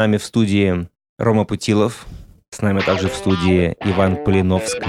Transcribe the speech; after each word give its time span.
С 0.00 0.04
нами 0.04 0.16
в 0.16 0.24
студии 0.24 0.88
Рома 1.18 1.42
Путилов, 1.44 2.06
с 2.50 2.62
нами 2.62 2.78
также 2.78 3.08
в 3.08 3.14
студии 3.14 3.74
Иван 3.80 4.22
Полиновский, 4.22 4.86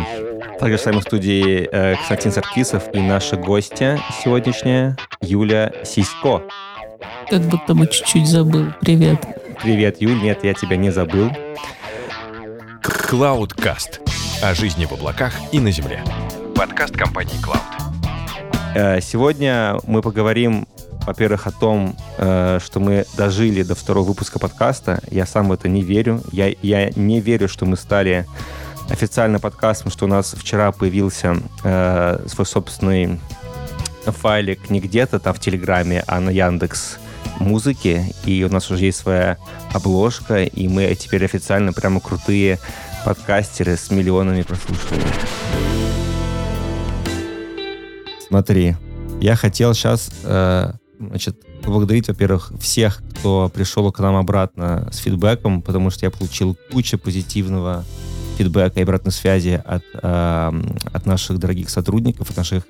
также 0.59 0.78
с 0.78 0.85
нами 0.85 1.00
в 1.00 1.01
студии 1.01 1.67
э, 1.71 1.96
Константин 1.96 2.32
Саркисов 2.32 2.93
и 2.93 3.00
наша 3.00 3.35
гостья 3.35 4.00
сегодняшняя 4.24 4.95
Юля 5.19 5.74
Сисько. 5.83 6.43
Как 7.27 7.42
будто 7.42 7.74
бы 7.74 7.87
чуть-чуть 7.87 8.27
забыл. 8.27 8.68
Привет. 8.82 9.25
Привет, 9.64 10.00
Юль. 10.00 10.21
Нет, 10.21 10.43
я 10.43 10.54
тебя 10.54 10.77
не 10.77 10.91
забыл. 10.91 11.32
Cloudcast. 12.84 14.02
О 14.44 14.54
жизни 14.54 14.86
в 14.86 14.91
облаках 14.91 15.34
и 15.52 15.60
на 15.60 15.71
Земле. 15.71 16.04
Подкаст 16.55 16.96
компании 16.96 17.34
Cloud. 17.44 18.76
Э, 18.76 19.02
Сегодня 19.02 19.76
мы 19.88 20.04
поговорим, 20.04 20.68
во-первых, 21.10 21.48
о 21.48 21.52
том, 21.52 21.96
э, 22.20 22.60
что 22.64 22.80
мы 22.80 23.04
дожили 23.18 23.64
до 23.64 23.73
второго 23.73 24.09
выпуска 24.09 24.38
подкаста. 24.38 25.02
Я 25.09 25.26
сам 25.26 25.50
в 25.50 25.52
это 25.52 25.68
не 25.68 25.82
верю. 25.82 26.21
Я, 26.32 26.54
я 26.62 26.91
не 26.91 27.20
верю, 27.20 27.48
что 27.48 27.66
мы 27.66 27.77
стали 27.77 28.27
официально 28.91 29.40
подкастом, 29.40 29.90
что 29.90 30.05
у 30.05 30.08
нас 30.08 30.35
вчера 30.38 30.72
появился 30.72 31.38
э, 31.63 32.26
свой 32.27 32.45
собственный 32.45 33.20
файлик 34.05 34.70
не 34.70 34.80
где-то 34.80 35.18
там 35.18 35.34
в 35.34 35.40
Телеграме, 35.40 36.04
а 36.05 36.20
на 36.20 36.30
Яндекс 36.30 36.99
музыке, 37.40 38.13
и 38.26 38.44
у 38.44 38.54
нас 38.54 38.70
уже 38.70 38.85
есть 38.85 38.99
своя 38.99 39.38
обложка, 39.73 40.44
и 40.44 40.68
мы 40.68 40.94
теперь 40.94 41.26
официально 41.26 41.73
прямо 41.73 42.02
крутые 42.02 42.60
подкастеры 43.04 43.77
с 43.77 43.90
миллионами 43.90 44.44
прослушиваний. 44.44 45.07
Смотри, 48.27 48.76
я 49.21 49.35
хотел 49.35 49.73
сейчас, 49.73 50.12
э, 50.23 50.71
значит, 50.99 51.38
поблагодарить, 51.62 52.08
во-первых, 52.08 52.52
всех, 52.59 53.02
кто 53.12 53.49
пришел 53.53 53.91
к 53.91 53.99
нам 53.99 54.16
обратно 54.16 54.90
с 54.91 54.98
фидбэком, 54.98 55.62
потому 55.62 55.90
что 55.90 56.05
я 56.05 56.12
получил 56.12 56.57
кучу 56.71 56.98
позитивного 56.98 57.85
фидбэка 58.38 58.80
и 58.80 58.84
обратной 58.84 59.12
связи 59.12 59.62
от, 59.65 59.84
э, 59.93 60.62
от 60.93 61.05
наших 61.05 61.40
дорогих 61.40 61.70
сотрудников, 61.70 62.29
от 62.29 62.37
наших 62.37 62.63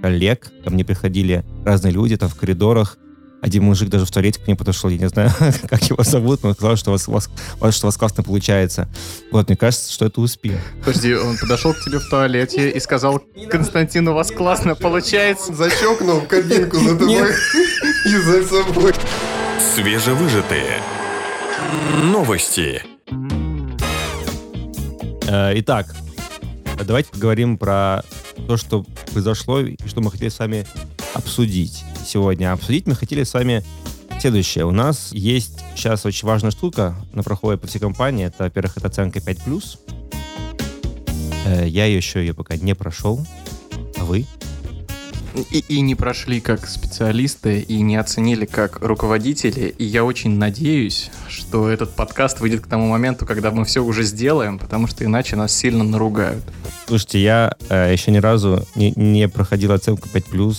коллег. 0.00 0.50
Ко 0.64 0.70
мне 0.70 0.84
приходили 0.84 1.44
разные 1.64 1.92
люди 1.92 2.16
там 2.16 2.28
в 2.28 2.34
коридорах. 2.34 2.98
Один 3.44 3.64
мужик 3.64 3.90
даже 3.90 4.06
в 4.06 4.10
туалете 4.10 4.40
к 4.40 4.46
мне 4.46 4.56
подошел, 4.56 4.88
я 4.88 4.96
не 4.96 5.06
знаю, 5.10 5.30
как 5.68 5.82
его 5.82 6.02
зовут, 6.02 6.42
но 6.42 6.54
сказал, 6.54 6.76
что 6.76 6.90
у 6.90 6.92
вас, 6.92 7.08
у 7.08 7.12
вас, 7.12 7.28
у 7.60 7.64
вас, 7.64 7.76
что 7.76 7.86
у 7.86 7.88
вас 7.88 7.96
классно 7.98 8.22
получается. 8.22 8.88
Вот, 9.30 9.48
мне 9.48 9.56
кажется, 9.58 9.92
что 9.92 10.06
это 10.06 10.22
успех. 10.22 10.58
Подожди, 10.82 11.14
он 11.14 11.36
подошел 11.36 11.74
к 11.74 11.80
тебе 11.84 11.98
в 11.98 12.08
туалете 12.08 12.70
и 12.70 12.80
сказал, 12.80 13.22
Константин, 13.50 14.08
у 14.08 14.14
вас 14.14 14.30
классно 14.30 14.74
получается. 14.74 15.54
Зачокнул 15.54 16.22
кабинку 16.22 16.78
за 16.78 16.96
тобой 16.96 17.32
и 18.06 18.16
за 18.16 18.44
собой. 18.48 18.94
Свежевыжатые. 19.74 20.80
Новости. 22.02 22.82
Э, 25.28 25.52
Итак, 25.56 25.94
давайте 26.82 27.10
поговорим 27.10 27.58
про 27.58 28.04
то, 28.48 28.56
что 28.56 28.86
произошло 29.12 29.60
и 29.60 29.76
что 29.86 30.00
мы 30.00 30.10
хотели 30.10 30.30
с 30.30 30.38
вами 30.38 30.66
обсудить 31.12 31.84
сегодня. 32.06 32.52
Обсудить 32.52 32.86
мы 32.86 32.94
хотели 32.94 33.24
с 33.24 33.34
вами 33.34 33.64
следующее. 34.20 34.64
У 34.64 34.70
нас 34.70 35.10
есть 35.12 35.60
сейчас 35.76 36.06
очень 36.06 36.26
важная 36.26 36.50
штука 36.50 36.94
на 37.12 37.22
проходе 37.22 37.58
по 37.58 37.66
всей 37.66 37.78
компании. 37.78 38.26
Это, 38.26 38.44
во-первых, 38.44 38.76
это 38.76 38.86
оценка 38.88 39.18
5+. 39.18 39.78
Э, 41.46 41.66
Я 41.66 41.86
еще 41.86 42.20
ее 42.20 42.34
пока 42.34 42.56
не 42.56 42.74
прошел. 42.74 43.24
А 43.98 44.04
вы? 44.04 44.26
И, 45.50 45.64
и 45.68 45.80
не 45.80 45.96
прошли 45.96 46.40
как 46.40 46.66
специалисты, 46.68 47.58
и 47.58 47.80
не 47.82 47.96
оценили 47.96 48.46
как 48.46 48.80
руководители. 48.80 49.74
И 49.78 49.84
я 49.84 50.04
очень 50.04 50.38
надеюсь, 50.38 51.10
что 51.28 51.68
этот 51.68 51.90
подкаст 51.90 52.38
выйдет 52.38 52.60
к 52.60 52.68
тому 52.68 52.88
моменту, 52.88 53.26
когда 53.26 53.50
мы 53.50 53.64
все 53.64 53.82
уже 53.82 54.04
сделаем, 54.04 54.60
потому 54.60 54.86
что 54.86 55.04
иначе 55.04 55.34
нас 55.34 55.52
сильно 55.52 55.82
наругают. 55.82 56.44
Слушайте, 56.86 57.20
я 57.20 57.56
э, 57.68 57.92
еще 57.92 58.12
ни 58.12 58.18
разу 58.18 58.64
не, 58.76 58.92
не 58.94 59.28
проходил 59.28 59.72
оценку 59.72 60.08
5+, 60.08 60.56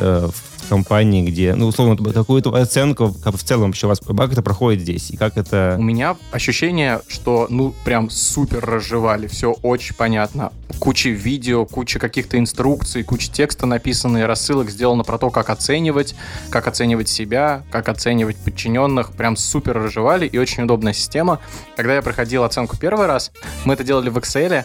э, 0.00 0.28
в 0.30 0.47
компании, 0.68 1.22
где, 1.22 1.54
ну, 1.54 1.66
условно, 1.66 1.96
такую-то 2.12 2.54
оценку, 2.54 3.14
как 3.22 3.36
в 3.36 3.42
целом 3.42 3.66
вообще 3.66 3.86
у 3.86 3.88
вас, 3.88 4.00
как 4.00 4.32
это 4.32 4.42
проходит 4.42 4.82
здесь, 4.82 5.10
и 5.10 5.16
как 5.16 5.36
это... 5.36 5.76
У 5.78 5.82
меня 5.82 6.16
ощущение, 6.30 7.00
что, 7.08 7.46
ну, 7.50 7.74
прям 7.84 8.10
супер 8.10 8.64
разжевали, 8.64 9.26
все 9.26 9.52
очень 9.62 9.94
понятно. 9.94 10.52
Куча 10.78 11.08
видео, 11.08 11.66
куча 11.66 11.98
каких-то 11.98 12.38
инструкций, 12.38 13.02
куча 13.02 13.30
текста 13.30 13.66
написано 13.66 14.26
рассылок 14.26 14.70
сделано 14.70 15.02
про 15.02 15.18
то, 15.18 15.30
как 15.30 15.50
оценивать, 15.50 16.14
как 16.50 16.68
оценивать 16.68 17.08
себя, 17.08 17.62
как 17.70 17.88
оценивать 17.88 18.36
подчиненных. 18.36 19.12
Прям 19.12 19.36
супер 19.36 19.74
разжевали 19.74 20.26
и 20.26 20.38
очень 20.38 20.64
удобная 20.64 20.92
система. 20.92 21.40
Когда 21.76 21.94
я 21.94 22.02
проходил 22.02 22.44
оценку 22.44 22.76
первый 22.76 23.06
раз, 23.06 23.32
мы 23.64 23.74
это 23.74 23.82
делали 23.82 24.10
в 24.10 24.18
Excel, 24.18 24.64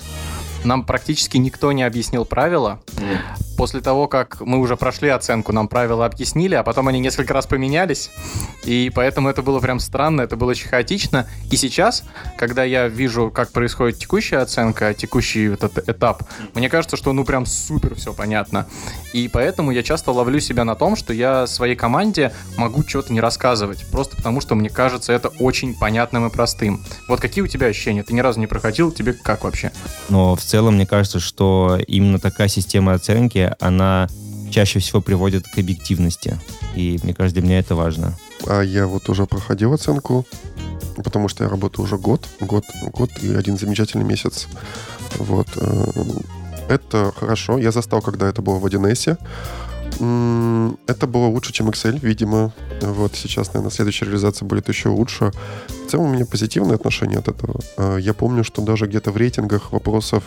нам 0.65 0.83
практически 0.83 1.37
никто 1.37 1.71
не 1.71 1.83
объяснил 1.83 2.25
правила. 2.25 2.79
После 3.57 3.81
того, 3.81 4.07
как 4.07 4.41
мы 4.41 4.59
уже 4.59 4.75
прошли 4.75 5.09
оценку, 5.09 5.51
нам 5.51 5.67
правила 5.67 6.05
объяснили, 6.05 6.55
а 6.55 6.63
потом 6.63 6.87
они 6.87 6.99
несколько 6.99 7.33
раз 7.33 7.45
поменялись. 7.45 8.09
И 8.63 8.91
поэтому 8.93 9.29
это 9.29 9.43
было 9.43 9.59
прям 9.59 9.79
странно, 9.79 10.21
это 10.21 10.35
было 10.35 10.51
очень 10.51 10.69
хаотично. 10.69 11.27
И 11.51 11.57
сейчас, 11.57 12.03
когда 12.37 12.63
я 12.63 12.87
вижу, 12.87 13.29
как 13.29 13.51
происходит 13.51 13.99
текущая 13.99 14.37
оценка, 14.37 14.93
текущий 14.93 15.53
этот 15.53 15.87
этап, 15.87 16.23
мне 16.55 16.67
кажется, 16.67 16.97
что 16.97 17.13
ну 17.13 17.25
прям 17.25 17.45
супер 17.45 17.93
все 17.95 18.13
понятно. 18.13 18.65
И 19.13 19.27
поэтому 19.27 19.71
я 19.71 19.83
часто 19.83 20.11
ловлю 20.11 20.39
себя 20.39 20.63
на 20.63 20.75
том, 20.75 20.95
что 20.95 21.13
я 21.13 21.45
своей 21.45 21.75
команде 21.75 22.33
могу 22.57 22.83
что-то 22.83 23.13
не 23.13 23.21
рассказывать. 23.21 23.85
Просто 23.91 24.15
потому, 24.15 24.41
что 24.41 24.55
мне 24.55 24.69
кажется 24.69 25.13
это 25.13 25.29
очень 25.39 25.75
понятным 25.75 26.25
и 26.25 26.31
простым. 26.31 26.83
Вот 27.07 27.21
какие 27.21 27.43
у 27.43 27.47
тебя 27.47 27.67
ощущения? 27.67 28.03
Ты 28.03 28.13
ни 28.13 28.19
разу 28.19 28.39
не 28.39 28.47
проходил, 28.47 28.91
тебе 28.91 29.13
как 29.13 29.43
вообще? 29.43 29.71
Но 30.09 30.35
в 30.35 30.41
целом, 30.53 30.75
мне 30.75 30.85
кажется, 30.85 31.19
что 31.19 31.79
именно 31.87 32.19
такая 32.19 32.47
система 32.47 32.93
оценки, 32.93 33.55
она 33.59 34.07
чаще 34.51 34.77
всего 34.77 35.01
приводит 35.01 35.47
к 35.47 35.57
объективности. 35.57 36.39
И 36.75 36.99
мне 37.01 37.15
кажется, 37.15 37.41
для 37.41 37.49
меня 37.49 37.57
это 37.57 37.73
важно. 37.73 38.15
А 38.45 38.61
я 38.61 38.85
вот 38.85 39.09
уже 39.09 39.25
проходил 39.25 39.73
оценку, 39.73 40.27
потому 41.03 41.27
что 41.27 41.43
я 41.43 41.49
работаю 41.49 41.85
уже 41.85 41.97
год, 41.97 42.27
год, 42.39 42.65
год 42.93 43.09
и 43.23 43.33
один 43.33 43.57
замечательный 43.57 44.03
месяц. 44.03 44.47
Вот. 45.17 45.47
э, 45.55 45.85
Это 46.69 47.11
хорошо. 47.19 47.57
Я 47.57 47.71
застал, 47.71 48.03
когда 48.03 48.29
это 48.29 48.43
было 48.43 48.59
в 48.59 48.65
1С. 48.67 49.17
Это 49.95 51.07
было 51.07 51.27
лучше, 51.27 51.53
чем 51.53 51.69
Excel, 51.69 51.99
видимо. 51.99 52.53
Вот 52.81 53.15
сейчас, 53.15 53.53
наверное, 53.53 53.71
следующая 53.71 54.05
реализация 54.05 54.45
будет 54.45 54.67
еще 54.69 54.89
лучше. 54.89 55.31
В 55.87 55.91
целом 55.91 56.07
у 56.07 56.13
меня 56.13 56.25
позитивное 56.25 56.75
отношение 56.75 57.19
от 57.19 57.27
этого. 57.27 57.59
Э, 57.77 57.97
Я 57.99 58.13
помню, 58.13 58.43
что 58.43 58.61
даже 58.61 58.87
где-то 58.87 59.11
в 59.11 59.17
рейтингах 59.17 59.71
вопросов 59.71 60.23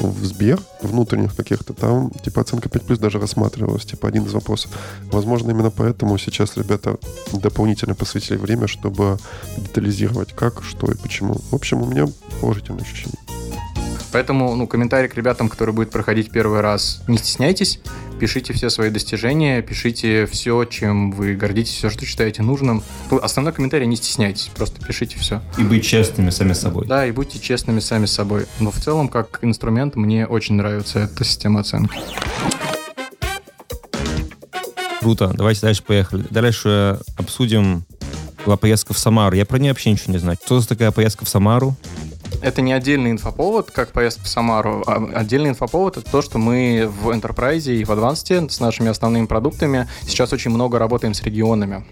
в 0.00 0.24
Сбер, 0.24 0.58
внутренних 0.82 1.36
каких-то, 1.36 1.72
там 1.72 2.10
типа 2.24 2.40
оценка 2.40 2.68
5 2.68 2.82
плюс 2.82 2.98
даже 2.98 3.18
рассматривалась, 3.18 3.84
типа 3.84 4.08
один 4.08 4.24
из 4.24 4.32
вопросов. 4.32 4.70
Возможно, 5.12 5.50
именно 5.50 5.70
поэтому 5.70 6.18
сейчас 6.18 6.56
ребята 6.56 6.96
дополнительно 7.32 7.94
посвятили 7.94 8.36
время, 8.36 8.66
чтобы 8.66 9.18
детализировать 9.56 10.32
как, 10.32 10.62
что 10.62 10.90
и 10.90 10.96
почему. 10.96 11.34
В 11.50 11.54
общем, 11.54 11.82
у 11.82 11.86
меня 11.86 12.06
положительное 12.40 12.82
ощущение. 12.82 13.18
Поэтому, 14.12 14.54
ну, 14.56 14.66
комментарий 14.66 15.08
к 15.08 15.14
ребятам, 15.14 15.48
которые 15.48 15.74
будут 15.74 15.90
проходить 15.90 16.30
первый 16.30 16.60
раз, 16.60 17.02
не 17.06 17.18
стесняйтесь, 17.18 17.80
пишите 18.18 18.52
все 18.52 18.70
свои 18.70 18.90
достижения, 18.90 19.62
пишите 19.62 20.26
все, 20.26 20.64
чем 20.64 21.12
вы 21.12 21.34
гордитесь, 21.34 21.74
все, 21.74 21.90
что 21.90 22.04
считаете 22.04 22.42
нужным. 22.42 22.82
Ну, 23.10 23.18
основной 23.18 23.52
комментарий 23.52 23.86
не 23.86 23.96
стесняйтесь, 23.96 24.50
просто 24.54 24.84
пишите 24.84 25.18
все. 25.18 25.42
И 25.58 25.62
быть 25.62 25.84
честными 25.84 26.30
сами 26.30 26.52
собой. 26.52 26.86
Да, 26.86 27.06
и 27.06 27.12
будьте 27.12 27.38
честными 27.38 27.80
сами 27.80 28.06
собой. 28.06 28.46
Но 28.60 28.70
в 28.70 28.76
целом, 28.76 29.08
как 29.08 29.38
инструмент, 29.42 29.96
мне 29.96 30.26
очень 30.26 30.54
нравится 30.54 31.00
эта 31.00 31.24
система 31.24 31.60
оценки. 31.60 31.98
Круто. 35.00 35.32
Давайте 35.36 35.60
дальше 35.60 35.82
поехали. 35.84 36.24
Дальше 36.30 36.98
обсудим 37.16 37.84
была 38.44 38.56
поездка 38.56 38.94
в 38.94 38.98
Самару. 38.98 39.36
Я 39.36 39.44
про 39.44 39.58
нее 39.58 39.72
вообще 39.72 39.90
ничего 39.90 40.12
не 40.12 40.18
знаю. 40.18 40.38
Что 40.44 40.60
за 40.60 40.68
такая 40.68 40.90
поездка 40.90 41.24
в 41.24 41.28
Самару? 41.28 41.76
Это 42.42 42.60
не 42.62 42.72
отдельный 42.72 43.10
инфоповод, 43.10 43.70
как 43.70 43.92
поездка 43.92 44.24
в 44.24 44.28
Самару, 44.28 44.82
а 44.86 45.02
отдельный 45.14 45.50
инфоповод— 45.50 45.96
это 45.98 46.10
то, 46.10 46.22
что 46.22 46.38
мы 46.38 46.88
в 47.02 47.08
Enterprise 47.10 47.72
и 47.72 47.84
в 47.84 47.90
Advanced 47.90 48.50
с 48.50 48.60
нашими 48.60 48.88
основными 48.90 49.26
продуктами 49.26 49.88
сейчас 50.02 50.32
очень 50.32 50.50
много 50.50 50.78
работаем 50.78 51.14
с 51.14 51.22
регионами. 51.22 51.84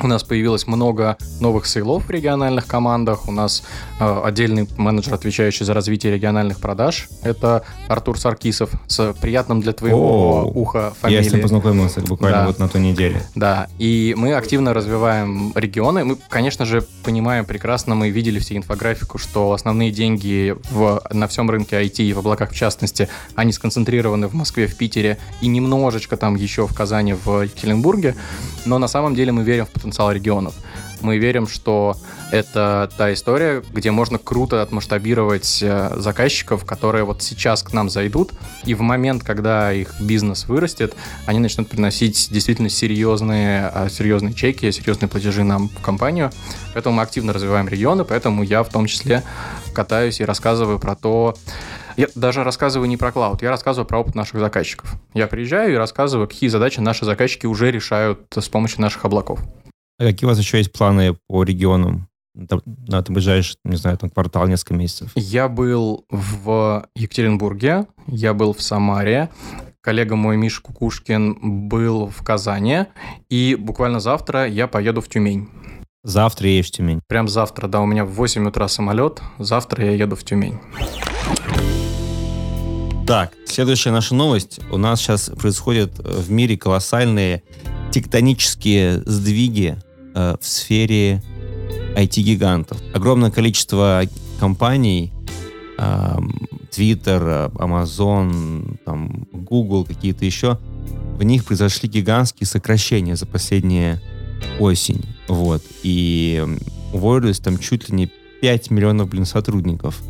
У 0.00 0.06
нас 0.06 0.22
появилось 0.24 0.66
много 0.66 1.16
новых 1.40 1.66
сейлов 1.66 2.06
в 2.06 2.10
региональных 2.10 2.66
командах, 2.66 3.28
у 3.28 3.32
нас 3.32 3.62
э, 4.00 4.20
отдельный 4.24 4.68
менеджер, 4.76 5.14
отвечающий 5.14 5.64
за 5.64 5.74
развитие 5.74 6.12
региональных 6.14 6.60
продаж, 6.60 7.08
это 7.22 7.64
Артур 7.88 8.18
Саркисов, 8.18 8.70
с 8.86 9.12
приятным 9.20 9.60
для 9.60 9.72
твоего 9.72 10.42
О, 10.42 10.52
уха 10.54 10.92
Я 11.02 11.08
с 11.08 11.12
ним 11.12 11.22
фамилией. 11.24 11.42
познакомился 11.42 12.00
буквально 12.00 12.38
Да. 12.38 12.46
вот 12.46 12.58
на 12.58 12.68
той 12.68 12.80
неделе. 12.80 13.22
Да, 13.34 13.68
и 13.78 14.14
мы 14.16 14.34
активно 14.34 14.74
развиваем 14.74 15.52
регионы. 15.54 16.04
Мы, 16.04 16.16
конечно 16.28 16.64
же, 16.66 16.82
понимаем 17.04 17.44
прекрасно, 17.44 17.94
мы 17.94 18.10
видели 18.10 18.38
все 18.38 18.56
инфографику, 18.56 19.18
что 19.18 19.51
основные 19.52 19.90
деньги 19.90 20.56
в, 20.70 21.02
на 21.10 21.26
всем 21.26 21.50
рынке 21.50 21.82
IT 21.82 22.02
и 22.02 22.12
в 22.12 22.18
облаках 22.18 22.52
в 22.52 22.54
частности, 22.54 23.08
они 23.34 23.52
сконцентрированы 23.52 24.28
в 24.28 24.34
Москве, 24.34 24.66
в 24.66 24.76
Питере 24.76 25.18
и 25.40 25.48
немножечко 25.48 26.16
там 26.16 26.34
еще 26.36 26.66
в 26.66 26.74
Казани, 26.74 27.14
в 27.14 27.42
Екатеринбурге. 27.42 28.14
Но 28.64 28.78
на 28.78 28.88
самом 28.88 29.14
деле 29.14 29.32
мы 29.32 29.42
верим 29.42 29.66
в 29.66 29.70
потенциал 29.70 30.12
регионов. 30.12 30.54
Мы 31.00 31.18
верим, 31.18 31.46
что 31.46 31.96
Это 32.32 32.90
та 32.96 33.12
история, 33.12 33.62
где 33.72 33.90
можно 33.90 34.16
круто 34.16 34.62
отмасштабировать 34.62 35.62
э, 35.62 35.92
заказчиков, 35.98 36.64
которые 36.64 37.04
вот 37.04 37.22
сейчас 37.22 37.62
к 37.62 37.74
нам 37.74 37.90
зайдут, 37.90 38.32
и 38.64 38.72
в 38.72 38.80
момент, 38.80 39.22
когда 39.22 39.70
их 39.70 40.00
бизнес 40.00 40.48
вырастет, 40.48 40.96
они 41.26 41.40
начнут 41.40 41.68
приносить 41.68 42.28
действительно 42.30 42.70
серьезные, 42.70 43.70
э, 43.74 43.88
серьезные 43.90 44.32
чеки, 44.32 44.72
серьезные 44.72 45.10
платежи 45.10 45.44
нам 45.44 45.68
в 45.68 45.82
компанию. 45.82 46.30
Поэтому 46.72 46.96
мы 46.96 47.02
активно 47.02 47.34
развиваем 47.34 47.68
регионы, 47.68 48.04
поэтому 48.04 48.42
я 48.42 48.62
в 48.62 48.70
том 48.70 48.86
числе 48.86 49.22
катаюсь 49.74 50.18
и 50.20 50.24
рассказываю 50.24 50.78
про 50.78 50.96
то, 50.96 51.36
я 51.98 52.08
даже 52.14 52.44
рассказываю 52.44 52.88
не 52.88 52.96
про 52.96 53.12
клауд, 53.12 53.42
я 53.42 53.50
рассказываю 53.50 53.86
про 53.86 54.00
опыт 54.00 54.14
наших 54.14 54.40
заказчиков. 54.40 54.94
Я 55.12 55.26
приезжаю 55.26 55.74
и 55.74 55.76
рассказываю, 55.76 56.26
какие 56.26 56.48
задачи 56.48 56.80
наши 56.80 57.04
заказчики 57.04 57.44
уже 57.44 57.70
решают 57.70 58.20
с 58.34 58.48
помощью 58.48 58.80
наших 58.80 59.04
облаков. 59.04 59.40
А 59.98 60.04
какие 60.04 60.26
у 60.26 60.30
вас 60.30 60.38
еще 60.38 60.56
есть 60.56 60.72
планы 60.72 61.14
по 61.28 61.44
регионам? 61.44 62.08
Это 62.34 63.12
ближайший, 63.12 63.56
не 63.64 63.76
знаю, 63.76 63.98
там 63.98 64.10
квартал, 64.10 64.46
несколько 64.46 64.74
месяцев? 64.74 65.10
Я 65.14 65.48
был 65.48 66.06
в 66.10 66.86
Екатеринбурге, 66.94 67.86
я 68.06 68.34
был 68.34 68.52
в 68.52 68.62
Самаре, 68.62 69.28
коллега 69.80 70.16
мой 70.16 70.36
Миша 70.36 70.62
Кукушкин 70.62 71.68
был 71.68 72.06
в 72.06 72.22
Казани, 72.22 72.86
и 73.28 73.56
буквально 73.58 74.00
завтра 74.00 74.46
я 74.46 74.66
поеду 74.66 75.00
в 75.00 75.08
Тюмень. 75.08 75.48
Завтра 76.04 76.48
едешь 76.48 76.68
в 76.68 76.72
Тюмень? 76.72 77.00
Прям 77.06 77.28
завтра, 77.28 77.68
да, 77.68 77.80
у 77.80 77.86
меня 77.86 78.04
в 78.04 78.10
8 78.10 78.48
утра 78.48 78.66
самолет, 78.68 79.20
завтра 79.38 79.84
я 79.84 79.92
еду 79.92 80.16
в 80.16 80.24
Тюмень. 80.24 80.58
Так, 83.06 83.34
следующая 83.46 83.90
наша 83.90 84.14
новость. 84.14 84.60
У 84.70 84.78
нас 84.78 85.00
сейчас 85.00 85.28
происходят 85.30 85.98
в 85.98 86.30
мире 86.30 86.56
колоссальные 86.56 87.42
тектонические 87.90 89.02
сдвиги 89.04 89.76
э, 90.14 90.36
в 90.40 90.46
сфере 90.46 91.22
IT-гигантов. 91.96 92.78
Огромное 92.94 93.30
количество 93.30 94.02
компаний, 94.40 95.12
Twitter, 95.76 97.52
Amazon, 97.54 98.78
там, 98.84 99.26
Google, 99.32 99.84
какие-то 99.84 100.24
еще, 100.24 100.58
в 101.18 101.22
них 101.22 101.44
произошли 101.44 101.88
гигантские 101.88 102.46
сокращения 102.46 103.16
за 103.16 103.26
последние 103.26 104.00
осень. 104.58 105.04
Вот. 105.28 105.62
И 105.82 106.44
уволились 106.92 107.38
там 107.38 107.58
чуть 107.58 107.88
ли 107.88 107.96
не 107.96 108.10
5 108.40 108.70
миллионов, 108.70 109.08
блин, 109.08 109.24
сотрудников. 109.24 110.02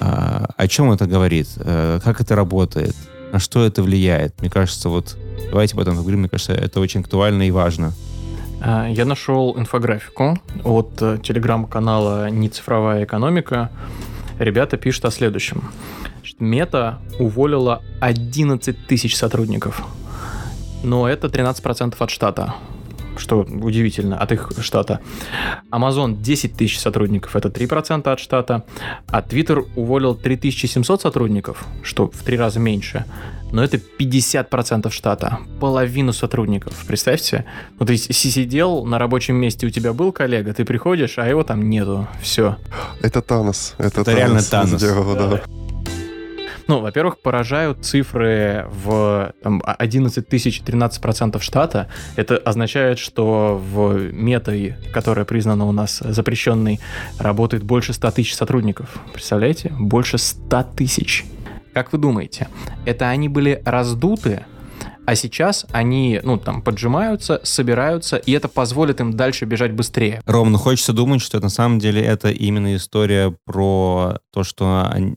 А, 0.00 0.48
о 0.56 0.68
чем 0.68 0.90
это 0.90 1.06
говорит? 1.06 1.48
А, 1.56 2.00
как 2.00 2.20
это 2.20 2.34
работает? 2.34 2.96
На 3.32 3.38
что 3.38 3.64
это 3.64 3.82
влияет? 3.82 4.40
Мне 4.40 4.50
кажется, 4.50 4.88
вот 4.88 5.16
давайте 5.50 5.74
об 5.74 5.80
этом 5.80 5.94
поговорим. 5.94 6.20
Мне 6.20 6.28
кажется, 6.28 6.52
это 6.52 6.80
очень 6.80 7.00
актуально 7.00 7.46
и 7.46 7.50
важно. 7.50 7.92
А, 8.60 8.88
я 8.88 9.04
нашел 9.04 9.58
инфографику 9.58 10.38
от 10.64 11.00
э, 11.00 11.18
телеграм-канала 11.22 12.30
«Нецифровая 12.30 13.04
экономика». 13.04 13.70
Ребята 14.38 14.76
пишут 14.76 15.06
о 15.06 15.10
следующем. 15.10 15.70
Мета 16.38 16.98
уволила 17.18 17.82
11 18.00 18.86
тысяч 18.86 19.16
сотрудников. 19.16 19.82
Но 20.82 21.08
это 21.08 21.28
13% 21.28 21.94
от 21.98 22.10
штата 22.10 22.54
что 23.20 23.40
удивительно, 23.40 24.18
от 24.18 24.32
их 24.32 24.50
штата. 24.60 25.00
Amazon 25.70 26.20
10 26.20 26.56
тысяч 26.56 26.78
сотрудников, 26.78 27.36
это 27.36 27.48
3% 27.48 28.10
от 28.10 28.18
штата, 28.18 28.64
а 29.08 29.20
Twitter 29.20 29.66
уволил 29.76 30.14
3700 30.14 31.02
сотрудников, 31.02 31.64
что 31.82 32.10
в 32.10 32.22
три 32.24 32.36
раза 32.36 32.58
меньше, 32.58 33.04
но 33.52 33.62
это 33.62 33.78
50% 33.78 34.90
штата, 34.90 35.38
половину 35.60 36.12
сотрудников, 36.12 36.74
представьте. 36.86 37.44
Ну, 37.78 37.86
ты 37.86 37.96
сидел 37.96 38.84
на 38.84 38.98
рабочем 38.98 39.36
месте, 39.36 39.66
у 39.66 39.70
тебя 39.70 39.92
был 39.92 40.12
коллега, 40.12 40.54
ты 40.54 40.64
приходишь, 40.64 41.18
а 41.18 41.26
его 41.26 41.42
там 41.42 41.68
нету, 41.68 42.08
все. 42.22 42.56
Это 43.02 43.22
Танос. 43.22 43.74
Это, 43.78 43.88
это 43.88 44.04
Танос 44.04 44.18
реально 44.18 44.42
Танос. 44.42 44.80
Сделал, 44.80 45.14
да. 45.14 45.28
да. 45.28 45.42
Ну, 46.70 46.78
во-первых, 46.78 47.18
поражают 47.18 47.84
цифры 47.84 48.64
в 48.70 49.32
там, 49.42 49.60
11 49.66 50.28
тысяч 50.28 50.62
13% 50.64 51.40
штата. 51.40 51.88
Это 52.14 52.36
означает, 52.36 53.00
что 53.00 53.60
в 53.60 54.12
метой, 54.12 54.76
которая 54.92 55.24
признана 55.24 55.66
у 55.66 55.72
нас 55.72 55.98
запрещенной, 55.98 56.78
работает 57.18 57.64
больше 57.64 57.92
100 57.92 58.12
тысяч 58.12 58.36
сотрудников. 58.36 59.00
Представляете? 59.12 59.72
Больше 59.80 60.16
100 60.16 60.62
тысяч. 60.76 61.24
Как 61.74 61.92
вы 61.92 61.98
думаете, 61.98 62.46
это 62.86 63.08
они 63.08 63.28
были 63.28 63.60
раздуты, 63.64 64.44
а 65.06 65.16
сейчас 65.16 65.66
они, 65.72 66.20
ну, 66.22 66.38
там, 66.38 66.62
поджимаются, 66.62 67.40
собираются, 67.42 68.16
и 68.16 68.30
это 68.30 68.46
позволит 68.46 69.00
им 69.00 69.14
дальше 69.14 69.44
бежать 69.44 69.72
быстрее. 69.72 70.22
Ром, 70.24 70.52
ну 70.52 70.58
хочется 70.58 70.92
думать, 70.92 71.20
что 71.20 71.40
на 71.40 71.48
самом 71.48 71.80
деле 71.80 72.00
это 72.00 72.30
именно 72.30 72.76
история 72.76 73.34
про 73.44 74.18
то, 74.32 74.44
что 74.44 74.88
они, 74.88 75.16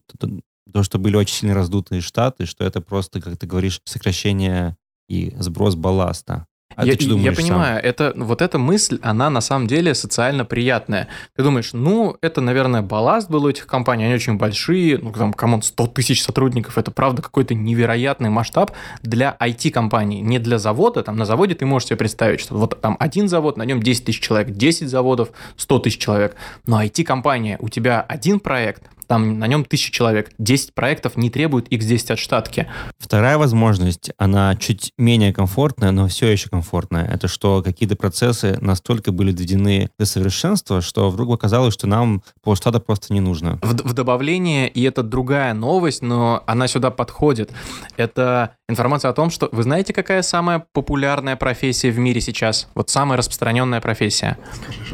то, 0.73 0.83
что 0.83 0.99
были 0.99 1.15
очень 1.15 1.35
сильно 1.35 1.55
раздутые 1.55 2.01
штаты, 2.01 2.45
что 2.45 2.65
это 2.65 2.81
просто, 2.81 3.21
как 3.21 3.37
ты 3.37 3.47
говоришь, 3.47 3.79
сокращение 3.85 4.75
и 5.07 5.33
сброс 5.37 5.75
балласта. 5.75 6.47
А 6.75 6.85
я, 6.85 6.93
я 6.93 7.31
понимаю, 7.31 7.79
сам? 7.79 7.89
это 7.89 8.13
вот 8.15 8.41
эта 8.41 8.57
мысль, 8.57 8.99
она 9.01 9.29
на 9.29 9.41
самом 9.41 9.67
деле 9.67 9.93
социально 9.93 10.43
приятная. 10.45 11.07
Ты 11.35 11.43
думаешь, 11.43 11.73
ну, 11.73 12.17
это, 12.21 12.41
наверное, 12.41 12.81
балласт 12.81 13.29
был 13.29 13.45
у 13.45 13.49
этих 13.49 13.67
компаний, 13.67 14.05
они 14.05 14.15
очень 14.15 14.37
большие, 14.37 14.97
ну, 14.97 15.11
там, 15.11 15.33
come 15.33 15.49
on, 15.49 15.61
100 15.61 15.87
тысяч 15.87 16.23
сотрудников, 16.23 16.77
это, 16.77 16.91
правда, 16.91 17.21
какой-то 17.21 17.53
невероятный 17.53 18.29
масштаб 18.29 18.71
для 19.01 19.35
IT-компаний, 19.39 20.21
не 20.21 20.39
для 20.39 20.57
завода, 20.57 21.03
там, 21.03 21.15
на 21.15 21.25
заводе 21.25 21.53
ты 21.55 21.65
можешь 21.65 21.89
себе 21.89 21.97
представить, 21.97 22.39
что 22.39 22.55
вот 22.55 22.81
там 22.81 22.97
один 22.99 23.27
завод, 23.27 23.57
на 23.57 23.63
нем 23.63 23.81
10 23.81 24.05
тысяч 24.05 24.19
человек, 24.19 24.51
10 24.51 24.89
заводов, 24.89 25.29
100 25.57 25.79
тысяч 25.79 25.99
человек, 25.99 26.35
но 26.65 26.83
IT-компания, 26.83 27.57
у 27.59 27.69
тебя 27.69 28.01
один 28.01 28.39
проект, 28.39 28.83
там 29.07 29.39
на 29.39 29.47
нем 29.47 29.65
тысяча 29.65 29.91
человек. 29.91 30.31
10 30.37 30.73
проектов 30.73 31.15
не 31.17 31.29
требуют 31.29 31.67
X10 31.69 32.13
от 32.13 32.19
штатки. 32.19 32.67
Вторая 32.97 33.37
возможность, 33.37 34.11
она 34.17 34.55
чуть 34.55 34.93
менее 34.97 35.33
комфортная, 35.33 35.91
но 35.91 36.07
все 36.07 36.27
еще 36.27 36.49
комфортная. 36.49 37.05
Это 37.05 37.27
что 37.27 37.61
какие-то 37.61 37.95
процессы 37.95 38.57
настолько 38.61 39.11
были 39.11 39.31
доведены 39.31 39.89
до 39.99 40.05
совершенства, 40.05 40.81
что 40.81 41.09
вдруг 41.09 41.33
оказалось, 41.33 41.73
что 41.73 41.87
нам 41.87 42.23
полштата 42.41 42.79
просто 42.79 43.13
не 43.13 43.19
нужно. 43.19 43.59
В, 43.61 43.73
в 43.73 43.93
добавление, 43.93 44.69
и 44.69 44.83
это 44.83 45.03
другая 45.03 45.53
новость, 45.53 46.01
но 46.01 46.43
она 46.45 46.67
сюда 46.67 46.91
подходит. 46.91 47.51
Это 47.97 48.55
информация 48.69 49.09
о 49.09 49.13
том, 49.13 49.29
что 49.29 49.49
вы 49.51 49.63
знаете, 49.63 49.93
какая 49.93 50.21
самая 50.21 50.65
популярная 50.73 51.35
профессия 51.35 51.91
в 51.91 51.99
мире 51.99 52.21
сейчас? 52.21 52.67
Вот 52.75 52.89
самая 52.89 53.17
распространенная 53.17 53.81
профессия. 53.81 54.37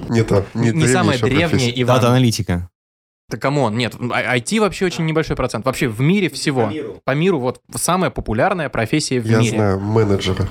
Не 0.09 0.23
та, 0.23 0.45
не, 0.53 0.71
не 0.71 0.87
самая 0.87 1.17
древняя, 1.19 1.71
Иван. 1.75 1.95
Дата-аналитика. 1.97 2.69
Да 3.29 3.37
come 3.37 3.60
on, 3.60 3.77
нет, 3.77 3.93
IT 3.95 4.59
вообще 4.59 4.85
очень 4.85 5.05
небольшой 5.05 5.35
процент. 5.35 5.65
Вообще 5.65 5.87
в 5.87 6.01
мире 6.01 6.29
всего. 6.29 6.65
По 6.65 6.71
миру. 6.71 7.01
По 7.03 7.11
миру 7.15 7.39
вот 7.39 7.61
самая 7.75 8.09
популярная 8.09 8.69
профессия 8.69 9.19
в 9.19 9.25
Я 9.25 9.39
мире. 9.39 9.51
Я 9.51 9.55
знаю, 9.55 9.79
менеджера. 9.79 10.47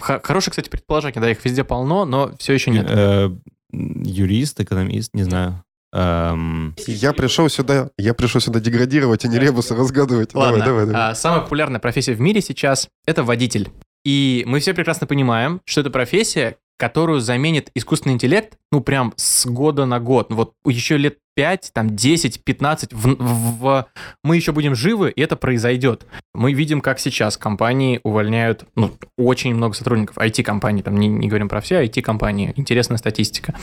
Хорошее, 0.00 0.52
кстати, 0.52 0.70
предположение, 0.70 1.20
да, 1.20 1.30
их 1.30 1.44
везде 1.44 1.62
полно, 1.62 2.06
но 2.06 2.32
все 2.38 2.54
еще 2.54 2.70
нет. 2.70 2.86
Э, 2.88 3.30
юрист, 3.72 4.60
экономист, 4.60 5.14
не 5.14 5.24
знаю. 5.24 5.62
Эм... 5.92 6.74
Я 6.86 7.12
пришел 7.12 7.48
сюда, 7.48 7.90
я 7.98 8.14
пришел 8.14 8.40
сюда 8.40 8.60
деградировать, 8.60 9.24
а 9.24 9.28
не 9.28 9.38
ребусы 9.38 9.74
разгадывать. 9.74 10.34
Ладно, 10.34 10.58
давай, 10.58 10.66
давай, 10.66 10.86
давай. 10.86 11.10
А, 11.10 11.14
самая 11.14 11.40
популярная 11.40 11.80
профессия 11.80 12.14
в 12.14 12.20
мире 12.20 12.40
сейчас– 12.40 12.88
это 13.06 13.24
водитель. 13.24 13.70
И 14.04 14.44
мы 14.46 14.60
все 14.60 14.72
прекрасно 14.72 15.06
понимаем, 15.06 15.60
что 15.66 15.82
это 15.82 15.90
профессия, 15.90 16.56
которую 16.80 17.20
заменит 17.20 17.70
искусственный 17.74 18.14
интеллект, 18.14 18.56
ну, 18.72 18.80
прям 18.80 19.12
с 19.16 19.44
года 19.44 19.84
на 19.84 20.00
год. 20.00 20.28
Вот 20.30 20.54
еще 20.64 20.96
лет 20.96 21.18
5, 21.34 21.72
там, 21.74 21.94
10, 21.94 22.42
15, 22.42 22.92
в, 22.92 23.16
в, 23.16 23.58
в, 23.60 23.86
мы 24.24 24.36
еще 24.36 24.52
будем 24.52 24.74
живы, 24.74 25.10
и 25.10 25.20
это 25.20 25.36
произойдет. 25.36 26.06
Мы 26.34 26.54
видим, 26.54 26.80
как 26.80 26.98
сейчас 26.98 27.36
компании 27.36 28.00
увольняют, 28.02 28.64
ну, 28.76 28.92
очень 29.18 29.54
много 29.54 29.74
сотрудников, 29.74 30.16
IT-компании, 30.16 30.80
там, 30.82 30.96
не, 30.96 31.08
не 31.08 31.28
говорим 31.28 31.50
про 31.50 31.60
все, 31.60 31.84
IT-компании, 31.84 32.54
интересная 32.56 32.96
статистика. 32.96 33.54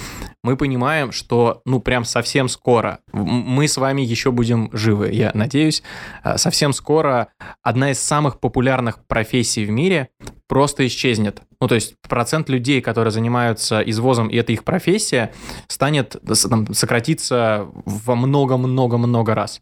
Мы 0.44 0.56
понимаем, 0.56 1.12
что, 1.12 1.62
ну, 1.66 1.80
прям 1.80 2.06
совсем 2.06 2.50
скоро 2.50 3.00
мы 3.12 3.68
с 3.68 3.78
вами 3.78 4.04
еще 4.04 4.32
будем 4.32 4.70
живы, 4.74 5.10
я 5.12 5.32
надеюсь. 5.34 5.82
А, 6.24 6.38
совсем 6.38 6.72
скоро 6.72 7.30
одна 7.64 7.92
из 7.92 8.00
самых 8.00 8.40
популярных 8.40 9.06
профессий 9.08 9.66
в 9.66 9.72
мире 9.72 10.10
просто 10.48 10.86
исчезнет. 10.88 11.42
Ну, 11.60 11.68
то 11.68 11.76
есть 11.76 11.96
процент 12.08 12.50
людей, 12.50 12.82
которые 12.82 13.12
занимаются 13.12 13.82
извозом, 13.82 14.28
и 14.30 14.36
это 14.38 14.54
их 14.54 14.64
профессия, 14.64 15.32
станет 15.68 16.16
там, 16.50 16.74
сократиться 16.74 17.68
во 17.86 18.16
много-много-много 18.16 19.36
раз. 19.36 19.62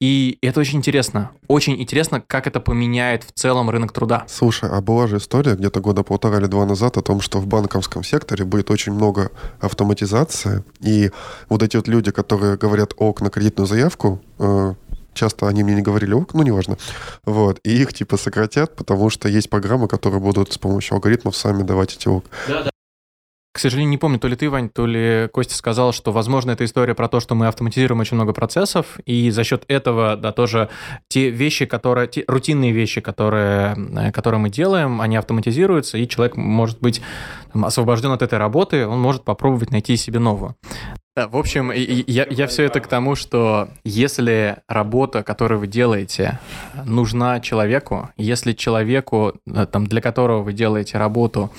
И 0.00 0.38
это 0.40 0.60
очень 0.60 0.78
интересно. 0.78 1.30
Очень 1.46 1.80
интересно, 1.80 2.22
как 2.26 2.46
это 2.46 2.58
поменяет 2.58 3.22
в 3.22 3.32
целом 3.32 3.68
рынок 3.68 3.92
труда. 3.92 4.24
Слушай, 4.28 4.70
а 4.70 4.80
была 4.80 5.06
же 5.06 5.18
история 5.18 5.54
где-то 5.54 5.80
года 5.80 6.02
полтора 6.02 6.38
или 6.38 6.46
два 6.46 6.64
назад 6.64 6.96
о 6.96 7.02
том, 7.02 7.20
что 7.20 7.38
в 7.38 7.46
банковском 7.46 8.02
секторе 8.02 8.46
будет 8.46 8.70
очень 8.70 8.94
много 8.94 9.30
автоматизации, 9.60 10.64
и 10.80 11.10
вот 11.50 11.62
эти 11.62 11.76
вот 11.76 11.86
люди, 11.86 12.12
которые 12.12 12.56
говорят 12.56 12.94
ок 12.96 13.20
на 13.20 13.28
кредитную 13.28 13.66
заявку, 13.66 14.22
э, 14.38 14.74
часто 15.14 15.48
они 15.48 15.64
мне 15.64 15.74
не 15.74 15.82
говорили 15.82 16.12
ок, 16.12 16.34
ну, 16.34 16.42
неважно. 16.42 16.76
Вот. 17.24 17.60
И 17.64 17.82
их 17.82 17.92
типа 17.92 18.16
сократят, 18.16 18.76
потому 18.76 19.10
что 19.10 19.28
есть 19.28 19.50
программы, 19.50 19.88
которые 19.88 20.20
будут 20.20 20.52
с 20.52 20.58
помощью 20.58 20.94
алгоритмов 20.94 21.36
сами 21.36 21.62
давать 21.62 21.94
эти 21.94 22.08
ок. 22.08 22.24
Да, 22.48 22.64
да. 22.64 22.70
К 23.52 23.58
сожалению, 23.58 23.90
не 23.90 23.98
помню, 23.98 24.20
то 24.20 24.28
ли 24.28 24.36
ты, 24.36 24.48
Вань, 24.48 24.68
то 24.68 24.86
ли 24.86 25.28
Костя 25.32 25.56
сказал, 25.56 25.92
что, 25.92 26.12
возможно, 26.12 26.52
это 26.52 26.64
история 26.64 26.94
про 26.94 27.08
то, 27.08 27.18
что 27.18 27.34
мы 27.34 27.48
автоматизируем 27.48 27.98
очень 27.98 28.14
много 28.14 28.32
процессов, 28.32 29.00
и 29.06 29.30
за 29.30 29.42
счет 29.42 29.64
этого, 29.66 30.16
да, 30.16 30.30
тоже 30.30 30.68
те 31.08 31.30
вещи, 31.30 31.66
которые, 31.66 32.06
те 32.06 32.24
рутинные 32.28 32.70
вещи, 32.70 33.00
которые, 33.00 33.76
э, 33.96 34.12
которые 34.12 34.38
мы 34.38 34.50
делаем, 34.50 35.00
они 35.00 35.16
автоматизируются, 35.16 35.98
и 35.98 36.06
человек 36.06 36.36
может 36.36 36.78
быть 36.78 37.02
там, 37.52 37.64
освобожден 37.64 38.12
от 38.12 38.22
этой 38.22 38.38
работы, 38.38 38.86
он 38.86 39.00
может 39.00 39.24
попробовать 39.24 39.72
найти 39.72 39.96
себе 39.96 40.20
новую. 40.20 40.54
Да, 41.20 41.28
в 41.28 41.36
общем, 41.36 41.70
я, 41.70 42.26
я 42.30 42.46
все 42.46 42.62
это 42.62 42.80
к 42.80 42.86
тому, 42.86 43.14
что 43.14 43.68
если 43.84 44.56
работа, 44.68 45.22
которую 45.22 45.60
вы 45.60 45.66
делаете, 45.66 46.38
нужна 46.86 47.40
человеку, 47.40 48.08
если 48.16 48.54
человеку, 48.54 49.34
э, 49.46 49.66
там, 49.66 49.86
для 49.86 50.00
которого 50.00 50.40
вы 50.40 50.54
делаете 50.54 50.96
работу, 50.96 51.52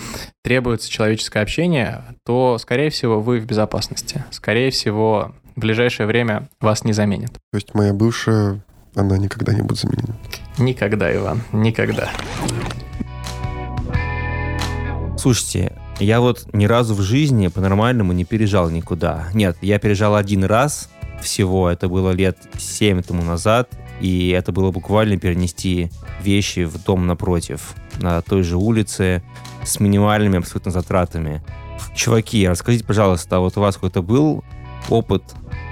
требуется 0.43 0.89
человеческое 0.89 1.43
общение, 1.43 2.03
то, 2.25 2.57
скорее 2.57 2.89
всего, 2.89 3.21
вы 3.21 3.39
в 3.39 3.45
безопасности. 3.45 4.25
Скорее 4.31 4.71
всего, 4.71 5.31
в 5.55 5.59
ближайшее 5.59 6.07
время 6.07 6.49
вас 6.59 6.83
не 6.83 6.93
заменят. 6.93 7.33
То 7.33 7.57
есть 7.57 7.75
моя 7.75 7.93
бывшая, 7.93 8.63
она 8.95 9.19
никогда 9.19 9.53
не 9.53 9.61
будет 9.61 9.77
заменена? 9.77 10.17
Никогда, 10.57 11.15
Иван, 11.15 11.43
никогда. 11.51 12.09
Слушайте, 15.19 15.77
я 16.01 16.19
вот 16.19 16.47
ни 16.53 16.65
разу 16.65 16.95
в 16.95 17.01
жизни 17.01 17.47
по-нормальному 17.47 18.11
не 18.13 18.25
переезжал 18.25 18.69
никуда. 18.69 19.27
Нет, 19.33 19.57
я 19.61 19.79
переезжал 19.79 20.15
один 20.15 20.43
раз 20.43 20.89
всего, 21.21 21.69
это 21.69 21.87
было 21.87 22.11
лет 22.11 22.37
7 22.57 23.03
тому 23.03 23.23
назад, 23.23 23.69
и 23.99 24.29
это 24.29 24.51
было 24.51 24.71
буквально 24.71 25.17
перенести 25.17 25.91
вещи 26.23 26.63
в 26.63 26.83
дом 26.83 27.05
напротив, 27.05 27.75
на 27.97 28.21
той 28.23 28.41
же 28.41 28.57
улице, 28.57 29.21
с 29.63 29.79
минимальными 29.79 30.39
абсолютно 30.39 30.71
затратами. 30.71 31.43
Чуваки, 31.93 32.47
расскажите, 32.47 32.83
пожалуйста, 32.83 33.37
а 33.37 33.39
вот 33.39 33.57
у 33.57 33.61
вас 33.61 33.75
какой-то 33.75 34.01
был 34.01 34.43
опыт 34.89 35.23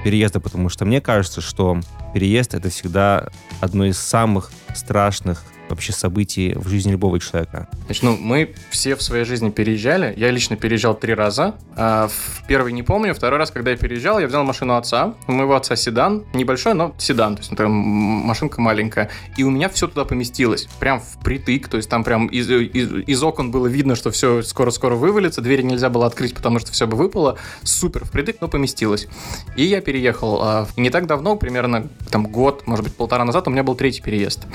переезда, 0.03 0.39
потому 0.39 0.69
что 0.69 0.85
мне 0.85 1.01
кажется, 1.01 1.41
что 1.41 1.79
переезд 2.13 2.53
это 2.53 2.69
всегда 2.69 3.29
одно 3.61 3.85
из 3.85 3.97
самых 3.97 4.51
страшных 4.75 5.43
вообще 5.69 5.93
событий 5.93 6.53
в 6.55 6.67
жизни 6.67 6.91
любого 6.91 7.19
человека? 7.19 7.67
Значит, 7.85 8.03
ну, 8.03 8.17
мы 8.17 8.55
все 8.69 8.95
в 8.95 9.01
своей 9.01 9.25
жизни 9.25 9.49
переезжали. 9.49 10.13
Я 10.17 10.31
лично 10.31 10.55
переезжал 10.55 10.95
три 10.95 11.13
раза. 11.13 11.55
А 11.75 12.07
в 12.07 12.47
первый 12.47 12.73
не 12.73 12.83
помню, 12.83 13.13
второй 13.13 13.39
раз, 13.39 13.51
когда 13.51 13.71
я 13.71 13.77
переезжал, 13.77 14.19
я 14.19 14.27
взял 14.27 14.43
машину 14.43 14.75
отца. 14.75 15.15
У 15.27 15.31
моего 15.31 15.55
отца 15.55 15.75
седан, 15.75 16.25
небольшой, 16.33 16.73
но 16.73 16.93
седан, 16.97 17.35
то 17.35 17.41
есть 17.41 17.51
это 17.51 17.67
машинка 17.67 18.61
маленькая. 18.61 19.09
И 19.37 19.43
у 19.43 19.49
меня 19.49 19.69
все 19.69 19.87
туда 19.87 20.05
поместилось, 20.05 20.67
прям 20.79 20.99
впритык, 20.99 21.67
то 21.67 21.77
есть 21.77 21.89
там 21.89 22.03
прям 22.03 22.27
из, 22.27 22.49
из, 22.49 22.91
из 23.07 23.23
окон 23.23 23.51
было 23.51 23.67
видно, 23.67 23.95
что 23.95 24.11
все 24.11 24.41
скоро-скоро 24.41 24.95
вывалится, 24.95 25.41
двери 25.41 25.61
нельзя 25.61 25.89
было 25.89 26.05
открыть, 26.05 26.35
потому 26.35 26.59
что 26.59 26.71
все 26.71 26.87
бы 26.87 26.97
выпало. 26.97 27.37
Супер 27.63 28.05
впритык, 28.05 28.37
но 28.41 28.47
поместилось. 28.47 29.07
И 29.55 29.63
я 29.63 29.81
переехал. 29.81 30.39
А, 30.41 30.67
не 30.77 30.89
так 30.89 31.07
давно, 31.07 31.35
примерно 31.35 31.87
там 32.11 32.27
год, 32.27 32.67
может 32.67 32.83
быть, 32.83 32.95
полтора 32.95 33.25
назад, 33.25 33.47
у 33.47 33.51
меня 33.51 33.63
был 33.63 33.75
третий 33.75 34.01
переезд. 34.01 34.45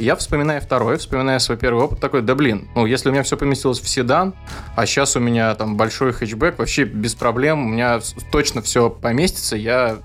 Я 0.00 0.16
вспоминаю 0.16 0.62
второй, 0.62 0.96
вспоминая 0.96 1.38
свой 1.40 1.58
первый 1.58 1.84
опыт, 1.84 2.00
такой, 2.00 2.22
да 2.22 2.34
блин, 2.34 2.70
ну 2.74 2.86
если 2.86 3.10
у 3.10 3.12
меня 3.12 3.22
все 3.22 3.36
поместилось 3.36 3.80
в 3.80 3.86
седан, 3.86 4.32
а 4.74 4.86
сейчас 4.86 5.14
у 5.14 5.20
меня 5.20 5.54
там 5.54 5.76
большой 5.76 6.14
хэтчбэк, 6.14 6.58
вообще 6.58 6.84
без 6.84 7.14
проблем, 7.14 7.66
у 7.66 7.68
меня 7.68 8.00
точно 8.32 8.62
все 8.62 8.88
поместится, 8.88 9.56
я 9.56 9.98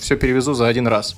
все 0.00 0.14
перевезу 0.14 0.54
за 0.54 0.68
один 0.68 0.86
раз. 0.86 1.16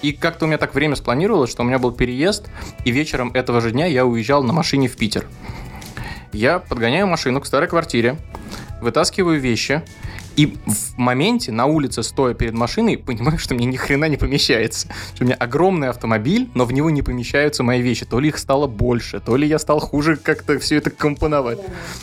И 0.00 0.12
как-то 0.12 0.46
у 0.46 0.48
меня 0.48 0.56
так 0.56 0.74
время 0.74 0.96
спланировалось, 0.96 1.50
что 1.50 1.62
у 1.62 1.66
меня 1.66 1.78
был 1.78 1.92
переезд, 1.92 2.48
и 2.86 2.90
вечером 2.90 3.32
этого 3.34 3.60
же 3.60 3.70
дня 3.70 3.84
я 3.84 4.06
уезжал 4.06 4.42
на 4.42 4.54
машине 4.54 4.88
в 4.88 4.96
Питер. 4.96 5.26
Я 6.32 6.60
подгоняю 6.60 7.06
машину 7.06 7.42
к 7.42 7.46
старой 7.46 7.68
квартире, 7.68 8.16
вытаскиваю 8.80 9.38
вещи, 9.38 9.82
и 10.36 10.56
в 10.66 10.98
моменте 10.98 11.52
на 11.52 11.66
улице, 11.66 12.02
стоя 12.02 12.34
перед 12.34 12.54
машиной, 12.54 12.98
понимаю, 12.98 13.38
что 13.38 13.54
мне 13.54 13.66
ни 13.66 13.76
хрена 13.76 14.06
не 14.06 14.16
помещается. 14.16 14.88
Что 15.14 15.24
у 15.24 15.26
меня 15.26 15.36
огромный 15.36 15.88
автомобиль, 15.88 16.48
но 16.54 16.64
в 16.64 16.72
него 16.72 16.90
не 16.90 17.02
помещаются 17.02 17.62
мои 17.62 17.80
вещи. 17.80 18.04
То 18.04 18.20
ли 18.20 18.28
их 18.28 18.38
стало 18.38 18.66
больше, 18.66 19.20
то 19.20 19.36
ли 19.36 19.46
я 19.46 19.58
стал 19.58 19.80
хуже 19.80 20.16
как-то 20.16 20.58
все 20.58 20.76
это 20.76 20.90
компоновать. 20.90 21.58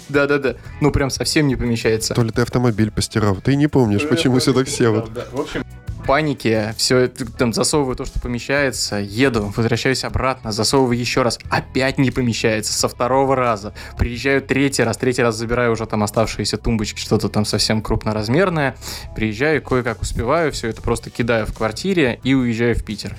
Да-да-да. 0.10 0.56
Ну, 0.80 0.92
прям 0.92 1.10
совсем 1.10 1.48
не 1.48 1.56
помещается. 1.56 2.14
То 2.14 2.24
ли 2.24 2.32
ты 2.32 2.42
автомобиль 2.42 2.92
постирал. 2.92 3.36
Ты 3.36 3.56
не 3.56 3.68
помнишь, 3.68 4.08
почему 4.08 4.40
все 4.40 4.54
так 4.54 4.68
село. 4.68 5.08
В 5.32 5.40
общем, 5.40 5.64
панике, 6.06 6.74
все 6.78 7.08
там 7.08 7.54
засовываю 7.54 7.96
то, 7.96 8.06
что 8.06 8.20
помещается, 8.20 8.98
еду, 8.98 9.54
возвращаюсь 9.56 10.04
обратно, 10.04 10.52
засовываю 10.52 10.98
еще 10.98 11.22
раз, 11.22 11.40
опять 11.50 11.98
не 11.98 12.12
помещается 12.12 12.74
со 12.74 12.88
второго 12.88 13.36
раза. 13.36 13.74
Приезжаю 13.98 14.42
третий 14.42 14.84
раз, 14.84 14.98
третий 14.98 15.22
раз 15.22 15.36
забираю 15.36 15.72
уже 15.72 15.86
там 15.86 16.04
оставшиеся 16.04 16.58
тумбочки, 16.58 17.00
что-то 17.00 17.30
там 17.30 17.46
совсем 17.46 17.82
крупноразмерное. 17.82 18.76
Приезжаю, 19.16 19.62
кое-как 19.62 20.02
успеваю, 20.02 20.52
все 20.52 20.68
это 20.68 20.82
просто 20.82 21.10
кидаю 21.10 21.46
в 21.46 21.54
квартире 21.54 22.20
и 22.24 22.34
уезжаю 22.34 22.76
в 22.76 22.84
Питер. 22.84 23.16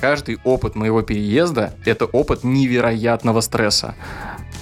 Каждый 0.00 0.38
опыт 0.44 0.74
моего 0.74 1.02
переезда– 1.02 1.74
это 1.84 2.04
опыт 2.04 2.44
невероятного 2.44 3.40
стресса. 3.40 3.94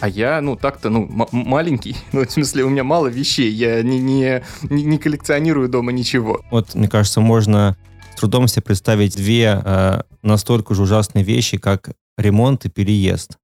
А 0.00 0.08
я, 0.08 0.40
ну, 0.40 0.56
так-то, 0.56 0.90
ну, 0.90 1.08
маленький. 1.32 1.96
Ну, 2.12 2.24
в 2.24 2.30
смысле, 2.30 2.64
у 2.64 2.68
меня 2.68 2.84
мало 2.84 3.08
вещей. 3.08 3.50
Я 3.50 3.82
не, 3.82 3.98
не, 3.98 4.42
не 4.62 4.98
коллекционирую 4.98 5.68
дома 5.68 5.92
ничего. 5.92 6.40
Вот, 6.50 6.74
мне 6.74 6.88
кажется, 6.88 7.20
можно 7.20 7.76
с 8.14 8.20
трудом 8.20 8.46
себе 8.48 8.62
представить 8.62 9.16
две 9.16 9.60
э, 9.64 10.02
настолько 10.22 10.74
же 10.74 10.82
ужасные 10.82 11.24
вещи, 11.24 11.58
как 11.58 11.90
ремонт 12.16 12.64
и 12.66 12.70
переезд. 12.70 13.38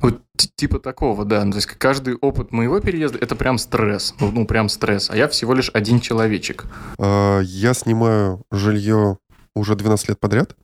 Вот 0.00 0.20
типа 0.56 0.78
такого, 0.78 1.24
да. 1.24 1.42
То 1.42 1.56
есть 1.56 1.66
каждый 1.66 2.14
опыт 2.16 2.52
моего 2.52 2.80
переезда 2.80 3.18
это 3.18 3.34
прям 3.36 3.58
стресс. 3.58 4.14
Ну, 4.20 4.30
ну 4.30 4.46
прям 4.46 4.68
стресс. 4.68 5.10
А 5.10 5.16
я 5.16 5.28
всего 5.28 5.54
лишь 5.54 5.70
один 5.72 6.00
человечек. 6.00 6.66
А, 6.98 7.40
я 7.40 7.74
снимаю 7.74 8.42
жилье 8.50 9.18
уже 9.54 9.74
12 9.74 10.10
лет 10.10 10.20
подряд 10.20 10.54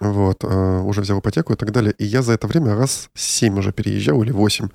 вот, 0.00 0.44
э, 0.44 0.80
уже 0.80 1.02
взял 1.02 1.20
ипотеку 1.20 1.52
и 1.52 1.56
так 1.56 1.70
далее. 1.72 1.94
И 1.98 2.04
я 2.04 2.22
за 2.22 2.32
это 2.32 2.46
время 2.46 2.74
раз 2.74 3.10
7 3.14 3.58
уже 3.58 3.72
переезжал 3.72 4.22
или 4.22 4.32
8. 4.32 4.68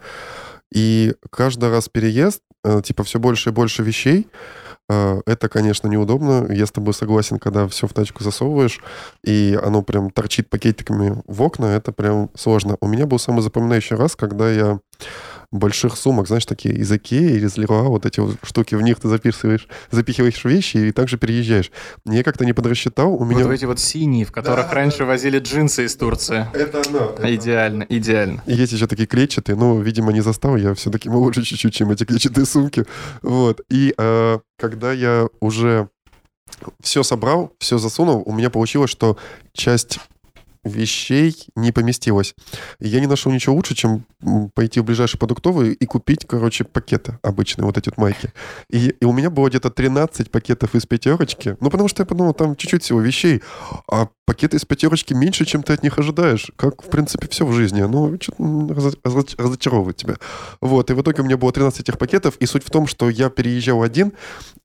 И 0.72 1.14
каждый 1.30 1.70
раз 1.70 1.90
переезд, 1.90 2.42
э, 2.64 2.82
типа, 2.84 3.04
все 3.04 3.20
больше 3.20 3.50
и 3.50 3.54
больше 3.54 3.84
вещей, 3.84 4.28
э, 4.90 5.22
это, 5.26 5.50
конечно, 5.50 5.88
неудобно. 5.88 6.52
Я 6.52 6.66
с 6.66 6.72
тобой 6.72 6.94
согласен, 6.94 7.40
когда 7.40 7.68
все 7.68 7.88
в 7.88 7.94
тачку 7.94 8.24
засовываешь, 8.24 8.80
и 9.24 9.58
оно 9.62 9.82
прям 9.82 10.12
торчит 10.12 10.50
пакетиками 10.50 11.22
в 11.26 11.42
окна, 11.42 11.66
это 11.66 11.92
прям 11.92 12.30
сложно. 12.36 12.78
У 12.82 12.88
меня 12.88 13.06
был 13.06 13.20
самый 13.20 13.42
запоминающий 13.42 13.96
раз, 13.96 14.16
когда 14.16 14.52
я 14.52 14.80
больших 15.52 15.98
сумок, 15.98 16.28
знаешь, 16.28 16.46
такие 16.46 16.76
из 16.76 16.92
Икеи 16.92 17.36
или 17.36 17.46
из 17.46 17.58
Леруа, 17.58 17.84
вот 17.84 18.06
эти 18.06 18.20
вот 18.20 18.36
штуки, 18.44 18.76
в 18.76 18.82
них 18.82 19.00
ты 19.00 19.08
записываешь, 19.08 19.68
запихиваешь 19.92 20.44
вещи 20.44 20.78
и 20.78 20.92
также 20.92 21.18
переезжаешь. 21.18 21.72
Я 22.06 22.24
как-то 22.24 22.46
не 22.46 22.54
подрасчитал, 22.54 23.14
у 23.14 23.26
меня... 23.26 23.46
Вот 23.46 23.54
эти 23.54 23.66
вот 23.66 23.80
синие, 23.80 24.26
в 24.26 24.32
которых 24.32 24.68
да, 24.68 24.74
раньше 24.74 25.06
возили 25.06 25.40
джинсы 25.40 25.86
из 25.86 25.96
Турции. 25.96 26.48
Это 26.54 26.82
оно. 26.88 27.16
Это 27.18 27.36
идеально, 27.36 27.86
идеально. 27.88 28.44
И 28.46 28.54
есть 28.54 28.74
еще 28.74 28.88
такие 28.88 29.08
клетчатые, 29.08 29.56
но, 29.56 29.80
видимо, 29.80 30.12
не 30.12 30.22
застал, 30.22 30.58
я 30.58 30.74
все-таки 30.74 31.10
моложе 31.10 31.44
чуть-чуть, 31.44 31.74
чем 31.74 31.92
эти 31.92 32.04
клетчатые 32.04 32.46
сумки. 32.46 32.86
Вот. 33.22 33.62
И 33.70 33.94
э, 33.98 34.40
когда 34.58 34.92
я 34.92 35.28
уже 35.40 35.90
все 36.82 37.04
собрал, 37.04 37.54
все 37.60 37.78
засунул, 37.78 38.24
у 38.26 38.34
меня 38.34 38.50
получилось, 38.50 38.90
что 38.90 39.18
часть 39.54 40.00
вещей 40.66 41.36
не 41.56 41.72
поместилось. 41.72 42.36
я 42.80 43.00
не 43.00 43.08
нашел 43.08 43.32
ничего 43.32 43.56
лучше, 43.56 43.76
чем 43.76 44.06
пойти 44.56 44.80
в 44.80 44.84
ближайший 44.84 45.18
продуктовый 45.18 45.74
и 45.74 45.86
купить, 45.86 46.26
короче, 46.28 46.64
пакеты 46.64 47.20
обычные, 47.22 47.66
вот 47.66 47.78
эти 47.78 47.90
вот 47.90 47.98
майки. 47.98 48.34
И, 48.70 48.90
и 49.00 49.06
у 49.06 49.14
меня 49.14 49.30
было 49.30 49.48
где-то 49.48 49.70
13 49.70 50.32
пакетов 50.32 50.74
из 50.76 50.86
пятерочки. 50.86 51.56
Ну, 51.60 51.70
потому 51.70 51.88
что 51.88 52.02
я 52.02 52.06
подумал, 52.06 52.34
там 52.34 52.56
чуть-чуть 52.56 52.84
всего 52.84 53.00
вещей. 53.00 53.44
А 53.90 54.08
пакеты 54.26 54.58
из 54.58 54.66
пятерочки 54.66 55.14
меньше, 55.14 55.46
чем 55.46 55.62
ты 55.62 55.74
от 55.74 55.84
них 55.84 56.00
ожидаешь. 56.00 56.52
Как, 56.56 56.82
в 56.82 56.90
принципе, 56.90 57.28
все 57.28 57.46
в 57.46 57.54
жизни. 57.54 57.82
Оно 57.82 58.18
что-то 58.20 59.32
разочаровывает 59.38 59.98
тебя. 59.98 60.16
Вот. 60.62 60.90
И 60.90 60.94
в 60.94 61.02
итоге 61.02 61.22
у 61.22 61.26
меня 61.26 61.38
было 61.38 61.52
13 61.52 61.82
этих 61.82 61.98
пакетов. 62.00 62.38
И 62.38 62.48
суть 62.48 62.66
в 62.66 62.72
том, 62.72 62.88
что 62.88 63.10
я 63.10 63.30
переезжал 63.30 63.84
один, 63.84 64.14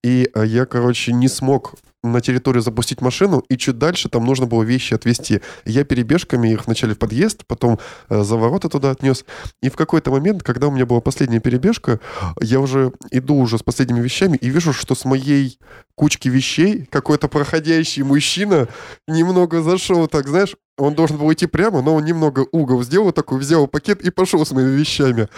и 0.02 0.30
э, 0.34 0.46
я, 0.46 0.64
короче, 0.64 1.12
не 1.12 1.28
смог 1.28 1.74
на 2.02 2.20
территорию 2.20 2.62
запустить 2.62 3.00
машину, 3.00 3.44
и 3.48 3.56
чуть 3.56 3.78
дальше 3.78 4.08
там 4.08 4.24
нужно 4.24 4.46
было 4.46 4.62
вещи 4.62 4.94
отвезти. 4.94 5.40
Я 5.64 5.84
перебежками 5.84 6.52
их 6.52 6.66
вначале 6.66 6.94
в 6.94 6.98
подъезд, 6.98 7.44
потом 7.46 7.78
э, 8.08 8.22
за 8.22 8.36
ворота 8.36 8.68
туда 8.68 8.90
отнес. 8.90 9.24
И 9.62 9.68
в 9.68 9.76
какой-то 9.76 10.10
момент, 10.10 10.42
когда 10.42 10.68
у 10.68 10.70
меня 10.70 10.86
была 10.86 11.00
последняя 11.00 11.40
перебежка, 11.40 12.00
я 12.40 12.60
уже 12.60 12.92
иду 13.10 13.36
уже 13.36 13.58
с 13.58 13.62
последними 13.62 14.00
вещами 14.00 14.36
и 14.36 14.48
вижу, 14.48 14.72
что 14.72 14.94
с 14.94 15.04
моей 15.04 15.58
кучки 15.94 16.28
вещей 16.28 16.86
какой-то 16.90 17.28
проходящий 17.28 18.02
мужчина 18.02 18.68
немного 19.06 19.62
зашел 19.62 20.06
так, 20.08 20.28
знаешь, 20.28 20.56
он 20.80 20.94
должен 20.94 21.16
был 21.16 21.32
идти 21.32 21.46
прямо, 21.46 21.82
но 21.82 21.94
он 21.94 22.04
немного 22.04 22.46
угол 22.52 22.82
сделал 22.82 23.12
такой, 23.12 23.38
взял 23.38 23.66
пакет 23.66 24.02
и 24.02 24.10
пошел 24.10 24.44
с 24.44 24.52
моими 24.52 24.70
вещами. 24.70 25.28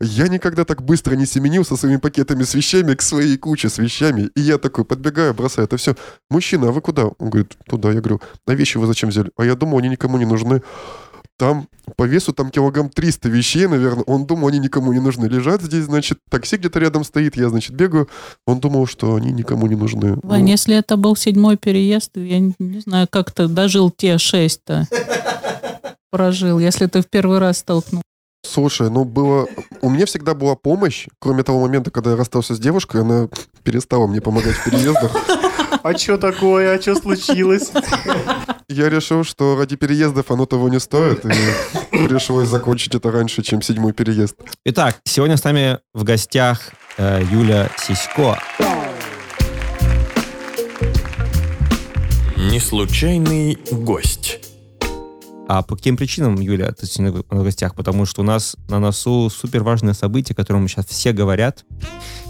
Я 0.00 0.28
никогда 0.28 0.64
так 0.64 0.82
быстро 0.82 1.14
не 1.14 1.26
семенил 1.26 1.64
со 1.64 1.76
своими 1.76 1.96
пакетами 1.98 2.42
с 2.42 2.54
вещами 2.54 2.94
к 2.94 3.02
своей 3.02 3.36
куче 3.36 3.68
с 3.68 3.78
вещами. 3.78 4.30
И 4.34 4.40
я 4.40 4.58
такой 4.58 4.84
подбегаю, 4.84 5.34
бросаю 5.34 5.66
это 5.66 5.76
все. 5.76 5.96
Мужчина, 6.30 6.68
а 6.68 6.72
вы 6.72 6.80
куда? 6.80 7.06
Он 7.18 7.30
говорит, 7.30 7.56
туда. 7.66 7.90
Я 7.90 8.00
говорю, 8.00 8.20
а 8.46 8.54
вещи 8.54 8.78
вы 8.78 8.86
зачем 8.86 9.08
взяли? 9.10 9.30
А 9.36 9.44
я 9.44 9.54
думал, 9.54 9.78
они 9.78 9.88
никому 9.88 10.18
не 10.18 10.26
нужны. 10.26 10.62
Там 11.38 11.68
по 11.96 12.02
весу 12.02 12.32
там 12.32 12.50
килограмм 12.50 12.90
300 12.90 13.28
вещей, 13.28 13.68
наверное. 13.68 14.02
Он 14.04 14.26
думал, 14.26 14.48
они 14.48 14.58
никому 14.58 14.92
не 14.92 14.98
нужны. 14.98 15.26
Лежат 15.26 15.62
здесь, 15.62 15.84
значит, 15.84 16.18
такси 16.28 16.56
где-то 16.56 16.80
рядом 16.80 17.04
стоит, 17.04 17.36
я, 17.36 17.48
значит, 17.48 17.74
бегаю. 17.76 18.08
Он 18.44 18.58
думал, 18.58 18.86
что 18.86 19.14
они 19.14 19.30
никому 19.30 19.68
не 19.68 19.76
нужны. 19.76 20.18
Вань, 20.24 20.42
Ну, 20.42 20.48
если 20.48 20.76
это 20.76 20.96
был 20.96 21.14
седьмой 21.14 21.56
переезд, 21.56 22.10
я 22.16 22.40
не, 22.40 22.54
не 22.58 22.80
знаю, 22.80 23.06
как 23.08 23.30
ты 23.30 23.46
дожил 23.46 23.90
те 23.92 24.18
шесть-то. 24.18 24.88
Прожил, 26.10 26.58
если 26.58 26.86
ты 26.86 27.02
в 27.02 27.06
первый 27.06 27.38
раз 27.38 27.58
столкнулся. 27.58 28.02
Слушай, 28.44 28.90
ну 28.90 29.04
было... 29.04 29.46
У 29.80 29.90
меня 29.90 30.06
всегда 30.06 30.34
была 30.34 30.56
помощь, 30.56 31.06
кроме 31.20 31.44
того 31.44 31.60
момента, 31.60 31.92
когда 31.92 32.10
я 32.10 32.16
расстался 32.16 32.56
с 32.56 32.58
девушкой, 32.58 33.02
она 33.02 33.28
перестала 33.62 34.08
мне 34.08 34.20
помогать 34.20 34.56
в 34.56 34.64
переездах. 34.64 35.12
А 35.84 35.96
что 35.96 36.18
такое? 36.18 36.76
А 36.76 36.82
что 36.82 36.96
случилось? 36.96 37.70
Я 38.70 38.90
решил, 38.90 39.24
что 39.24 39.56
ради 39.56 39.76
переездов 39.76 40.30
оно 40.30 40.44
того 40.44 40.68
не 40.68 40.78
стоит, 40.78 41.24
и 41.24 41.30
пришлось 42.06 42.48
закончить 42.48 42.94
это 42.94 43.10
раньше, 43.10 43.42
чем 43.42 43.62
седьмой 43.62 43.94
переезд. 43.94 44.36
Итак, 44.66 45.00
сегодня 45.04 45.38
с 45.38 45.44
нами 45.44 45.78
в 45.94 46.04
гостях 46.04 46.72
э, 46.98 47.22
Юля 47.32 47.70
Сисько. 47.78 48.38
Неслучайный 52.36 53.56
гость. 53.70 54.40
А 55.48 55.62
по 55.62 55.74
каким 55.74 55.96
причинам, 55.96 56.38
Юля, 56.38 56.70
ты 56.72 56.84
сегодня 56.84 57.22
в 57.26 57.42
гостях? 57.42 57.74
Потому 57.74 58.04
что 58.04 58.20
у 58.20 58.24
нас 58.24 58.54
на 58.68 58.78
носу 58.78 59.30
супер 59.30 59.62
важное 59.62 59.94
событие, 59.94 60.34
о 60.34 60.36
котором 60.36 60.68
сейчас 60.68 60.84
все 60.84 61.12
говорят. 61.12 61.64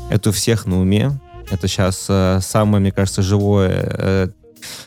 Это 0.09 0.29
у 0.29 0.33
всех 0.33 0.67
на 0.67 0.81
уме. 0.81 1.19
Это 1.51 1.67
сейчас 1.67 2.07
э, 2.09 2.39
самое, 2.43 2.81
мне 2.81 2.93
кажется, 2.93 3.23
живое, 3.23 3.71
э, 3.73 4.29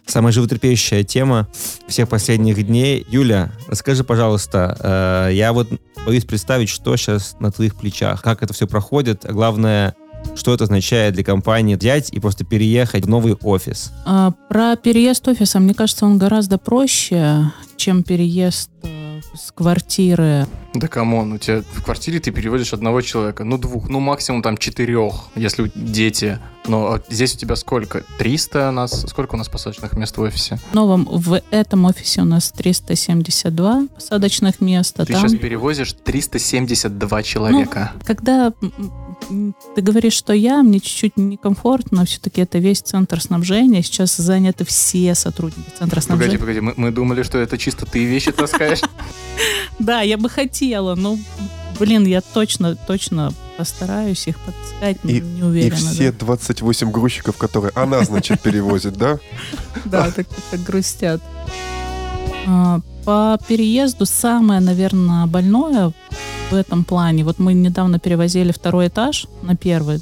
самая 0.06 0.32
животрепещущая 0.32 1.04
тема 1.04 1.48
всех 1.88 2.10
последних 2.10 2.66
дней. 2.66 3.06
Юля, 3.10 3.52
расскажи, 3.68 4.04
пожалуйста, 4.04 5.28
э, 5.30 5.34
я 5.34 5.54
вот 5.54 5.70
боюсь 6.06 6.26
представить, 6.26 6.70
что 6.70 6.96
сейчас 6.98 7.36
на 7.40 7.52
твоих 7.52 7.76
плечах, 7.76 8.22
как 8.22 8.44
это 8.44 8.54
все 8.54 8.68
проходит, 8.68 9.26
а 9.26 9.32
главное, 9.34 9.96
что 10.36 10.54
это 10.54 10.66
означает 10.66 11.14
для 11.14 11.24
компании 11.24 11.76
взять 11.76 12.12
и 12.12 12.20
просто 12.20 12.46
переехать 12.46 13.06
в 13.06 13.10
новый 13.10 13.36
офис. 13.42 13.92
А, 14.06 14.32
про 14.50 14.76
переезд 14.76 15.28
офиса, 15.28 15.60
мне 15.60 15.74
кажется, 15.74 16.06
он 16.06 16.18
гораздо 16.18 16.58
проще, 16.58 17.52
чем 17.78 18.04
переезд 18.04 18.70
э, 18.84 19.01
с 19.34 19.52
квартиры. 19.52 20.48
Да 20.74 20.88
come 20.88 21.14
on, 21.14 21.34
у 21.34 21.38
тебя 21.38 21.62
в 21.74 21.84
квартире 21.84 22.20
ты 22.20 22.32
переводишь 22.32 22.74
одного 22.74 23.02
человека, 23.02 23.44
ну 23.44 23.58
двух, 23.58 23.90
ну 23.90 24.00
максимум 24.00 24.42
там 24.42 24.58
четырех, 24.58 25.26
если 25.36 25.72
дети. 25.76 26.40
Но 26.68 26.94
а 26.94 27.02
здесь 27.10 27.34
у 27.36 27.38
тебя 27.38 27.56
сколько? 27.56 28.04
300 28.20 28.70
у 28.70 28.72
нас? 28.72 29.02
Сколько 29.10 29.36
у 29.36 29.38
нас 29.38 29.50
посадочных 29.50 29.94
мест 29.94 30.16
в 30.18 30.22
офисе? 30.22 30.60
В 30.72 30.76
новом, 30.76 31.06
в 31.10 31.42
этом 31.50 31.86
офисе 31.86 32.22
у 32.22 32.26
нас 32.26 32.52
372 32.52 33.88
посадочных 33.96 34.62
места. 34.62 35.06
Ты 35.06 35.14
Там, 35.14 35.22
сейчас 35.28 35.40
перевозишь 35.40 35.94
372 36.04 37.24
человека. 37.24 37.92
когда 38.06 38.54
м, 38.62 38.74
м, 38.78 38.92
ты 39.76 39.82
говоришь, 39.82 40.14
что 40.14 40.34
я, 40.34 40.62
мне 40.64 40.80
чуть-чуть 40.80 41.18
некомфортно, 41.18 42.06
все-таки 42.06 42.42
это 42.42 42.58
весь 42.60 42.82
центр 42.82 43.22
снабжения. 43.22 43.82
Сейчас 43.82 44.16
заняты 44.18 44.66
все 44.66 45.16
сотрудники 45.16 45.70
центра 45.78 46.02
снабжения. 46.02 46.38
Погоди, 46.38 46.60
погоди, 46.62 46.74
мы, 46.78 46.86
мы 46.88 46.92
думали, 46.92 47.24
что 47.24 47.38
это 47.38 47.58
чисто 47.58 47.86
ты 47.86 48.04
вещи 48.06 48.32
таскаешь. 48.32 48.82
Да, 49.80 50.02
я 50.02 50.18
бы 50.18 50.30
хотела, 50.30 50.94
но, 50.94 51.18
блин, 51.80 52.06
я 52.06 52.22
точно, 52.22 52.76
точно 52.76 53.34
постараюсь 53.58 54.28
их 54.28 54.38
подыскать, 54.40 55.04
но 55.04 55.10
И- 55.10 55.22
не 55.22 55.40
И 55.40 55.44
уверена. 55.44 55.76
все 55.78 56.12
28 56.12 56.92
грузчиков, 56.92 57.38
которые 57.38 57.72
она, 57.74 58.04
значит, 58.04 58.42
перевозит, 58.42 58.94
да? 58.94 59.18
Да, 59.86 60.06
да 60.06 60.12
так, 60.12 60.28
так 60.52 60.62
грустят. 60.62 61.22
А, 62.48 62.80
По 63.06 63.38
переезду 63.48 64.06
самое, 64.06 64.60
наверное, 64.60 65.26
больное 65.26 65.94
в 66.50 66.54
этом 66.54 66.84
плане. 66.84 67.24
Вот 67.24 67.40
мы 67.40 67.54
недавно 67.54 68.00
перевозили 68.00 68.52
второй 68.52 68.88
этаж 68.88 69.28
на 69.42 69.56
первый. 69.56 70.00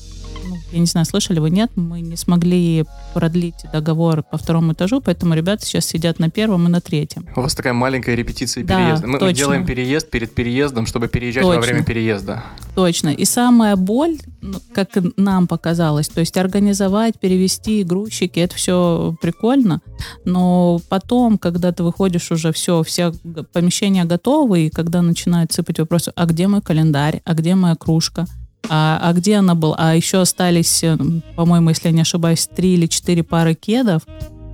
Я 0.72 0.80
не 0.80 0.86
знаю, 0.86 1.06
слышали 1.06 1.40
вы, 1.40 1.50
нет, 1.50 1.72
мы 1.76 2.02
не 2.02 2.16
смогли 2.16 2.86
продлить 3.14 3.56
договор 3.74 4.24
по 4.24 4.38
второму 4.38 4.74
этажу, 4.74 5.02
поэтому 5.02 5.34
ребята 5.34 5.66
сейчас 5.66 5.86
сидят 5.86 6.20
на 6.20 6.30
первом 6.30 6.68
и 6.68 6.70
на 6.70 6.80
третьем. 6.80 7.28
У 7.36 7.42
вас 7.42 7.56
такая 7.56 7.74
маленькая 7.74 8.16
репетиция 8.16 8.64
Да, 8.64 8.76
переезда. 8.78 9.08
Мы, 9.08 9.20
точно. 9.20 9.34
делаем 9.34 9.66
переезд 9.66 10.10
перед 10.10 10.34
переездом, 10.36 10.86
чтобы 10.86 11.08
переезжать 11.08 11.44
во 11.44 11.56
Точно. 11.56 11.72
время 11.72 11.84
переезда. 11.84 12.44
Точно. 12.76 13.10
И 13.10 13.26
самая 13.26 13.76
боль, 13.76 14.18
ну, 14.42 14.60
как 14.74 14.90
нам 15.18 15.48
показалось, 15.48 16.08
то 16.08 16.20
есть 16.20 16.38
организовать, 16.38 17.20
перевести 17.20 17.84
грузчики, 17.84 18.40
это 18.40 18.56
все 18.56 19.16
прикольно, 19.22 19.82
но 20.26 20.80
потом, 20.90 21.38
когда 21.38 21.72
ты 21.72 21.84
выходишь 21.84 22.32
уже 22.32 22.52
все, 22.54 22.84
все 22.84 23.12
помещения 23.54 24.06
готовы, 24.06 24.68
и 24.68 24.70
когда 24.70 25.02
начинают 25.02 25.52
сыпать 25.52 25.80
вопросы, 25.80 26.12
а 26.16 26.26
где 26.26 26.48
мой 26.48 26.62
календарь, 26.62 27.22
а 27.26 27.34
где 27.34 27.56
моя 27.56 27.76
кружка, 27.76 28.26
а, 28.68 29.00
а 29.02 29.14
где 29.14 29.36
она 29.36 29.56
была, 29.56 29.76
а 29.78 29.96
еще 29.96 30.22
остались, 30.22 30.84
э, 30.84 30.98
по-моему, 31.36 31.70
если 31.70 31.88
я 31.88 31.94
не 31.94 32.02
ошибаюсь, 32.02 32.48
три 32.48 32.74
или 32.74 32.88
четыре 32.88 33.24
пары 33.24 33.56
кедов, 33.56 34.04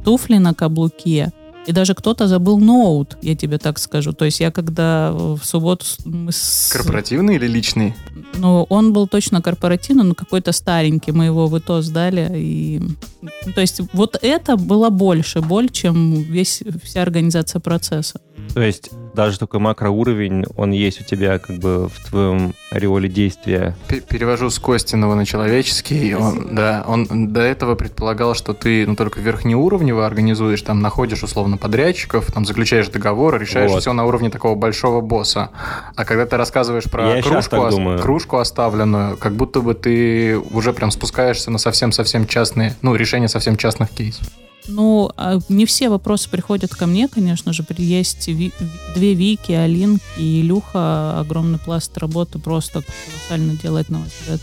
туфли 0.04 0.38
на 0.38 0.54
каблуке, 0.54 1.32
и 1.66 1.72
даже 1.72 1.96
кто-то 1.96 2.28
забыл 2.28 2.60
ноут, 2.60 3.18
я 3.22 3.36
тебе 3.36 3.58
так 3.58 3.80
скажу. 3.80 4.14
То 4.14 4.26
есть 4.26 4.40
я 4.40 4.52
когда 4.52 5.12
в 5.12 5.40
субботу 5.44 5.86
мы 6.06 6.32
с... 6.32 6.70
Корпоративный 6.72 7.36
или 7.36 7.48
личный? 7.48 7.96
Ну, 8.36 8.68
он 8.70 8.94
был 8.94 9.08
точно 9.08 9.42
корпоративный, 9.42 10.04
но 10.04 10.14
какой-то 10.14 10.52
старенький. 10.52 11.12
Мы 11.12 11.26
его 11.26 11.48
в 11.48 11.58
ИТО 11.58 11.82
сдали. 11.82 12.30
И... 12.36 12.82
ну, 13.22 13.54
То 13.54 13.62
есть 13.62 13.82
вот 13.94 14.18
это 14.22 14.58
было 14.58 14.90
больше 14.90 15.42
боль, 15.42 15.70
чем 15.70 16.22
весь, 16.22 16.62
вся 16.84 17.02
организация 17.02 17.60
процесса. 17.60 18.22
То 18.54 18.62
есть 18.62 18.92
даже 19.16 19.40
такой 19.40 19.60
макроуровень, 19.60 20.46
он 20.56 20.72
есть 20.72 21.02
у 21.02 21.04
тебя 21.04 21.40
как 21.40 21.58
бы 21.58 21.88
в 21.90 22.10
твоем 22.10 22.54
ореоле 22.72 23.10
действия. 23.10 23.76
Пе- 23.88 24.02
Перевожу 24.02 24.50
с 24.50 24.60
Костиного 24.60 25.16
на 25.16 25.26
человеческий. 25.26 26.14
Он, 26.16 26.54
да, 26.56 26.84
он 26.88 27.32
до 27.34 27.42
этого 27.42 27.76
предполагал, 27.76 28.36
что 28.36 28.54
ты 28.54 28.86
ну, 28.86 28.96
только 28.96 29.20
верхнеуровнево 29.22 30.06
организуешь, 30.06 30.62
там 30.62 30.82
находишь 30.82 31.24
условно 31.24 31.58
подрядчиков, 31.58 32.32
там 32.32 32.46
заключаешь 32.46 32.90
договор, 32.90 33.40
решаешь 33.40 33.72
Вот. 33.72 33.82
все 33.82 33.94
на 33.94 34.06
уровне 34.06 34.30
такого 34.30 34.56
большого 34.56 35.02
босса. 35.02 35.50
А 35.96 36.06
когда 36.06 36.26
ты 36.26 36.38
рассказываешь 36.38 36.86
про 36.86 37.16
Я 37.16 37.22
кружку, 37.24 37.70
думаю. 37.70 38.00
кружку 38.00 38.38
оставленную, 38.38 39.18
как 39.18 39.34
будто 39.34 39.62
бы 39.62 39.74
ты 39.74 40.38
уже 40.38 40.74
прям 40.74 40.92
спускаешься 40.92 41.50
на 41.52 41.58
совсем-совсем 41.58 42.28
частные, 42.28 42.76
ну, 42.82 42.94
решение 42.96 43.30
совсем 43.30 43.56
частных 43.58 43.90
кейсов. 43.92 44.28
Ну, 44.68 45.12
а 45.18 45.40
не 45.50 45.66
все 45.66 45.90
вопросы 45.90 46.30
приходят 46.30 46.74
ко 46.74 46.86
мне, 46.88 47.08
конечно 47.08 47.54
же. 47.54 47.64
Есть 47.78 48.28
ви- 48.28 48.52
две 48.96 49.14
Вики, 49.14 49.52
Алинки 49.52 50.02
и 50.18 50.42
Илюха. 50.42 51.20
Огромный 51.20 51.60
пласт 51.60 51.98
работы 51.98 52.40
просто 52.40 52.82
колоссально 52.84 53.54
делает, 53.62 53.90
на 53.90 54.00
мой 54.00 54.08
взгляд. 54.22 54.42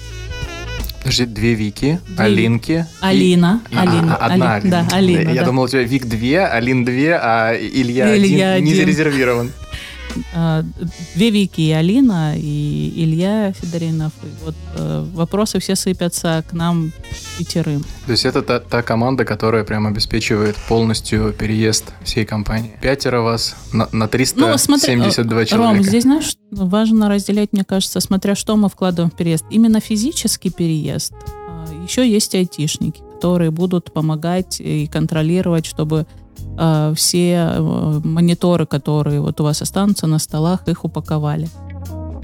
Подожди, 0.99 1.25
две 1.27 1.55
Вики, 1.55 1.99
Две 2.07 2.25
Алинки. 2.25 2.87
Алина. 3.01 3.61
и- 3.71 3.75
Алина. 3.77 4.15
а, 4.17 4.27
одна 4.27 4.55
Али- 4.57 4.71
Да, 4.71 4.87
Алина. 4.93 5.19
Алина. 5.19 5.31
Я 5.31 5.41
да. 5.41 5.47
думал, 5.47 5.65
у 5.65 5.69
тебя 5.69 5.83
Вик 5.83 6.07
2, 6.07 6.47
Алин 6.47 6.85
2, 6.85 6.93
а 7.21 7.55
Илья, 7.57 8.17
Илья 8.17 8.53
один, 8.53 8.65
не 8.67 8.73
один. 8.73 8.77
зарезервирован. 8.77 9.51
А, 10.35 10.64
Две 11.14 11.31
Вики 11.31 11.61
и 11.61 11.70
Алина, 11.72 12.35
и 12.37 12.92
Илья 12.96 13.53
Федоринов. 13.53 14.12
И 14.22 14.44
вот 14.44 14.55
э, 14.77 15.07
вопросы 15.14 15.59
все 15.59 15.77
сыпятся 15.77 16.44
к 16.48 16.53
нам 16.53 16.92
пятерым. 17.38 17.85
То 18.07 18.12
есть 18.12 18.25
это 18.25 18.42
та, 18.42 18.61
та 18.61 18.83
команда, 18.83 19.25
которая 19.25 19.64
прям 19.64 19.87
обеспечивает 19.87 20.57
полностью 20.68 21.33
переезд 21.33 21.92
всей 22.05 22.25
компании. 22.25 22.77
Пятеро 22.81 23.20
вас 23.20 23.57
на, 23.72 23.88
на 23.92 24.09
372 24.09 25.40
э, 25.40 25.46
человека. 25.46 25.57
Ром, 25.57 25.83
здесь, 25.83 26.03
знаешь, 26.03 26.37
важно 26.51 27.09
разделять, 27.09 27.53
мне 27.53 27.64
кажется, 27.64 28.01
смотря 28.01 28.35
что 28.35 28.57
мы 28.57 28.68
вкладываем 28.68 29.11
в 29.11 29.16
переезд. 29.16 29.44
Именно 29.51 29.81
физический 29.81 30.51
переезд. 30.51 31.12
А, 31.48 31.66
Еще 31.87 32.09
есть 32.11 32.35
айтишники, 32.35 33.03
которые 33.14 33.51
будут 33.51 33.92
помогать 33.92 34.61
и 34.61 34.87
контролировать, 34.87 35.66
чтобы 35.66 36.07
а, 36.57 36.93
все 36.95 37.49
э, 37.51 38.01
мониторы, 38.05 38.67
которые 38.67 39.21
вот 39.21 39.41
у 39.41 39.45
вас 39.45 39.62
останутся 39.62 40.07
на 40.07 40.19
столах, 40.19 40.69
их 40.69 40.85
упаковали. 40.85 41.49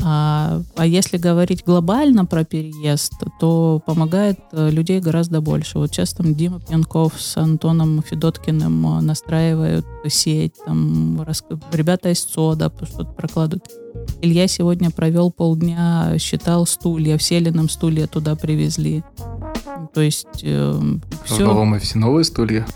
А, 0.05 0.63
а 0.77 0.87
если 0.87 1.17
говорить 1.17 1.65
глобально 1.65 2.25
про 2.25 2.45
переезд, 2.45 3.15
то 3.41 3.83
помогает 3.85 4.39
э, 4.53 4.71
людей 4.71 5.01
гораздо 5.01 5.41
больше. 5.41 5.79
Вот 5.79 5.91
сейчас 5.91 6.13
там 6.13 6.35
Дима 6.35 6.61
Пьянков 6.61 7.21
с 7.21 7.37
Антоном 7.37 8.03
Федоткиным 8.03 8.99
э, 8.99 9.01
настраивают 9.01 9.87
сеть, 10.07 10.55
там 10.65 11.21
рас- 11.23 11.45
ребята 11.73 12.11
из 12.11 12.21
СОДа 12.21 12.73
что-то 12.83 13.11
прокладывают. 13.13 13.65
Илья 14.23 14.47
сегодня 14.47 14.91
провел 14.91 15.33
полдня, 15.33 16.17
считал 16.19 16.67
стулья, 16.67 17.19
все 17.19 17.41
ли 17.41 17.51
нам 17.51 17.69
стулья 17.69 18.07
туда 18.07 18.37
привезли. 18.37 19.03
То 19.95 20.01
есть 20.01 20.43
В 20.43 21.01
все, 21.25 21.45
новом 21.45 21.73
офисе 21.73 21.99
новые 21.99 22.25
стулья. 22.25 22.67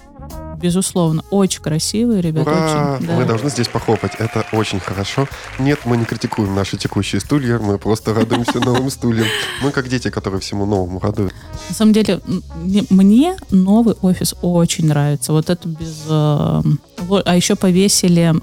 Безусловно, 0.63 1.25
очень 1.31 1.61
красивые 1.63 2.21
ребята. 2.23 2.51
Ура! 2.51 2.95
очень, 2.97 3.07
да. 3.07 3.17
Мы 3.17 3.25
должны 3.25 3.51
здесь 3.51 3.69
похлопать. 3.69 4.13
Это 4.19 4.45
очень 4.53 4.81
хорошо. 4.81 5.27
Нет, 5.59 5.81
мы 5.85 5.97
не 5.97 6.05
критикуем 6.05 6.55
наши 6.55 6.77
текущие 6.77 7.21
стулья, 7.21 7.59
мы 7.59 7.79
просто 7.79 8.15
радуемся 8.15 8.61
новым 8.65 8.91
стульям. 8.91 9.27
Мы 9.63 9.71
как 9.71 9.89
дети, 9.89 10.09
которые 10.11 10.41
всему 10.41 10.65
новому 10.67 11.01
радуют. 11.01 11.35
На 11.69 11.75
самом 11.75 11.93
деле, 11.93 12.21
мне- 12.91 13.37
новый 13.51 13.95
офис 14.03 14.35
очень 14.43 14.87
нравится. 14.87 15.33
Вот 15.33 15.51
это 15.51 15.69
без... 15.69 16.05
э, 16.09 16.63
А 17.25 17.37
еще 17.37 17.57
повесили 17.57 18.35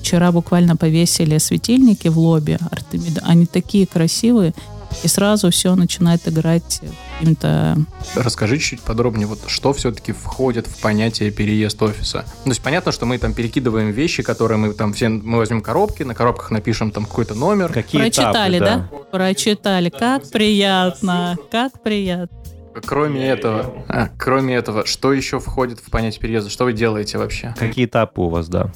вчера 0.00 0.32
буквально 0.32 0.74
повесили 0.76 1.36
светильники 1.38 2.08
в 2.08 2.18
лобби 2.18 2.56
Артемида. 2.70 3.22
Они 3.26 3.44
такие 3.44 3.86
красивые, 3.86 4.54
и 5.02 5.08
сразу 5.08 5.50
все 5.50 5.74
начинает 5.74 6.26
играть 6.26 6.80
каким-то... 7.18 7.76
Расскажи 8.14 8.58
чуть 8.58 8.80
подробнее, 8.80 9.26
вот 9.26 9.40
что 9.46 9.72
все-таки 9.72 10.12
входит 10.12 10.66
в 10.66 10.80
понятие 10.80 11.30
переезд 11.30 11.80
офиса. 11.82 12.24
Ну, 12.38 12.44
то 12.44 12.50
есть 12.50 12.62
понятно, 12.62 12.92
что 12.92 13.06
мы 13.06 13.18
там 13.18 13.34
перекидываем 13.34 13.90
вещи, 13.90 14.22
которые 14.22 14.58
мы 14.58 14.72
там 14.72 14.92
все, 14.92 15.08
мы 15.08 15.38
возьмем 15.38 15.60
коробки, 15.60 16.02
на 16.02 16.14
коробках 16.14 16.50
напишем 16.50 16.90
там 16.90 17.04
какой-то 17.04 17.34
номер. 17.34 17.72
Какие 17.72 18.02
Прочитали, 18.02 18.58
этапы, 18.58 18.70
да? 18.70 18.88
да? 18.90 18.98
Прочитали. 19.10 19.88
Как 19.90 20.30
приятно, 20.30 21.36
как 21.50 21.82
приятно. 21.82 22.36
Кроме 22.84 23.26
этого, 23.26 23.84
а, 23.88 24.08
кроме 24.18 24.54
этого, 24.54 24.86
что 24.86 25.12
еще 25.12 25.40
входит 25.40 25.80
в 25.80 25.90
понятие 25.90 26.20
переезда? 26.20 26.50
Что 26.50 26.64
вы 26.64 26.72
делаете 26.72 27.18
вообще? 27.18 27.54
Какие 27.58 27.86
этапы 27.86 28.20
у 28.20 28.28
вас, 28.28 28.48
да? 28.48 28.70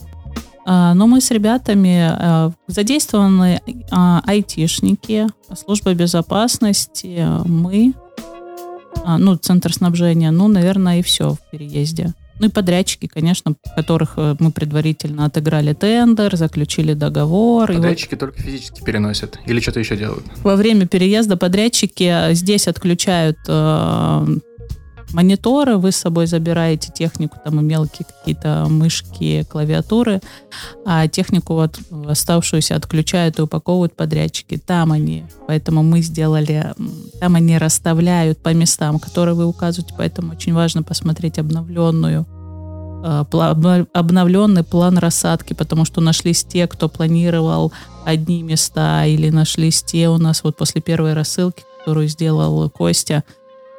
А, 0.64 0.94
но 0.94 1.07
мы 1.07 1.20
с 1.20 1.31
ребятами 1.31 2.09
а, 2.11 2.53
задействованы 2.66 3.61
а, 3.90 4.22
айтишники, 4.27 5.27
служба 5.57 5.94
безопасности, 5.94 7.27
мы, 7.46 7.94
ну, 9.18 9.37
центр 9.37 9.72
снабжения, 9.72 10.31
ну, 10.31 10.48
наверное, 10.48 11.01
и 11.01 11.03
все 11.03 11.33
в 11.33 11.51
переезде. 11.51 12.14
Ну 12.42 12.48
и 12.48 12.51
подрядчики, 12.51 13.07
конечно, 13.07 13.55
которых 13.77 14.14
э, 14.16 14.35
мы 14.40 14.51
предварительно 14.51 15.27
отыграли 15.27 15.75
тендер, 15.75 16.35
заключили 16.37 16.92
договор. 16.92 17.72
Подрядчики 17.72 18.12
вот... 18.12 18.18
только 18.18 18.42
физически 18.42 18.83
переносят 18.83 19.38
или 19.46 19.61
что-то 19.61 19.79
еще 19.79 19.96
делают? 19.96 20.25
Во 20.42 20.57
время 20.57 20.88
переезда 20.88 21.37
подрядчики 21.37 22.35
здесь 22.35 22.66
отключают 22.66 23.38
э, 23.46 24.27
мониторы, 25.12 25.77
вы 25.77 25.92
с 25.92 25.96
собой 25.96 26.27
забираете 26.27 26.92
технику, 26.92 27.38
там 27.44 27.61
и 27.61 27.62
мелкие 27.62 28.07
какие-то 28.07 28.66
мышки, 28.68 29.44
клавиатуры, 29.51 30.20
а 30.85 31.09
технику 31.09 31.55
вот 31.55 31.79
оставшуюся 32.09 32.77
отключают 32.77 33.38
и 33.38 33.42
упаковывают 33.42 33.94
подрядчики. 33.94 34.57
Там 34.57 34.92
они, 34.92 35.25
поэтому 35.46 35.83
мы 35.83 36.03
сделали, 36.03 36.75
там 37.20 37.35
они 37.35 37.59
расставляют 37.59 38.38
по 38.38 38.53
местам, 38.55 38.98
которые 38.98 39.35
вы 39.35 39.46
указываете, 39.46 39.94
поэтому 39.96 40.33
очень 40.33 40.55
важно 40.55 40.83
посмотреть 40.83 41.38
обновленную 41.38 42.27
э, 43.05 43.25
обновленный 43.92 44.64
план 44.64 44.98
рассадки, 44.98 45.53
потому 45.53 45.85
что 45.85 46.01
нашлись 46.01 46.44
те, 46.44 46.66
кто 46.66 46.88
планировал 46.88 47.72
одни 48.05 48.42
места, 48.42 49.07
или 49.07 49.31
нашлись 49.31 49.83
те 49.83 50.09
у 50.09 50.18
нас 50.18 50.42
вот 50.44 50.57
после 50.57 50.81
первой 50.81 51.14
рассылки, 51.14 51.64
которую 51.79 52.09
сделал 52.09 52.70
Костя, 52.70 53.25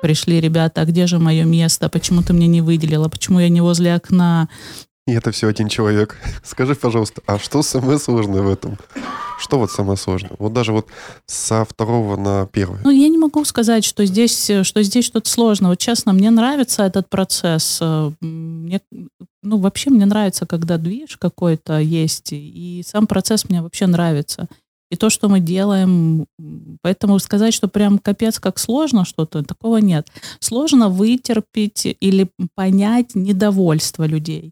пришли 0.04 0.42
ребята, 0.42 0.82
а 0.82 0.86
где 0.86 1.08
же 1.08 1.18
мое 1.18 1.46
место, 1.46 1.88
почему 1.88 2.22
ты 2.24 2.34
мне 2.34 2.48
не 2.48 2.60
выделила, 2.60 3.08
почему 3.08 3.40
я 3.40 3.48
не 3.48 3.62
возле 3.62 3.96
окна. 3.96 4.50
И 5.08 5.14
это 5.14 5.32
все 5.32 5.48
один 5.48 5.70
человек. 5.70 6.18
Скажи, 6.44 6.76
пожалуйста, 6.76 7.22
а 7.26 7.40
что 7.40 7.64
самое 7.64 7.98
сложное 8.00 8.42
в 8.42 8.50
этом? 8.50 8.78
Что 9.40 9.60
вот 9.60 9.72
самое 9.72 9.98
сложное? 9.98 10.32
Вот 10.40 10.52
даже 10.52 10.74
вот 10.74 10.88
со 11.26 11.64
второго 11.64 12.18
на 12.18 12.46
первый. 12.48 12.82
Ну, 12.84 12.90
я 12.90 13.08
не 13.08 13.18
могу 13.18 13.46
сказать, 13.46 13.86
что 13.86 14.06
здесь, 14.06 14.52
что 14.64 14.84
здесь 14.84 15.06
что-то 15.06 15.30
сложное. 15.30 15.70
Вот 15.70 15.80
честно, 15.80 16.12
мне 16.12 16.32
нравится 16.32 16.84
этот 16.84 17.10
процесс. 17.10 17.80
Мне, 18.20 18.82
ну, 19.42 19.58
вообще 19.58 19.90
мне 19.90 20.06
нравится, 20.06 20.46
когда 20.46 20.78
движ 20.78 21.16
какой-то 21.16 21.80
есть, 21.80 22.34
и 22.34 22.84
сам 22.86 23.08
процесс 23.08 23.48
мне 23.48 23.62
вообще 23.62 23.88
нравится 23.88 24.50
и 24.94 24.96
то, 24.96 25.10
что 25.10 25.28
мы 25.28 25.40
делаем. 25.40 26.28
Поэтому 26.84 27.18
сказать, 27.18 27.54
что 27.54 27.68
прям 27.68 27.98
капец 27.98 28.40
как 28.40 28.60
сложно 28.60 29.06
что-то, 29.06 29.44
такого 29.44 29.78
нет. 29.78 30.08
Сложно 30.40 30.90
вытерпеть 30.90 31.98
или 32.00 32.30
понять 32.54 33.16
недовольство 33.16 34.06
людей. 34.06 34.52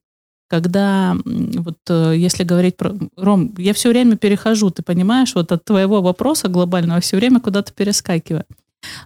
Когда, 0.50 1.16
вот 1.26 1.78
э, 1.90 2.16
если 2.18 2.44
говорить 2.44 2.76
про... 2.76 2.94
Ром, 3.16 3.54
я 3.58 3.74
все 3.74 3.90
время 3.90 4.18
перехожу, 4.18 4.72
ты 4.72 4.82
понимаешь, 4.82 5.36
вот 5.36 5.52
от 5.52 5.64
твоего 5.64 6.02
вопроса 6.02 6.48
глобального 6.48 7.00
все 7.02 7.18
время 7.18 7.40
куда-то 7.40 7.72
перескакиваю. 7.72 8.46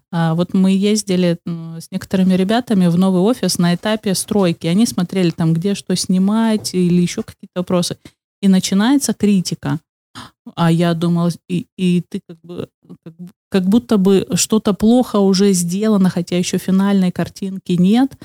А 0.10 0.36
вот 0.36 0.54
мы 0.54 0.72
ездили 0.72 1.38
с 1.46 1.92
некоторыми 1.92 2.34
ребятами 2.36 2.88
в 2.88 2.98
новый 2.98 3.22
офис 3.22 3.60
на 3.60 3.76
этапе 3.76 4.16
стройки. 4.16 4.68
Они 4.68 4.86
смотрели 4.86 5.32
там, 5.32 5.54
где 5.54 5.76
что 5.76 5.96
снимать 5.98 6.74
или 6.74 7.02
еще 7.02 7.24
какие-то 7.24 7.60
вопросы. 7.60 7.98
И 8.42 8.48
начинается 8.48 9.14
критика. 9.14 9.80
А 10.56 10.72
я 10.72 10.94
думала, 10.94 11.30
и, 11.50 11.66
и 11.78 12.02
ты 12.08 12.22
как 12.28 12.38
бы 12.44 12.70
как, 13.50 13.68
будто 13.68 13.98
бы 13.98 14.28
что-то 14.36 14.74
плохо 14.74 15.18
уже 15.18 15.54
сделано, 15.54 16.10
хотя 16.10 16.38
еще 16.38 16.58
финальной 16.58 17.12
картинки 17.12 17.74
нет. 17.74 18.18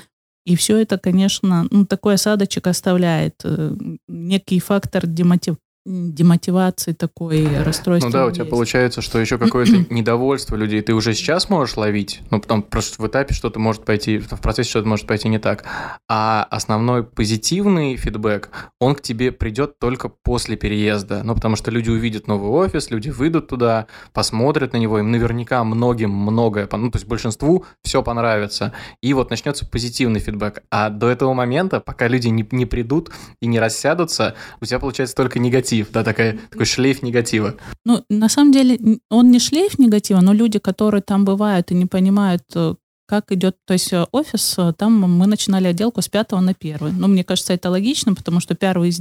И 0.45 0.55
все 0.55 0.77
это, 0.77 0.97
конечно, 0.97 1.67
ну, 1.69 1.85
такой 1.85 2.15
осадочек 2.15 2.67
оставляет. 2.67 3.35
Э, 3.43 3.75
некий 4.07 4.59
фактор 4.59 5.05
демотив 5.05 5.57
демотивации 5.85 6.93
такой, 6.93 7.47
расстройства. 7.63 8.07
Ну 8.07 8.13
да, 8.13 8.25
у 8.27 8.31
тебя 8.31 8.43
есть. 8.43 8.51
получается, 8.51 9.01
что 9.01 9.19
еще 9.19 9.39
какое-то 9.39 9.71
недовольство 9.89 10.55
людей 10.55 10.81
ты 10.81 10.93
уже 10.93 11.15
сейчас 11.15 11.49
можешь 11.49 11.75
ловить, 11.75 12.21
ну 12.29 12.39
потом 12.39 12.61
просто 12.61 13.01
в 13.01 13.07
этапе 13.07 13.33
что-то 13.33 13.59
может 13.59 13.83
пойти, 13.83 14.19
в 14.19 14.39
процессе 14.41 14.69
что-то 14.69 14.87
может 14.87 15.07
пойти 15.07 15.27
не 15.27 15.39
так, 15.39 15.65
а 16.07 16.47
основной 16.51 17.03
позитивный 17.03 17.95
фидбэк, 17.95 18.49
он 18.79 18.93
к 18.93 19.01
тебе 19.01 19.31
придет 19.31 19.79
только 19.79 20.09
после 20.09 20.55
переезда, 20.55 21.23
ну 21.23 21.33
потому 21.33 21.55
что 21.55 21.71
люди 21.71 21.89
увидят 21.89 22.27
новый 22.27 22.51
офис, 22.51 22.91
люди 22.91 23.09
выйдут 23.09 23.47
туда, 23.47 23.87
посмотрят 24.13 24.73
на 24.73 24.77
него, 24.77 24.99
им 24.99 25.09
наверняка 25.09 25.63
многим 25.63 26.11
многое, 26.11 26.69
ну 26.71 26.91
то 26.91 26.97
есть 26.97 27.07
большинству 27.07 27.65
все 27.83 28.03
понравится, 28.03 28.73
и 29.01 29.15
вот 29.15 29.31
начнется 29.31 29.65
позитивный 29.65 30.19
фидбэк, 30.19 30.61
а 30.69 30.91
до 30.91 31.09
этого 31.09 31.33
момента, 31.33 31.79
пока 31.79 32.07
люди 32.07 32.27
не, 32.27 32.47
не 32.51 32.67
придут 32.67 33.09
и 33.41 33.47
не 33.47 33.59
рассядутся, 33.59 34.35
у 34.59 34.65
тебя 34.65 34.77
получается 34.77 35.15
только 35.15 35.39
негатив 35.39 35.70
негатив, 35.71 35.91
да, 35.91 36.03
такая, 36.03 36.37
такой 36.49 36.65
шлейф 36.65 37.03
негатива. 37.03 37.55
Ну, 37.85 38.03
на 38.09 38.29
самом 38.29 38.51
деле, 38.51 38.99
он 39.09 39.31
не 39.31 39.39
шлейф 39.39 39.79
негатива, 39.79 40.21
но 40.21 40.33
люди, 40.33 40.59
которые 40.59 41.01
там 41.01 41.25
бывают 41.25 41.71
и 41.71 41.75
не 41.75 41.85
понимают, 41.85 42.43
э, 42.55 42.75
как 43.07 43.31
идет, 43.31 43.57
то 43.65 43.73
есть 43.73 43.93
э, 43.93 44.05
офис, 44.11 44.55
э, 44.57 44.73
там 44.77 44.99
мы 44.99 45.27
начинали 45.27 45.67
отделку 45.67 46.01
с 46.01 46.07
пятого 46.07 46.41
на 46.41 46.53
первый. 46.53 46.91
Ну, 46.91 47.07
мне 47.07 47.23
кажется, 47.23 47.53
это 47.53 47.69
логично, 47.69 48.13
потому 48.13 48.39
что 48.39 48.55
первый, 48.55 48.93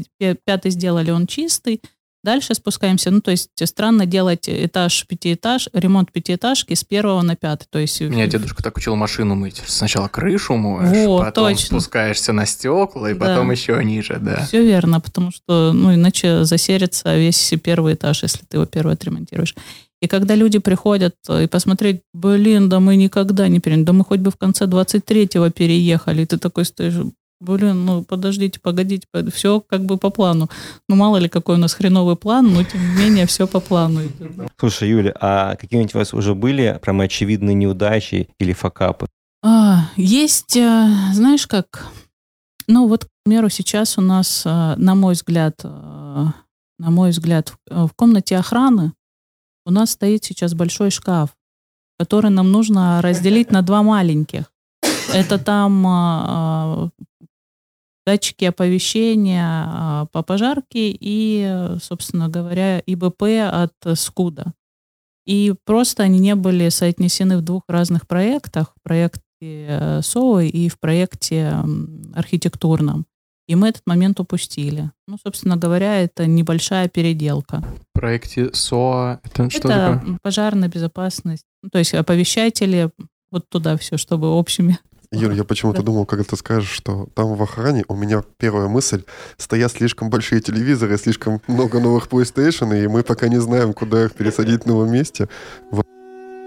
пятый 0.44 0.70
сделали 0.70 1.11
он 1.11 1.26
чистый, 1.26 1.80
Дальше 2.22 2.54
спускаемся. 2.54 3.11
Ну, 3.11 3.20
то 3.20 3.30
есть 3.30 3.50
странно 3.64 4.04
делать 4.04 4.48
этаж, 4.48 5.06
пятиэтаж, 5.06 5.68
ремонт 5.72 6.12
пятиэтажки 6.12 6.74
с 6.74 6.85
первого 6.85 7.22
на 7.22 7.35
пятый. 7.35 7.66
То 7.70 7.78
есть... 7.78 8.00
Меня 8.00 8.26
дедушка 8.26 8.62
так 8.62 8.76
учил 8.76 8.94
машину 8.96 9.35
мыть. 9.35 9.62
Сначала 9.66 10.09
крышу 10.09 10.56
моешь, 10.56 11.06
вот, 11.06 11.24
потом 11.24 11.52
точно. 11.52 11.80
спускаешься 11.80 12.33
на 12.33 12.44
стекла, 12.44 13.11
и 13.11 13.14
да. 13.14 13.26
потом 13.26 13.50
еще 13.50 13.83
ниже, 13.83 14.18
да. 14.20 14.44
Все 14.44 14.62
верно, 14.62 15.00
потому 15.00 15.30
что, 15.30 15.72
ну, 15.72 15.94
иначе 15.94 16.44
засерится 16.44 17.16
весь 17.16 17.54
первый 17.62 17.94
этаж, 17.94 18.22
если 18.22 18.44
ты 18.46 18.59
его 18.59 18.66
первый 18.66 18.94
отремонтируешь. 18.94 19.54
И 20.02 20.06
когда 20.06 20.35
люди 20.35 20.59
приходят 20.59 21.14
и 21.28 21.46
посмотреть, 21.46 22.00
блин, 22.14 22.70
да 22.70 22.80
мы 22.80 22.96
никогда 22.96 23.48
не 23.48 23.61
переехали, 23.61 23.85
да 23.85 23.92
мы 23.92 24.04
хоть 24.04 24.20
бы 24.20 24.30
в 24.30 24.37
конце 24.37 24.64
23-го 24.64 25.50
переехали, 25.50 26.22
и 26.22 26.26
ты 26.26 26.38
такой 26.38 26.64
стоишь, 26.64 26.94
Блин, 27.40 27.87
ну 27.87 28.05
подождите, 28.05 28.61
погодите, 28.61 29.07
все 29.33 29.61
как 29.62 29.87
бы 29.87 29.96
по 29.96 30.11
плану. 30.11 30.50
Ну 30.90 30.96
мало 30.96 31.16
ли 31.16 31.29
какой 31.29 31.55
у 31.55 31.59
нас 31.59 31.72
хреновый 31.72 32.16
план, 32.16 32.53
но 32.53 32.62
тем 32.62 32.81
не 32.81 33.03
менее 33.03 33.26
все 33.26 33.46
по 33.46 33.61
плану. 33.61 34.03
Слушай, 34.59 34.90
Юля, 34.90 35.14
а 35.18 35.57
какие-нибудь 35.57 35.94
у 35.94 35.98
вас 35.98 36.12
уже 36.12 36.35
были 36.35 36.79
прям 36.83 37.00
очевидные 37.00 37.55
неудачи 37.55 38.29
или 38.38 38.53
факапы? 38.53 39.07
А, 39.42 39.87
есть, 39.96 40.55
э, 40.55 40.88
знаешь 41.14 41.46
как, 41.46 41.87
ну 42.68 42.87
вот, 42.87 43.07
к 43.07 43.09
примеру, 43.24 43.48
сейчас 43.48 43.96
у 43.96 44.03
нас, 44.03 44.42
э, 44.44 44.74
на 44.76 44.94
мой 44.94 45.14
взгляд, 45.14 45.55
э, 45.64 45.68
на 46.79 46.90
мой 46.90 47.09
взгляд, 47.09 47.55
в 47.70 47.90
комнате 47.96 48.37
охраны 48.37 48.92
у 49.64 49.70
нас 49.70 49.92
стоит 49.92 50.24
сейчас 50.24 50.53
большой 50.53 50.90
шкаф, 50.90 51.31
который 51.98 52.31
нам 52.31 52.53
нужно 52.53 53.00
разделить 53.00 53.50
на 53.50 53.62
два 53.62 53.83
маленьких. 53.83 54.53
Это 55.12 55.38
там 55.38 56.92
датчики 58.06 58.44
оповещения 58.44 59.44
а, 59.44 60.06
по 60.12 60.22
пожарке 60.22 60.96
и, 60.98 61.76
собственно 61.82 62.28
говоря, 62.28 62.80
ИБП 62.80 63.22
от 63.50 63.74
СКУДа. 63.98 64.52
И 65.26 65.54
просто 65.64 66.02
они 66.02 66.18
не 66.18 66.34
были 66.34 66.68
соотнесены 66.70 67.38
в 67.38 67.42
двух 67.42 67.62
разных 67.68 68.08
проектах, 68.08 68.74
в 68.76 68.82
проекте 68.82 69.20
э, 69.42 70.00
СОИ 70.02 70.48
и 70.48 70.68
в 70.68 70.78
проекте 70.80 71.54
архитектурном. 72.14 73.06
И 73.46 73.54
мы 73.54 73.68
этот 73.68 73.82
момент 73.86 74.20
упустили. 74.20 74.90
Ну, 75.08 75.18
собственно 75.22 75.56
говоря, 75.56 76.00
это 76.00 76.26
небольшая 76.26 76.88
переделка. 76.88 77.62
В 77.62 77.92
проекте 77.92 78.52
СОА 78.52 79.20
это, 79.24 79.44
это 79.44 79.50
что 79.50 79.68
такое? 79.68 80.18
пожарная 80.22 80.68
безопасность. 80.68 81.44
Ну, 81.62 81.68
то 81.70 81.78
есть 81.78 81.94
оповещатели, 81.94 82.90
вот 83.30 83.48
туда 83.48 83.76
все, 83.76 83.96
чтобы 83.96 84.28
общими 84.28 84.78
Юр, 85.12 85.33
я 85.33 85.42
почему-то 85.42 85.83
думал, 85.83 86.07
когда 86.07 86.23
ты 86.23 86.37
скажешь, 86.37 86.70
что 86.70 87.09
там 87.14 87.35
в 87.35 87.42
охране 87.42 87.85
у 87.88 87.96
меня 87.96 88.23
первая 88.38 88.68
мысль, 88.68 89.03
стоят 89.38 89.73
слишком 89.73 90.09
большие 90.09 90.40
телевизоры, 90.40 90.96
слишком 90.99 91.42
много 91.49 91.81
новых 91.81 92.07
PlayStation, 92.07 92.81
и 92.81 92.87
мы 92.87 93.03
пока 93.03 93.27
не 93.27 93.40
знаем, 93.40 93.73
куда 93.73 94.05
их 94.05 94.12
пересадить 94.12 94.62
в 94.62 94.66
новом 94.66 94.92
месте. 94.92 95.29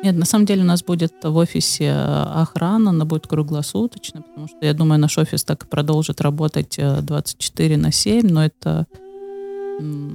Нет, 0.02 0.16
на 0.16 0.26
самом 0.26 0.46
деле 0.46 0.64
у 0.64 0.66
нас 0.66 0.82
будет 0.82 1.14
в 1.24 1.36
офисе 1.36 1.86
э, 1.86 2.24
охрана, 2.42 2.92
она 2.92 3.04
будет 3.04 3.28
круглосуточно, 3.28 4.22
потому 4.22 4.48
что 4.48 4.58
я 4.62 4.74
думаю, 4.74 5.00
наш 5.00 5.18
офис 5.18 5.44
так 5.44 5.64
и 5.64 5.68
продолжит 5.68 6.22
работать 6.22 6.78
24 6.78 7.76
э, 7.76 7.78
на 7.78 7.92
7, 7.92 8.28
но 8.30 8.46
это 8.46 8.86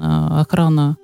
а, 0.00 0.40
охрана 0.40 0.96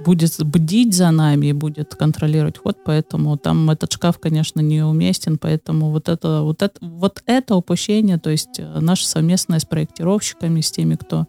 будет 0.00 0.38
бдить 0.44 0.94
за 0.94 1.10
нами 1.10 1.46
и 1.46 1.52
будет 1.52 1.94
контролировать 1.94 2.58
ход, 2.58 2.78
поэтому 2.84 3.36
там 3.36 3.70
этот 3.70 3.92
шкаф, 3.92 4.18
конечно, 4.18 4.60
неуместен, 4.60 5.38
поэтому 5.38 5.90
вот 5.90 6.08
это, 6.08 6.42
вот 6.42 6.62
это, 6.62 6.76
вот 6.80 7.22
это 7.26 7.54
упущение, 7.54 8.18
то 8.18 8.30
есть 8.30 8.58
э, 8.58 8.80
наше 8.80 9.06
совместное 9.06 9.58
с 9.58 9.64
проектировщиками, 9.64 10.60
с 10.60 10.70
теми, 10.70 10.96
кто 10.96 11.26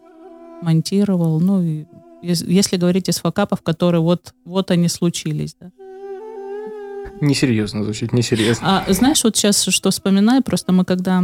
монтировал, 0.62 1.39
ну, 1.39 1.62
и 1.62 1.86
если 2.23 2.78
говорить 2.78 3.08
из 3.08 3.19
факапов, 3.19 3.62
которые 3.62 4.01
вот, 4.01 4.34
вот 4.45 4.71
они 4.71 4.88
случились, 4.88 5.56
да. 5.60 5.71
Несерьезно 7.21 7.84
звучит, 7.84 8.13
несерьезно. 8.13 8.84
А 8.88 8.93
знаешь, 8.93 9.23
вот 9.23 9.38
сейчас 9.38 9.63
что 9.63 9.91
вспоминаю, 9.91 10.43
просто 10.43 10.73
мы 10.73 10.84
когда 10.84 11.23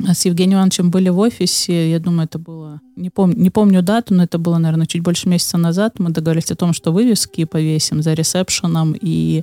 с 0.00 0.24
Евгением 0.24 0.58
Ивановичем 0.58 0.90
были 0.90 1.08
в 1.10 1.18
офисе, 1.18 1.90
я 1.90 1.98
думаю, 1.98 2.24
это 2.24 2.38
было, 2.38 2.80
не, 2.96 3.10
пом, 3.10 3.32
не 3.32 3.50
помню 3.50 3.82
дату, 3.82 4.14
но 4.14 4.24
это 4.24 4.38
было, 4.38 4.58
наверное, 4.58 4.86
чуть 4.86 5.02
больше 5.02 5.28
месяца 5.28 5.58
назад. 5.58 5.98
Мы 5.98 6.10
договорились 6.10 6.50
о 6.50 6.56
том, 6.56 6.72
что 6.72 6.92
вывески 6.92 7.44
повесим 7.44 8.02
за 8.02 8.14
ресепшеном 8.14 8.94
и 9.00 9.42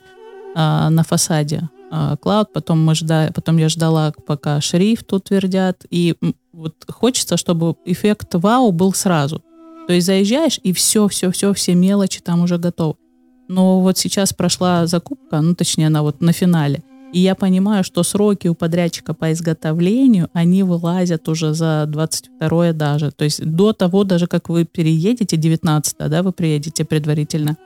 а, 0.56 0.90
на 0.90 1.04
фасаде 1.04 1.70
а, 1.92 2.18
клауд. 2.18 2.52
Потом, 2.54 2.84
мы 2.84 2.96
жда, 2.96 3.32
потом 3.34 3.58
я 3.58 3.70
ждала, 3.70 4.14
пока 4.26 4.60
шрифт 4.62 5.12
утвердят. 5.14 5.86
И 5.90 6.16
вот 6.52 6.76
хочется, 6.88 7.38
чтобы 7.38 7.76
эффект 7.86 8.34
вау 8.34 8.72
был 8.72 8.94
сразу. 8.94 9.44
То 9.88 9.94
есть 9.94 10.06
заезжаешь, 10.06 10.60
и 10.62 10.74
все, 10.74 11.08
все, 11.08 11.32
все, 11.32 11.54
все 11.54 11.76
мелочи 11.76 12.22
там 12.22 12.42
уже 12.42 12.58
готовы. 12.58 12.96
Но 13.48 13.82
вот 13.82 13.98
сейчас 13.98 14.34
прошла 14.34 14.86
закупка, 14.86 15.42
ну, 15.42 15.56
точнее, 15.56 15.88
она 15.88 16.04
вот 16.04 16.22
на 16.22 16.32
финале. 16.32 16.84
И 17.12 17.20
я 17.20 17.36
понимаю, 17.36 17.84
что 17.84 18.04
сроки 18.04 18.48
у 18.48 18.56
подрядчика 18.56 19.14
по 19.14 19.32
изготовлению, 19.32 20.30
они 20.34 20.64
вылазят 20.64 21.28
уже 21.28 21.54
за 21.54 21.86
22 21.88 22.74
даже. 22.74 23.12
То 23.12 23.24
есть 23.24 23.44
до 23.44 23.74
того, 23.74 24.04
даже 24.04 24.28
как 24.28 24.50
вы 24.50 24.66
переедете, 24.66 25.36
19 25.38 25.98
да, 25.98 26.24
вы 26.24 26.32
приедете 26.32 26.86
предварительно, 26.86 27.58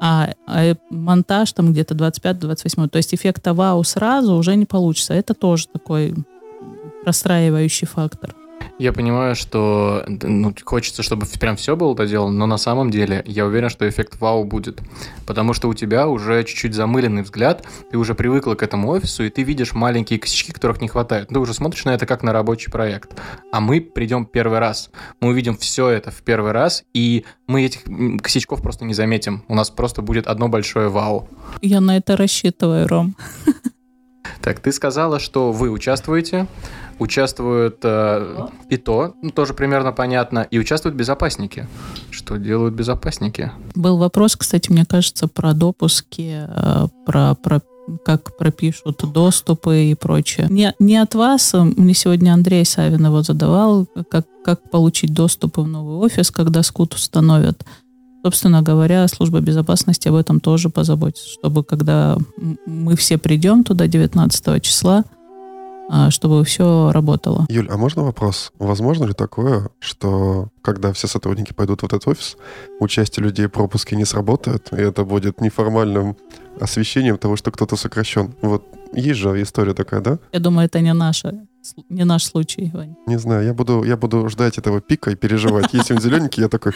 а, 0.00 0.30
а 0.46 0.74
монтаж 0.90 1.52
там 1.52 1.72
где-то 1.72 1.94
25-28. 1.94 2.88
То 2.88 2.96
есть 2.96 3.14
эффекта 3.14 3.54
вау 3.54 3.84
сразу 3.84 4.34
уже 4.34 4.56
не 4.56 4.66
получится. 4.66 5.14
Это 5.14 5.34
тоже 5.34 5.68
такой 5.68 6.14
расстраивающий 7.04 7.86
фактор. 7.86 8.34
Я 8.78 8.92
понимаю, 8.92 9.34
что 9.34 10.04
ну, 10.06 10.54
хочется, 10.64 11.02
чтобы 11.02 11.26
прям 11.40 11.56
все 11.56 11.76
было 11.76 11.94
доделано, 11.94 12.36
но 12.36 12.46
на 12.46 12.58
самом 12.58 12.90
деле 12.90 13.22
я 13.26 13.46
уверен, 13.46 13.68
что 13.68 13.88
эффект 13.88 14.20
вау 14.20 14.44
будет. 14.44 14.80
Потому 15.26 15.52
что 15.52 15.68
у 15.68 15.74
тебя 15.74 16.08
уже 16.08 16.44
чуть-чуть 16.44 16.74
замыленный 16.74 17.22
взгляд, 17.22 17.66
ты 17.90 17.98
уже 17.98 18.14
привыкла 18.14 18.54
к 18.54 18.62
этому 18.62 18.88
офису, 18.88 19.24
и 19.24 19.30
ты 19.30 19.42
видишь 19.42 19.72
маленькие 19.72 20.18
косячки, 20.18 20.52
которых 20.52 20.80
не 20.80 20.88
хватает. 20.88 21.28
Ты 21.28 21.38
уже 21.38 21.54
смотришь 21.54 21.84
на 21.84 21.90
это 21.90 22.06
как 22.06 22.22
на 22.22 22.32
рабочий 22.32 22.70
проект. 22.70 23.18
А 23.52 23.60
мы 23.60 23.80
придем 23.80 24.26
первый 24.26 24.58
раз. 24.58 24.90
Мы 25.20 25.30
увидим 25.30 25.56
все 25.56 25.88
это 25.88 26.10
в 26.10 26.22
первый 26.22 26.52
раз, 26.52 26.84
и 26.94 27.24
мы 27.46 27.64
этих 27.64 27.82
косячков 28.22 28.62
просто 28.62 28.84
не 28.84 28.94
заметим. 28.94 29.44
У 29.48 29.54
нас 29.54 29.70
просто 29.70 30.02
будет 30.02 30.26
одно 30.26 30.48
большое 30.48 30.88
вау. 30.88 31.28
Я 31.60 31.80
на 31.80 31.96
это 31.96 32.16
рассчитываю, 32.16 32.88
Ром. 32.88 33.16
Так, 34.40 34.60
ты 34.60 34.72
сказала, 34.72 35.18
что 35.18 35.52
вы 35.52 35.70
участвуете 35.70 36.46
участвуют 36.98 37.78
э, 37.82 38.46
и 38.70 38.76
то, 38.76 39.14
ну, 39.22 39.30
тоже 39.30 39.54
примерно 39.54 39.92
понятно, 39.92 40.46
и 40.50 40.58
участвуют 40.58 40.96
безопасники. 40.96 41.66
Что 42.10 42.36
делают 42.36 42.74
безопасники? 42.74 43.50
Был 43.74 43.98
вопрос, 43.98 44.36
кстати, 44.36 44.70
мне 44.70 44.84
кажется, 44.84 45.28
про 45.28 45.52
допуски, 45.52 46.46
э, 46.46 46.88
про, 47.04 47.34
про 47.34 47.60
как 48.04 48.36
пропишут 48.36 49.02
доступы 49.12 49.86
и 49.86 49.94
прочее. 49.94 50.46
Не, 50.48 50.72
не 50.78 50.96
от 50.98 51.16
вас, 51.16 51.52
мне 51.52 51.94
сегодня 51.94 52.32
Андрей 52.32 52.64
Савин 52.64 53.04
его 53.04 53.22
задавал, 53.22 53.86
как, 54.08 54.26
как 54.44 54.70
получить 54.70 55.12
доступы 55.12 55.62
в 55.62 55.66
новый 55.66 55.96
офис, 55.96 56.30
когда 56.30 56.62
скут 56.62 56.94
установят. 56.94 57.64
Собственно 58.24 58.62
говоря, 58.62 59.08
служба 59.08 59.40
безопасности 59.40 60.08
об 60.08 60.14
этом 60.14 60.40
тоже 60.40 60.68
позаботится, 60.68 61.28
чтобы 61.28 61.64
когда 61.64 62.18
мы 62.66 62.96
все 62.96 63.18
придем 63.18 63.64
туда 63.64 63.88
19 63.88 64.62
числа, 64.62 65.04
а, 65.90 66.10
чтобы 66.10 66.44
все 66.44 66.92
работало. 66.92 67.46
Юль, 67.48 67.68
а 67.68 67.76
можно 67.76 68.02
вопрос? 68.02 68.52
Возможно 68.58 69.04
ли 69.04 69.12
такое, 69.12 69.68
что 69.80 70.48
когда 70.62 70.92
все 70.92 71.08
сотрудники 71.08 71.52
пойдут 71.52 71.82
в 71.82 71.84
этот 71.84 72.06
офис, 72.06 72.36
участие 72.80 73.24
людей 73.24 73.48
пропуски 73.48 73.94
не 73.96 74.04
сработает, 74.04 74.72
и 74.72 74.76
это 74.76 75.04
будет 75.04 75.40
неформальным 75.40 76.16
освещением 76.60 77.18
того, 77.18 77.36
что 77.36 77.50
кто-то 77.50 77.76
сокращен? 77.76 78.34
Вот 78.40 78.64
есть 78.94 79.18
же 79.18 79.42
история 79.42 79.74
такая, 79.74 80.00
да? 80.00 80.18
Я 80.32 80.38
думаю, 80.38 80.66
это 80.66 80.80
не 80.80 80.94
наша 80.94 81.46
не 81.88 82.04
наш 82.04 82.24
случай, 82.24 82.70
Вань. 82.74 82.96
Не 83.06 83.18
знаю, 83.18 83.44
я 83.44 83.54
буду, 83.54 83.84
я 83.84 83.96
буду 83.96 84.28
ждать 84.28 84.58
этого 84.58 84.80
пика 84.80 85.10
и 85.10 85.14
переживать. 85.14 85.72
Если 85.72 85.94
он 85.94 86.00
зелененький, 86.00 86.42
я 86.42 86.48
такой, 86.48 86.72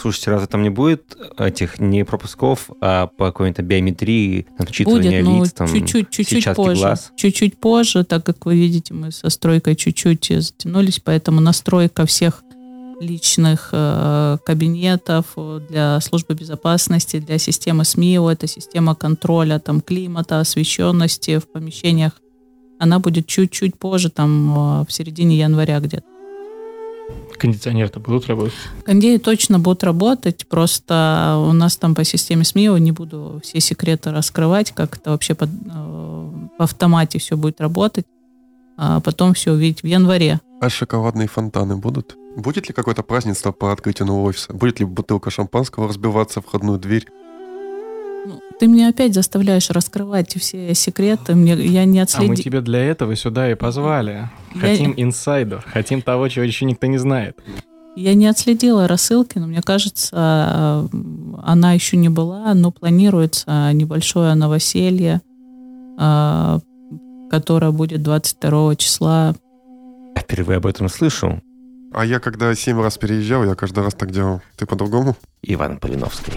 Слушайте, 0.00 0.30
разве 0.30 0.46
там 0.46 0.62
не 0.62 0.70
будет 0.70 1.16
этих 1.38 1.80
не 1.80 2.04
пропусков, 2.04 2.70
а 2.80 3.08
по 3.08 3.26
какой-то 3.26 3.62
биометрии, 3.62 4.46
отчитывания 4.56 5.24
будет, 5.24 5.46
лиц, 5.46 5.52
там, 5.52 5.68
чуть-чуть, 5.68 6.10
чуть-чуть 6.10 6.54
позже. 6.54 6.82
Глаз? 6.82 7.12
Чуть-чуть 7.16 7.58
позже, 7.58 8.04
так 8.04 8.24
как 8.24 8.46
вы 8.46 8.54
видите, 8.54 8.94
мы 8.94 9.10
со 9.10 9.28
стройкой 9.28 9.74
чуть-чуть 9.74 10.28
затянулись, 10.28 11.00
поэтому 11.00 11.40
настройка 11.40 12.06
всех 12.06 12.44
личных 13.00 13.70
э, 13.72 14.38
кабинетов 14.44 15.26
для 15.68 16.00
службы 16.00 16.34
безопасности, 16.34 17.18
для 17.18 17.38
системы 17.38 17.84
СМИО, 17.84 18.30
это 18.30 18.46
система 18.46 18.94
контроля 18.94 19.58
там, 19.58 19.80
климата, 19.80 20.40
освещенности 20.40 21.38
в 21.38 21.48
помещениях, 21.48 22.12
она 22.78 23.00
будет 23.00 23.26
чуть-чуть 23.26 23.76
позже, 23.76 24.10
там, 24.10 24.82
э, 24.82 24.84
в 24.86 24.92
середине 24.92 25.38
января 25.38 25.80
где-то. 25.80 26.17
Кондиционеры-то 27.38 28.00
будут 28.00 28.26
работать? 28.26 28.54
Кондеи 28.84 29.16
точно 29.18 29.58
будут 29.58 29.84
работать, 29.84 30.46
просто 30.46 31.36
у 31.48 31.52
нас 31.52 31.76
там 31.76 31.94
по 31.94 32.04
системе 32.04 32.44
СМИ, 32.44 32.68
не 32.80 32.92
буду 32.92 33.40
все 33.42 33.60
секреты 33.60 34.10
раскрывать, 34.10 34.72
как 34.72 34.96
это 34.96 35.10
вообще 35.10 35.34
под, 35.34 35.50
э, 35.50 36.30
в 36.58 36.62
автомате 36.62 37.18
все 37.18 37.36
будет 37.36 37.60
работать, 37.60 38.06
а 38.76 39.00
потом 39.00 39.34
все 39.34 39.52
увидеть 39.52 39.82
в 39.82 39.86
январе. 39.86 40.40
А 40.60 40.68
шоколадные 40.68 41.28
фонтаны 41.28 41.76
будут? 41.76 42.16
Будет 42.36 42.68
ли 42.68 42.74
какое-то 42.74 43.02
празднество 43.02 43.52
по 43.52 43.72
открытию 43.72 44.06
нового 44.06 44.28
офиса? 44.28 44.52
Будет 44.52 44.80
ли 44.80 44.86
бутылка 44.86 45.30
шампанского 45.30 45.88
разбиваться 45.88 46.40
в 46.40 46.46
входную 46.46 46.78
дверь? 46.78 47.06
Ты 48.58 48.66
меня 48.66 48.88
опять 48.88 49.14
заставляешь 49.14 49.70
раскрывать 49.70 50.36
все 50.36 50.74
секреты. 50.74 51.34
Мне, 51.34 51.54
я 51.54 51.84
не 51.84 52.00
отследил. 52.00 52.32
А 52.32 52.34
мы 52.34 52.36
тебя 52.36 52.60
для 52.60 52.80
этого 52.80 53.14
сюда 53.14 53.50
и 53.50 53.54
позвали. 53.54 54.30
Хотим 54.58 54.94
я... 54.96 55.04
инсайдер, 55.04 55.64
хотим 55.66 56.02
того, 56.02 56.28
чего 56.28 56.44
еще 56.44 56.64
никто 56.64 56.86
не 56.86 56.98
знает. 56.98 57.38
Я 57.94 58.14
не 58.14 58.26
отследила 58.26 58.86
рассылки, 58.86 59.38
но 59.38 59.46
мне 59.46 59.60
кажется, 59.60 60.88
она 61.42 61.72
еще 61.72 61.96
не 61.96 62.08
была, 62.08 62.54
но 62.54 62.70
планируется 62.70 63.72
небольшое 63.72 64.34
новоселье, 64.34 65.20
а, 65.98 66.60
которое 67.30 67.72
будет 67.72 68.02
22 68.02 68.76
числа. 68.76 69.34
Я 70.14 70.22
впервые 70.22 70.58
об 70.58 70.66
этом 70.66 70.88
слышу. 70.88 71.42
А 71.92 72.04
я 72.04 72.20
когда 72.20 72.54
семь 72.54 72.80
раз 72.80 72.98
переезжал, 72.98 73.44
я 73.44 73.54
каждый 73.54 73.82
раз 73.82 73.94
так 73.94 74.12
делал. 74.12 74.42
Ты 74.56 74.66
по-другому? 74.66 75.16
Иван 75.42 75.78
Полиновский. 75.78 76.34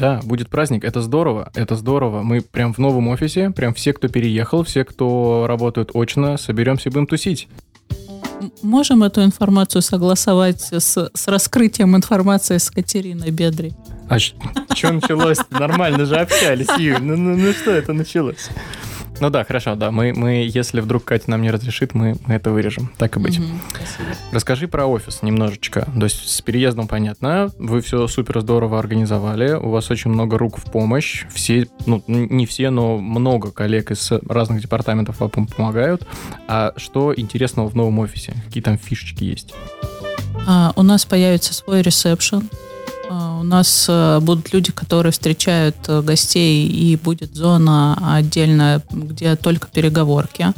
Да, 0.00 0.20
будет 0.24 0.48
праздник, 0.48 0.82
это 0.84 1.02
здорово, 1.02 1.52
это 1.54 1.76
здорово. 1.76 2.22
Мы 2.22 2.40
прям 2.40 2.72
в 2.72 2.78
новом 2.78 3.08
офисе, 3.08 3.50
прям 3.50 3.74
все, 3.74 3.92
кто 3.92 4.08
переехал, 4.08 4.64
все, 4.64 4.84
кто 4.84 5.44
работают 5.46 5.90
очно, 5.92 6.38
соберемся 6.38 6.88
и 6.88 6.92
будем 6.92 7.06
тусить. 7.06 7.48
Можем 8.62 9.02
эту 9.02 9.22
информацию 9.22 9.82
согласовать 9.82 10.62
с, 10.72 11.10
с 11.12 11.28
раскрытием 11.28 11.94
информации 11.94 12.56
с 12.56 12.70
Катериной 12.70 13.30
Бедри? 13.30 13.74
А 14.08 14.18
что 14.18 14.36
началось? 14.90 15.38
Нормально 15.50 16.06
же 16.06 16.16
общались, 16.16 16.68
Юль. 16.78 17.02
Ну, 17.02 17.16
ну, 17.16 17.36
ну 17.36 17.52
что 17.52 17.70
это 17.70 17.92
началось? 17.92 18.48
Ну 19.20 19.28
да, 19.28 19.44
хорошо, 19.44 19.74
да. 19.74 19.90
Мы, 19.90 20.14
мы, 20.14 20.48
если 20.52 20.80
вдруг 20.80 21.04
Катя 21.04 21.30
нам 21.30 21.42
не 21.42 21.50
разрешит, 21.50 21.94
мы, 21.94 22.16
мы 22.26 22.34
это 22.34 22.50
вырежем. 22.50 22.90
Так 22.96 23.16
и 23.16 23.20
быть. 23.20 23.38
Угу, 23.38 23.46
Расскажи 24.32 24.66
про 24.66 24.86
офис 24.86 25.22
немножечко. 25.22 25.86
То 25.94 26.04
есть 26.04 26.28
с 26.28 26.40
переездом 26.40 26.88
понятно. 26.88 27.50
Вы 27.58 27.82
все 27.82 28.06
супер 28.08 28.40
здорово 28.40 28.78
организовали. 28.78 29.52
У 29.52 29.68
вас 29.68 29.90
очень 29.90 30.10
много 30.10 30.38
рук 30.38 30.58
в 30.58 30.70
помощь. 30.70 31.26
Все, 31.32 31.68
ну, 31.84 32.02
не 32.06 32.46
все, 32.46 32.70
но 32.70 32.96
много 32.98 33.50
коллег 33.50 33.90
из 33.90 34.10
разных 34.26 34.62
департаментов 34.62 35.20
вам 35.20 35.30
помогают. 35.46 36.06
А 36.48 36.72
что 36.76 37.12
интересного 37.14 37.68
в 37.68 37.76
новом 37.76 37.98
офисе? 37.98 38.34
Какие 38.46 38.62
там 38.62 38.78
фишечки 38.78 39.24
есть? 39.24 39.54
А, 40.46 40.72
у 40.76 40.82
нас 40.82 41.04
появится 41.04 41.52
свой 41.52 41.82
ресепшн 41.82 42.48
у 43.40 43.42
нас 43.42 43.86
э, 43.88 44.20
будут 44.20 44.52
люди, 44.52 44.70
которые 44.70 45.12
встречают 45.12 45.76
э, 45.88 46.02
гостей, 46.02 46.68
и 46.68 46.96
будет 46.96 47.34
зона 47.34 47.98
отдельная, 48.16 48.82
где 48.90 49.34
только 49.34 49.68
переговорки. 49.68 50.52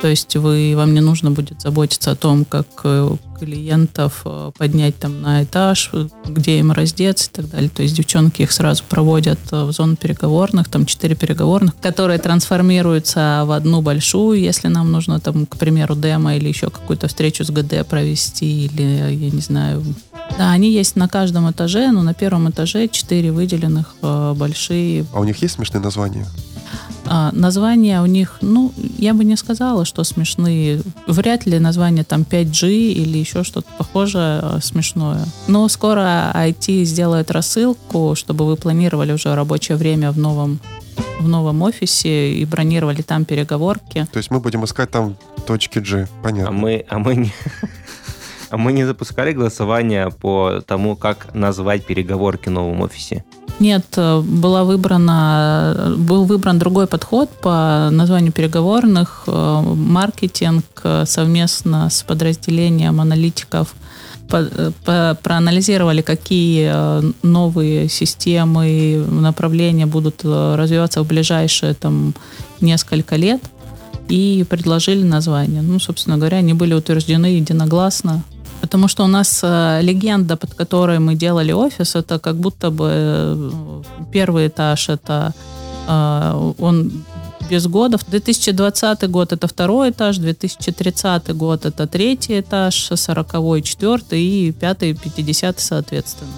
То 0.00 0.08
есть 0.08 0.34
вы, 0.36 0.74
вам 0.76 0.94
не 0.94 1.00
нужно 1.00 1.30
будет 1.30 1.60
заботиться 1.60 2.12
о 2.12 2.16
том, 2.16 2.46
как 2.46 2.66
э, 2.84 3.10
клиентов 3.38 4.24
поднять 4.56 4.96
там 4.96 5.20
на 5.20 5.44
этаж, 5.44 5.90
где 6.26 6.58
им 6.58 6.72
раздеться 6.72 7.30
и 7.30 7.34
так 7.34 7.50
далее. 7.50 7.68
То 7.68 7.82
есть 7.82 7.94
девчонки 7.94 8.40
их 8.40 8.52
сразу 8.52 8.82
проводят 8.88 9.38
в 9.50 9.70
зону 9.72 9.96
переговорных, 9.96 10.68
там 10.68 10.86
четыре 10.86 11.16
переговорных, 11.16 11.76
которые 11.76 12.18
трансформируются 12.18 13.42
в 13.44 13.52
одну 13.52 13.82
большую, 13.82 14.40
если 14.40 14.68
нам 14.68 14.90
нужно 14.90 15.20
там, 15.20 15.44
к 15.44 15.58
примеру, 15.58 15.94
демо 15.96 16.36
или 16.36 16.48
еще 16.48 16.70
какую-то 16.70 17.08
встречу 17.08 17.44
с 17.44 17.50
ГД 17.50 17.86
провести, 17.86 18.64
или, 18.64 18.82
я 18.82 19.30
не 19.30 19.42
знаю, 19.42 19.84
да, 20.38 20.50
они 20.50 20.70
есть 20.70 20.96
на 20.96 21.08
каждом 21.08 21.50
этаже, 21.50 21.90
но 21.92 22.02
на 22.02 22.14
первом 22.14 22.50
этаже 22.50 22.88
четыре 22.88 23.32
выделенных 23.32 23.94
большие. 24.34 25.06
А 25.12 25.20
у 25.20 25.24
них 25.24 25.40
есть 25.42 25.54
смешные 25.54 25.80
названия? 25.80 26.26
А, 27.08 27.30
названия 27.32 28.02
у 28.02 28.06
них, 28.06 28.38
ну, 28.40 28.72
я 28.98 29.14
бы 29.14 29.24
не 29.24 29.36
сказала, 29.36 29.84
что 29.84 30.04
смешные. 30.04 30.80
Вряд 31.06 31.46
ли 31.46 31.58
название 31.58 32.04
там 32.04 32.22
5G 32.22 32.68
или 32.68 33.18
еще 33.18 33.44
что-то 33.44 33.68
похожее 33.78 34.40
а, 34.42 34.58
смешное. 34.60 35.24
Но 35.46 35.68
скоро 35.68 36.32
IT 36.34 36.84
сделает 36.84 37.30
рассылку, 37.30 38.14
чтобы 38.16 38.46
вы 38.46 38.56
планировали 38.56 39.12
уже 39.12 39.34
рабочее 39.34 39.76
время 39.76 40.10
в 40.10 40.18
новом 40.18 40.60
в 41.20 41.28
новом 41.28 41.62
офисе 41.62 42.34
и 42.34 42.44
бронировали 42.44 43.00
там 43.02 43.24
переговорки. 43.24 44.06
То 44.12 44.18
есть 44.18 44.30
мы 44.30 44.40
будем 44.40 44.64
искать 44.64 44.90
там 44.90 45.16
точки 45.46 45.78
G, 45.78 46.08
понятно. 46.22 46.48
А 46.48 46.52
мы, 46.52 46.84
а 46.88 46.98
мы 46.98 47.16
не... 47.16 47.32
Мы 48.50 48.72
не 48.72 48.84
запускали 48.84 49.32
голосование 49.32 50.10
по 50.10 50.62
тому, 50.66 50.96
как 50.96 51.34
назвать 51.34 51.84
переговорки 51.84 52.48
в 52.48 52.52
новом 52.52 52.80
офисе? 52.80 53.24
Нет, 53.58 53.86
э, 53.96 54.20
была 54.20 54.64
выбрана, 54.64 55.94
был 55.96 56.24
выбран 56.24 56.58
другой 56.58 56.86
подход 56.86 57.30
по 57.40 57.88
названию 57.90 58.32
переговорных. 58.32 59.24
Э, 59.26 59.62
маркетинг 59.62 60.64
э, 60.84 61.04
совместно 61.06 61.88
с 61.88 62.02
подразделением 62.02 63.00
аналитиков 63.00 63.74
по, 64.28 64.44
по, 64.84 65.16
проанализировали, 65.22 66.02
какие 66.02 66.70
новые 67.24 67.88
системы 67.88 69.06
направления 69.08 69.86
будут 69.86 70.24
развиваться 70.24 71.02
в 71.02 71.06
ближайшие 71.06 71.74
там, 71.74 72.12
несколько 72.60 73.14
лет 73.16 73.40
и 74.08 74.44
предложили 74.48 75.04
название. 75.04 75.62
Ну, 75.62 75.78
собственно 75.78 76.18
говоря, 76.18 76.38
они 76.38 76.54
были 76.54 76.74
утверждены 76.74 77.26
единогласно 77.26 78.24
Потому 78.60 78.88
что 78.88 79.04
у 79.04 79.06
нас 79.06 79.40
э, 79.42 79.80
легенда, 79.82 80.36
под 80.36 80.54
которой 80.54 80.98
мы 80.98 81.14
делали 81.14 81.52
офис, 81.52 81.96
это 81.96 82.18
как 82.18 82.36
будто 82.36 82.70
бы 82.70 82.90
э, 82.92 83.82
первый 84.12 84.48
этаж, 84.48 84.88
это 84.88 85.32
э, 85.88 86.52
он 86.58 87.04
без 87.50 87.66
годов. 87.66 88.00
2020 88.08 89.10
год 89.10 89.32
это 89.32 89.46
второй 89.46 89.90
этаж, 89.90 90.18
2030 90.18 91.36
год 91.36 91.64
это 91.64 91.86
третий 91.86 92.40
этаж, 92.40 92.90
40 92.94 93.62
четвертый 93.62 94.22
и 94.22 94.52
пятый, 94.52 94.94
50 94.94 95.60
соответственно. 95.60 96.32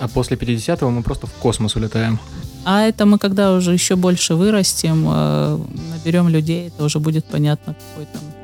А 0.00 0.08
после 0.08 0.36
50-го 0.36 0.90
мы 0.90 1.02
просто 1.02 1.26
в 1.26 1.32
космос 1.32 1.76
улетаем. 1.76 2.18
А 2.64 2.82
это 2.82 3.06
мы 3.06 3.18
когда 3.18 3.52
уже 3.52 3.72
еще 3.72 3.96
больше 3.96 4.34
вырастем, 4.34 5.04
наберем 5.04 6.28
людей, 6.28 6.68
это 6.68 6.84
уже 6.84 6.98
будет 6.98 7.24
понятно, 7.24 7.74
какой 7.74 8.06
там 8.12 8.35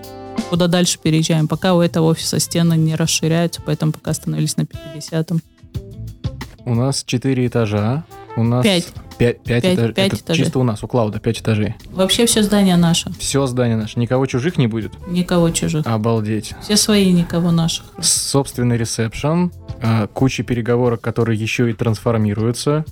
куда 0.53 0.67
дальше 0.67 0.99
переезжаем. 1.03 1.49
Пока 1.49 1.73
у 1.73 1.81
этого 1.81 2.09
офиса 2.09 2.38
стены 2.38 2.75
не 2.75 2.95
расширяются, 2.95 3.62
поэтому 3.65 3.91
пока 3.93 4.11
остановились 4.11 4.59
на 4.59 4.62
50-м. 4.62 5.41
У 6.67 6.75
нас 6.75 7.05
4 7.05 7.47
этажа. 7.47 8.05
У 8.37 8.43
нас 8.43 8.62
5. 8.62 8.85
5, 9.17 9.43
5, 9.45 9.62
5, 9.62 9.75
этаж, 9.79 9.95
5 9.95 10.12
этажей. 10.21 10.45
Чисто 10.45 10.59
у 10.59 10.62
нас, 10.62 10.85
у 10.85 10.88
Клауда 10.88 11.21
5 11.21 11.41
этажей. 11.41 11.75
Вообще 11.91 12.27
все 12.27 12.43
здание 12.43 12.77
наше. 12.77 13.11
Все 13.19 13.47
здание 13.47 13.79
наше. 13.79 13.99
Никого 13.99 14.27
чужих 14.27 14.59
не 14.59 14.67
будет? 14.67 14.93
Никого 15.09 15.49
чужих. 15.49 15.87
Обалдеть. 15.87 16.55
Все 16.61 16.77
свои, 16.77 17.11
никого 17.12 17.51
наших. 17.51 17.87
Собственный 18.03 18.77
ресепшн, 18.77 19.53
а, 19.83 20.07
куча 20.07 20.43
переговорок, 20.43 21.01
которые 21.01 21.41
еще 21.41 21.71
и 21.71 21.73
трансформируются. 21.73 22.85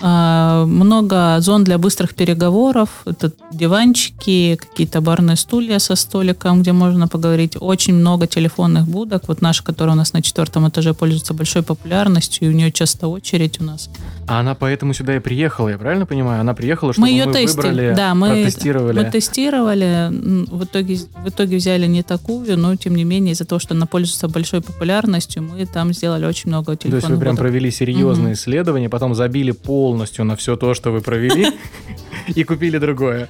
А, 0.00 0.64
много 0.66 1.36
зон 1.40 1.64
для 1.64 1.78
быстрых 1.78 2.14
переговоров. 2.14 2.88
Это 3.06 3.32
диванчики, 3.52 4.56
какие-то 4.60 5.00
барные 5.00 5.36
стулья 5.36 5.78
со 5.78 5.94
столиком, 5.94 6.62
где 6.62 6.72
можно 6.72 7.06
поговорить. 7.06 7.56
Очень 7.60 7.94
много 7.94 8.26
телефонных 8.26 8.86
будок. 8.86 9.28
Вот 9.28 9.40
наша, 9.40 9.62
которая 9.62 9.94
у 9.94 9.96
нас 9.96 10.12
на 10.12 10.20
четвертом 10.20 10.68
этаже 10.68 10.94
пользуется 10.94 11.32
большой 11.32 11.62
популярностью, 11.62 12.48
и 12.48 12.52
у 12.52 12.56
нее 12.56 12.72
часто 12.72 13.08
очередь 13.08 13.60
у 13.60 13.64
нас. 13.64 13.88
А 14.26 14.40
она 14.40 14.54
поэтому 14.54 14.94
сюда 14.94 15.16
и 15.16 15.20
приехала, 15.20 15.68
я 15.68 15.78
правильно 15.78 16.06
понимаю? 16.06 16.40
Она 16.40 16.54
приехала, 16.54 16.92
чтобы 16.92 17.06
мы, 17.06 17.12
ее 17.12 17.26
мы 17.26 17.32
тестили. 17.32 17.56
выбрали, 17.56 17.94
да, 17.94 18.14
мы, 18.14 18.28
протестировали. 18.30 18.98
Мы 18.98 19.10
тестировали, 19.10 20.08
в 20.50 20.64
итоге, 20.64 20.96
в 20.96 21.28
итоге 21.28 21.56
взяли 21.56 21.86
не 21.86 22.02
такую, 22.02 22.58
но 22.58 22.74
тем 22.76 22.94
не 22.94 23.04
менее 23.04 23.32
из-за 23.32 23.44
того, 23.44 23.58
что 23.58 23.74
она 23.74 23.86
пользуется 23.86 24.28
большой 24.28 24.60
популярностью, 24.60 25.42
мы 25.42 25.64
там 25.66 25.92
сделали 25.92 26.24
очень 26.24 26.48
много 26.48 26.74
телефонных 26.76 26.90
То 26.90 26.96
есть 26.96 27.08
вы 27.10 27.20
прям 27.20 27.34
будок. 27.34 27.46
провели 27.46 27.70
серьезные 27.70 28.28
угу. 28.28 28.34
исследования, 28.34 28.88
потом 28.88 29.14
забили 29.14 29.52
полностью 29.84 30.24
на 30.24 30.34
все 30.34 30.56
то, 30.56 30.72
что 30.72 30.92
вы 30.92 31.02
провели, 31.02 31.52
и 32.34 32.42
купили 32.42 32.78
другое. 32.78 33.28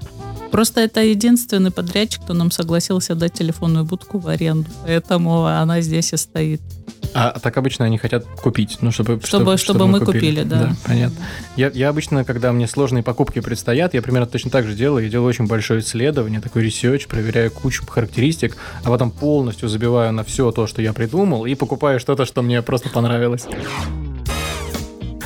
Просто 0.53 0.83
это 0.83 1.01
единственный 1.01 1.73
подрядчик, 1.73 2.23
кто 2.23 2.33
нам 2.33 2.53
согласился 2.53 3.17
дать 3.17 3.33
телефонную 3.33 3.85
будку 3.85 4.21
в 4.21 4.29
аренду. 4.29 4.71
Поэтому 4.85 5.47
она 5.47 5.81
здесь 5.81 6.13
и 6.13 6.17
стоит. 6.17 6.61
А 7.13 7.41
так 7.41 7.57
обычно 7.57 7.87
они 7.87 7.99
хотят 7.99 8.25
купить, 8.41 8.79
ну, 8.83 8.93
чтобы, 8.93 9.21
чтобы, 9.25 9.57
чтобы, 9.57 9.59
чтобы 9.59 9.87
мы 9.89 9.99
купили. 9.99 10.21
купили 10.21 10.43
да. 10.45 10.59
да. 10.59 10.77
Понятно. 10.87 11.17
Я, 11.57 11.73
я 11.75 11.89
обычно, 11.89 12.25
когда 12.25 12.53
мне 12.53 12.69
сложные 12.69 13.03
покупки 13.03 13.41
предстоят, 13.41 13.95
я 13.95 14.01
примерно 14.01 14.29
точно 14.29 14.53
так 14.53 14.65
же 14.65 14.75
делаю. 14.77 15.07
Я 15.07 15.11
делаю 15.11 15.29
очень 15.29 15.49
большое 15.49 15.81
исследование, 15.81 16.41
такой 16.41 16.63
research, 16.63 17.09
проверяю 17.09 17.51
кучу 17.51 17.85
характеристик, 17.85 18.57
а 18.85 18.91
потом 18.91 19.11
полностью 19.11 19.69
забиваю 19.69 20.13
на 20.13 20.23
все 20.23 20.53
то, 20.53 20.69
что 20.69 20.81
я 20.83 20.93
придумал, 20.93 21.47
и 21.47 21.57
покупаю 21.57 21.99
что-то, 21.99 22.25
что 22.25 22.43
мне 22.43 22.63
просто 22.63 22.91
понравилось. 22.91 23.49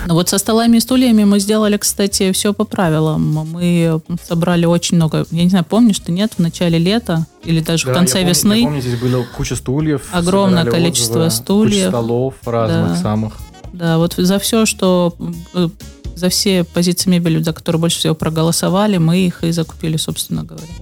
Ну 0.09 0.15
вот 0.15 0.31
со 0.31 0.39
столами 0.39 0.79
и 0.79 0.81
стульями 0.81 1.25
мы 1.25 1.39
сделали, 1.39 1.77
кстати, 1.77 2.33
все 2.33 2.55
по 2.55 2.65
правилам. 2.65 3.47
Мы 3.53 4.01
собрали 4.27 4.65
очень 4.65 4.97
много, 4.97 5.27
я 5.31 5.45
не 5.45 5.51
знаю, 5.51 5.67
помнишь 5.67 5.99
ты, 5.99 6.13
нет, 6.13 6.33
в 6.33 6.39
начале 6.39 6.79
лета 6.79 7.27
или 7.45 7.61
даже 7.61 7.85
да, 7.85 7.93
в 7.93 7.95
конце 7.95 8.21
я 8.21 8.25
помню, 8.25 8.31
весны. 8.31 8.55
Я 8.55 8.65
помню, 8.65 8.81
здесь 8.81 8.99
было 8.99 9.27
куча 9.37 9.55
стульев. 9.55 10.09
Огромное 10.11 10.65
количество 10.65 11.27
отзывы, 11.27 11.31
стульев. 11.31 11.75
Куча 11.75 11.89
столов 11.89 12.35
разных 12.47 12.89
да. 12.89 12.97
самых. 12.97 13.35
Да, 13.75 13.99
вот 13.99 14.15
за 14.17 14.39
все, 14.39 14.65
что 14.65 15.15
э, 15.53 15.69
за 16.17 16.31
все 16.31 16.65
позиции 16.65 17.11
мебели, 17.11 17.43
за 17.43 17.53
которые 17.53 17.79
больше 17.79 17.99
всего 17.99 18.15
проголосовали, 18.15 18.97
мы 18.97 19.19
их 19.19 19.45
и 19.45 19.51
закупили, 19.51 19.99
собственно 19.99 20.43
говоря. 20.43 20.73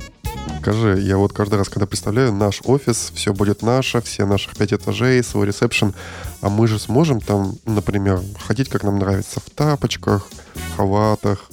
Скажи, 0.67 0.99
я 1.01 1.17
вот 1.17 1.33
каждый 1.33 1.55
раз, 1.55 1.69
когда 1.69 1.87
представляю 1.87 2.33
наш 2.33 2.61
офис, 2.65 3.13
все 3.15 3.33
будет 3.33 3.63
наше, 3.63 4.01
все 4.01 4.27
наших 4.27 4.57
пять 4.57 4.73
этажей, 4.73 5.23
свой 5.23 5.47
ресепшн, 5.47 5.95
а 6.41 6.49
мы 6.49 6.67
же 6.67 6.81
сможем 6.81 7.21
там, 7.21 7.55
например, 7.67 8.21
ходить, 8.45 8.69
как 8.69 8.83
нам 8.83 8.99
нравится, 8.99 9.39
в 9.39 9.49
тапочках, 9.51 10.27
в 10.57 10.77
халатах, 10.77 11.49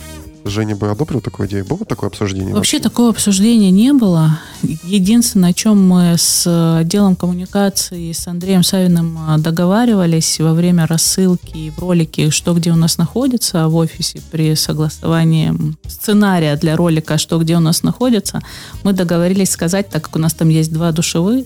Женя 0.45 0.75
бы 0.75 0.89
одобрил 0.89 1.21
такую 1.21 1.47
идею? 1.47 1.65
Было 1.65 1.85
такое 1.85 2.09
обсуждение? 2.09 2.53
Вообще, 2.53 2.77
вообще 2.77 2.79
такого 2.79 3.09
обсуждения 3.09 3.71
не 3.71 3.93
было. 3.93 4.39
Единственное, 4.61 5.51
о 5.51 5.53
чем 5.53 5.87
мы 5.87 6.15
с 6.17 6.45
отделом 6.79 7.15
коммуникации 7.15 8.11
с 8.11 8.27
Андреем 8.27 8.63
Савиным 8.63 9.17
а, 9.19 9.37
договаривались 9.37 10.39
во 10.39 10.53
время 10.53 10.85
рассылки 10.85 11.71
в 11.75 11.79
ролике, 11.79 12.29
что 12.29 12.53
где 12.53 12.71
у 12.71 12.75
нас 12.75 12.97
находится 12.97 13.67
в 13.67 13.75
офисе 13.75 14.21
при 14.31 14.55
согласовании 14.55 15.53
сценария 15.87 16.55
для 16.57 16.75
ролика, 16.75 17.17
что 17.17 17.39
где 17.39 17.55
у 17.55 17.61
нас 17.61 17.83
находится, 17.83 18.41
мы 18.83 18.91
договорились 18.93 19.51
сказать, 19.51 19.89
так 19.89 20.03
как 20.03 20.15
у 20.15 20.19
нас 20.19 20.33
там 20.33 20.49
есть 20.49 20.73
два 20.73 20.91
душевые, 20.91 21.45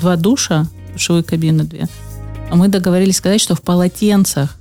два 0.00 0.16
душа, 0.16 0.66
душевые 0.92 1.22
кабины 1.22 1.64
две, 1.64 1.88
мы 2.50 2.68
договорились 2.68 3.16
сказать, 3.16 3.40
что 3.40 3.54
в 3.54 3.62
полотенцах 3.62 4.56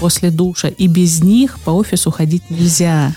после 0.00 0.30
душа, 0.30 0.68
и 0.68 0.86
без 0.86 1.22
них 1.22 1.58
по 1.60 1.70
офису 1.70 2.10
ходить 2.10 2.50
нельзя. 2.50 3.14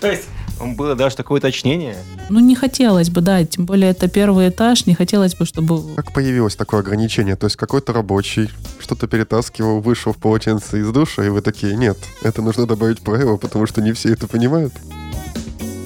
То 0.00 0.10
есть 0.10 0.24
было 0.60 0.94
даже 0.94 1.16
такое 1.16 1.38
уточнение? 1.38 1.96
Ну, 2.28 2.38
не 2.40 2.54
хотелось 2.54 3.10
бы, 3.10 3.20
да, 3.20 3.44
тем 3.44 3.64
более 3.64 3.90
это 3.90 4.08
первый 4.08 4.50
этаж, 4.50 4.86
не 4.86 4.94
хотелось 4.94 5.34
бы, 5.34 5.46
чтобы... 5.46 5.94
Как 5.94 6.12
появилось 6.12 6.54
такое 6.54 6.80
ограничение? 6.80 7.36
То 7.36 7.46
есть 7.46 7.56
какой-то 7.56 7.92
рабочий 7.92 8.50
что-то 8.78 9.06
перетаскивал, 9.06 9.80
вышел 9.80 10.12
в 10.12 10.18
полотенце 10.18 10.80
из 10.80 10.90
душа, 10.92 11.24
и 11.24 11.28
вы 11.28 11.40
такие, 11.40 11.76
нет, 11.76 11.98
это 12.22 12.42
нужно 12.42 12.66
добавить 12.66 13.00
правило, 13.00 13.36
потому 13.36 13.66
что 13.66 13.80
не 13.80 13.92
все 13.92 14.12
это 14.12 14.26
понимают. 14.28 14.74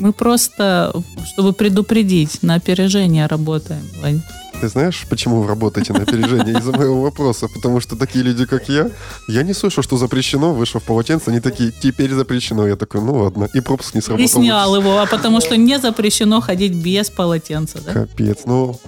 Мы 0.00 0.12
просто, 0.12 0.92
чтобы 1.24 1.52
предупредить, 1.52 2.42
на 2.42 2.54
опережение 2.54 3.26
работаем, 3.26 3.83
Вань. 4.02 4.22
Ты 4.64 4.68
знаешь, 4.68 5.05
почему 5.11 5.42
вы 5.42 5.48
работаете 5.48 5.92
на 5.92 6.05
опережение 6.05 6.59
из-за 6.59 6.72
моего 6.72 7.03
вопроса? 7.03 7.48
Потому 7.55 7.81
что 7.81 7.96
такие 7.96 8.24
люди, 8.24 8.46
как 8.46 8.70
я, 8.70 8.90
я 9.29 9.42
не 9.42 9.52
слышу, 9.52 9.83
что 9.83 9.98
запрещено, 9.98 10.54
вышел 10.54 10.81
в 10.81 10.85
полотенце, 10.85 11.29
они 11.29 11.40
такие, 11.40 11.71
теперь 11.71 12.10
запрещено. 12.15 12.67
Я 12.67 12.77
такой, 12.77 13.02
ну 13.02 13.12
ладно, 13.12 13.46
и 13.52 13.60
пропуск 13.60 13.94
не 13.94 14.00
сработал. 14.00 14.25
И 14.25 14.27
снял 14.27 14.75
его, 14.75 15.00
а 15.00 15.04
потому 15.04 15.42
что 15.42 15.58
не 15.58 15.79
запрещено 15.79 16.40
ходить 16.40 16.73
без 16.73 17.10
полотенца, 17.10 17.83
да? 17.85 17.92
Капец, 17.92 18.46
ну... 18.46 18.81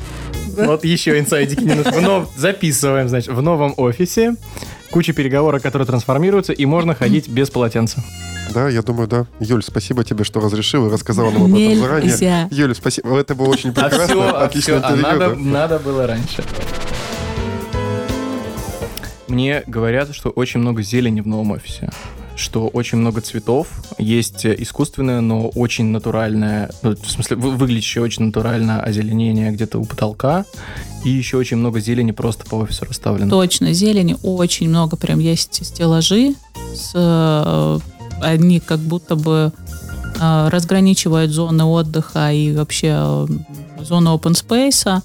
Вот 0.57 0.85
еще 0.85 1.19
инсайдики 1.19 1.61
не 1.61 1.75
нужны. 1.75 1.93
В 1.93 2.03
нов- 2.03 2.31
Записываем, 2.37 3.09
значит, 3.09 3.33
в 3.33 3.43
новом 3.43 3.75
офисе 3.77 4.37
куча 4.91 5.13
переговоров, 5.13 5.63
которые 5.63 5.87
трансформируются, 5.87 6.53
и 6.53 6.65
можно 6.67 6.95
ходить 6.95 7.29
без 7.29 7.51
полотенца. 7.51 8.03
Да, 8.55 8.69
я 8.69 8.81
думаю, 8.83 9.09
да. 9.09 9.27
Юль, 9.41 9.63
спасибо 9.63 10.05
тебе, 10.05 10.25
что 10.25 10.41
разрешил 10.41 10.87
и 10.87 10.91
рассказала 10.91 11.31
нам 11.31 11.45
об 11.47 11.55
этом 11.59 11.77
заранее. 11.79 12.11
Нельзя. 12.11 12.49
Юль, 12.51 12.75
спасибо. 12.75 13.19
Это 13.19 13.35
было 13.35 13.49
очень 13.49 13.71
А 13.71 13.73
прекрасно. 13.73 14.07
все, 14.07 14.23
а 14.23 14.45
Отличное 14.45 14.79
всё, 14.81 14.89
а 14.89 14.93
интервью. 14.97 15.19
надо, 15.21 15.35
да. 15.35 15.41
надо 15.41 15.79
было 15.81 16.07
раньше. 16.07 16.45
Мне 19.29 19.63
говорят, 19.67 20.15
что 20.15 20.31
очень 20.31 20.61
много 20.61 20.83
зелени 20.83 21.21
в 21.21 21.27
новом 21.27 21.51
офисе. 21.51 21.91
Что 22.37 22.69
очень 22.69 22.99
много 22.99 23.23
цветов. 23.23 23.69
Есть 23.99 24.45
э, 24.45 24.55
искусственное, 24.59 25.21
но 25.23 25.49
очень 25.49 25.87
натуральное, 25.87 26.71
ну, 26.83 26.95
в 26.95 27.11
смысле, 27.11 27.37
вы- 27.37 27.57
выглядящее 27.57 28.05
очень 28.05 28.25
натурально 28.25 28.83
озеленение 28.83 29.51
где-то 29.53 29.79
у 29.79 29.85
потолка. 29.85 30.45
И 31.03 31.09
еще 31.09 31.39
очень 31.39 31.57
много 31.57 31.81
зелени 31.81 32.13
просто 32.13 32.45
по 32.45 32.57
офису 32.57 32.85
расставлено. 32.85 33.31
Точно, 33.31 33.73
зелени 33.73 34.17
очень 34.23 34.69
много, 34.69 34.97
прям 34.97 35.19
есть 35.19 35.65
стеллажи, 35.65 36.35
с, 36.75 36.93
э, 36.95 37.79
они 38.21 38.61
как 38.61 38.81
будто 38.81 39.17
бы 39.17 39.53
э, 40.21 40.49
разграничивают 40.49 41.31
зоны 41.31 41.65
отдыха 41.65 42.33
и 42.33 42.53
вообще 42.53 43.27
зоны 43.81 44.09
open 44.09 44.33
space. 44.35 45.03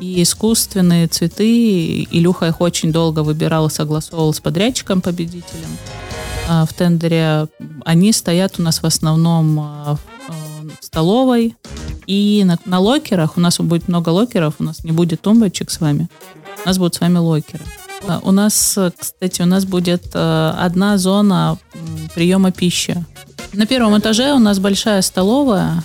И 0.00 0.22
искусственные 0.22 1.08
цветы, 1.08 2.04
Илюха 2.10 2.46
их 2.46 2.62
очень 2.62 2.90
долго 2.90 3.20
выбирал 3.20 3.66
и 3.66 3.70
согласовывал 3.70 4.32
с 4.32 4.40
подрядчиком 4.40 5.02
победителем 5.02 5.68
э, 5.68 6.09
в 6.50 6.74
тендере. 6.74 7.46
Они 7.84 8.12
стоят 8.12 8.58
у 8.58 8.62
нас 8.62 8.82
в 8.82 8.86
основном 8.86 9.60
э, 9.60 9.62
в 9.94 9.98
э, 10.28 10.70
столовой. 10.80 11.56
И 12.06 12.42
на, 12.44 12.58
на 12.64 12.80
локерах, 12.80 13.36
у 13.36 13.40
нас 13.40 13.58
будет 13.60 13.88
много 13.88 14.08
локеров, 14.08 14.54
у 14.58 14.64
нас 14.64 14.84
не 14.84 14.92
будет 14.92 15.20
тумбочек 15.20 15.70
с 15.70 15.80
вами. 15.80 16.08
У 16.64 16.68
нас 16.68 16.78
будут 16.78 16.96
с 16.96 17.00
вами 17.00 17.18
локеры. 17.18 17.64
У 18.22 18.32
нас, 18.32 18.78
э, 18.78 18.90
кстати, 18.98 19.42
у 19.42 19.46
нас 19.46 19.64
будет 19.64 20.10
э, 20.14 20.54
одна 20.58 20.98
зона 20.98 21.58
приема 22.14 22.50
пищи. 22.50 23.04
На 23.52 23.66
первом 23.66 23.98
этаже 23.98 24.32
у 24.32 24.38
нас 24.38 24.58
большая 24.58 25.02
столовая, 25.02 25.82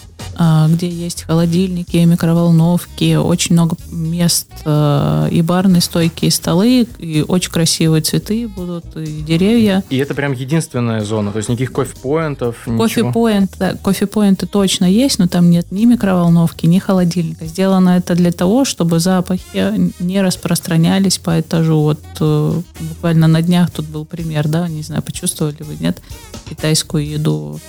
где 0.70 0.90
есть 0.90 1.24
холодильники, 1.24 1.98
микроволновки, 1.98 3.16
очень 3.16 3.54
много 3.54 3.78
мест 3.92 4.48
э, 4.66 5.30
и 5.32 5.42
барные 5.42 5.82
стойки, 5.82 6.26
и 6.26 6.30
столы, 6.30 6.88
и 7.00 7.24
очень 7.28 7.52
красивые 7.52 8.02
цветы 8.02 8.48
будут, 8.48 8.96
и 8.96 9.22
деревья. 9.22 9.84
И 9.90 9.98
это 9.98 10.14
прям 10.14 10.34
единственная 10.34 11.02
зона, 11.02 11.32
то 11.32 11.38
есть 11.38 11.50
никаких 11.50 11.72
кофе-поинтов. 11.72 12.58
Кофе-поинт, 12.66 13.52
да, 13.60 13.76
кофе-поинты 13.76 14.48
точно 14.48 14.86
есть, 14.86 15.20
но 15.20 15.28
там 15.28 15.50
нет 15.50 15.72
ни 15.72 15.86
микроволновки, 15.86 16.66
ни 16.66 16.80
холодильника. 16.80 17.46
Сделано 17.46 17.92
это 17.92 18.16
для 18.16 18.32
того, 18.32 18.66
чтобы 18.66 19.00
запахи 19.00 19.92
не 20.00 20.22
распространялись 20.22 21.18
по 21.18 21.40
этажу. 21.40 21.80
Вот 21.80 22.02
э, 22.20 22.62
буквально 22.82 23.28
на 23.28 23.42
днях 23.42 23.72
тут 23.72 23.86
был 23.86 24.06
пример, 24.06 24.48
да, 24.48 24.68
не 24.68 24.82
знаю, 24.82 25.02
почувствовали 25.02 25.64
вы, 25.64 25.76
нет, 25.80 26.02
китайскую 26.50 27.08
еду. 27.08 27.60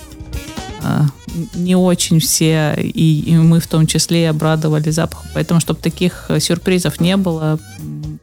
А, 0.83 1.05
не 1.55 1.75
очень 1.75 2.19
все, 2.19 2.75
и, 2.77 3.21
и 3.21 3.35
мы 3.35 3.59
в 3.59 3.67
том 3.67 3.87
числе, 3.87 4.29
обрадовали 4.29 4.89
запахом. 4.89 5.29
Поэтому, 5.33 5.59
чтобы 5.59 5.79
таких 5.79 6.25
э, 6.29 6.39
сюрпризов 6.39 6.99
не 6.99 7.17
было, 7.17 7.59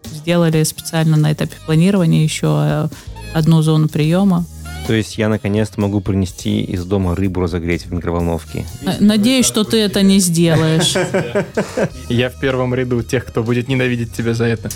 сделали 0.05 0.62
специально 0.62 1.16
на 1.16 1.32
этапе 1.32 1.57
планирования 1.66 2.22
еще 2.22 2.46
э, 2.48 2.88
одну 3.34 3.62
зону 3.62 3.88
приема. 3.88 4.44
То 4.86 4.92
есть 4.92 5.16
я 5.16 5.28
наконец-то 5.28 5.80
могу 5.80 6.00
принести 6.00 6.62
из 6.62 6.84
дома 6.84 7.16
рыбу 7.16 7.40
разогреть 7.40 7.86
в 7.86 7.92
микроволновке. 7.92 8.66
Надеюсь, 9.00 9.46
что 9.46 9.64
ты 9.64 9.78
это 9.78 10.02
не 10.02 10.18
сделаешь. 10.18 10.94
Я 12.11 12.28
в 12.28 12.38
первом 12.38 12.74
ряду 12.74 13.02
тех, 13.02 13.24
кто 13.24 13.42
будет 13.42 13.68
ненавидеть 13.68 14.12
тебя 14.12 14.34
за 14.34 14.44
это. 14.44 14.68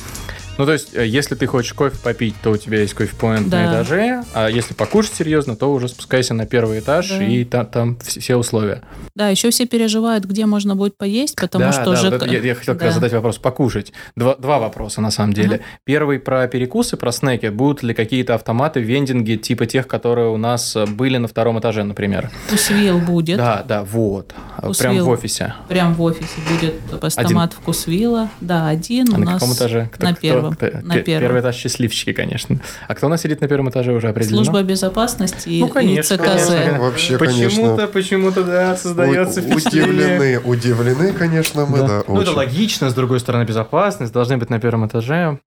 Ну, 0.59 0.67
то 0.67 0.73
есть, 0.73 0.95
э, 0.95 1.07
если 1.07 1.35
ты 1.37 1.47
хочешь 1.47 1.73
кофе 1.73 1.97
попить, 2.03 2.35
то 2.43 2.51
у 2.51 2.57
тебя 2.57 2.81
есть 2.81 2.93
кофе-поинт 2.95 3.47
на 3.47 3.51
Да. 3.51 3.71
этаже, 3.83 4.25
а 4.35 4.49
если 4.49 4.75
покушать 4.75 5.15
серьезно, 5.15 5.57
то 5.57 5.73
уже 5.73 5.89
спускайся 5.89 6.35
на 6.35 6.47
первый 6.47 6.81
этаж, 6.81 7.09
Да. 7.11 7.23
и 7.25 7.45
та- 7.45 7.65
там 7.65 7.97
вс- 8.03 8.19
все 8.21 8.37
условия. 8.37 8.83
Да, 9.15 9.29
еще 9.29 9.51
все 9.51 9.67
переживают, 9.67 10.25
где 10.25 10.47
можно 10.47 10.75
будет 10.77 10.97
поесть, 10.97 11.37
потому 11.37 11.65
да, 11.67 11.73
что 11.73 11.85
да, 11.93 11.97
ЖК 11.97 12.11
вот 12.23 12.27
я, 12.31 12.41
я 12.41 12.55
хотел 12.55 12.75
как 12.75 12.83
раз 12.83 12.95
Да. 12.95 13.01
задать 13.01 13.13
вопрос. 13.13 13.39
Покушать. 13.39 13.93
Два, 14.17 14.35
два 14.37 14.59
вопроса, 14.59 15.01
на 15.01 15.11
самом 15.11 15.33
деле. 15.33 15.61
Первый 15.85 16.19
про 16.19 16.47
перекусы, 16.49 16.97
про 16.97 17.13
снеки. 17.13 17.47
Будут 17.47 17.83
ли 17.85 17.95
какие-то 17.95 18.35
автоматы, 18.35 18.81
вендинги, 18.81 19.37
типа 19.37 19.67
тех, 19.67 19.87
которые 19.87 20.29
у 20.31 20.37
нас 20.37 20.75
э, 20.75 20.87
были 20.87 21.19
на 21.19 21.29
втором 21.29 21.59
этаже, 21.61 21.85
например? 21.85 22.31
Вкусвилл 22.49 22.99
будет. 22.99 23.37
Да, 23.39 23.65
да, 23.67 23.85
вот. 23.85 24.29
Прям 24.29 24.73
Вкусвилл. 24.73 25.05
в 25.07 25.09
офисе. 25.11 25.55
Прям 25.69 25.95
в 25.95 26.03
офисе 26.03 26.29
будет 26.51 26.75
автомат 27.05 27.53
вкусвилла. 27.53 28.29
Да, 28.41 28.67
один 28.69 29.13
А 29.13 29.17
у 29.17 29.19
на 29.21 29.25
нас 29.33 29.41
каком 29.41 29.55
этаже? 29.55 29.89
Кто- 29.93 30.05
на 30.07 30.15
кто- 30.15 30.48
первом. 30.57 30.81
кто- 30.81 30.89
на 30.89 30.95
пе- 30.95 31.03
первом. 31.03 31.21
Первый 31.23 31.41
этаж 31.43 31.57
счастливчики, 31.57 32.13
конечно. 32.13 32.59
А 32.87 32.95
кто 32.95 33.07
у 33.07 33.11
нас 33.11 33.23
сидит 33.23 33.41
на 33.41 33.49
первом 33.49 33.71
этаже 33.71 33.93
уже 33.93 34.09
определено? 34.09 34.37
Служба 34.45 34.63
безопасности 34.63 35.49
и- 35.49 35.61
Ну, 35.61 35.69
и 35.69 35.71
конечно, 35.71 36.17
ЦКЗ. 36.17 36.47
конечно. 36.47 36.79
Вообще, 36.81 37.19
Почему-то, 37.19 37.89
почему-то, 37.89 38.45
да, 38.45 38.77
создается 38.77 39.41
У- 39.41 39.43
впечатление. 39.45 40.19
Удивлены, 40.19 40.41
удивлены, 40.41 41.13
конечно, 41.13 41.67
мы, 41.67 41.79
да, 41.79 42.03
Ну, 42.07 42.21
это 42.21 42.33
логично, 42.33 42.91
с 42.91 42.95
другой 42.95 43.21
стороны, 43.21 43.45
безопасность 43.45 44.13
должны 44.13 44.37
быть 44.37 44.51
на 44.51 44.59
первом 44.61 44.87
этаже. 44.87 45.39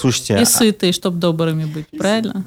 Слушайте, 0.00 0.34
И 0.34 0.42
а- 0.42 0.44
сытые, 0.46 0.92
чтобы 0.92 1.18
добрыми 1.18 1.64
быть, 1.64 1.86
правильно? 1.96 2.44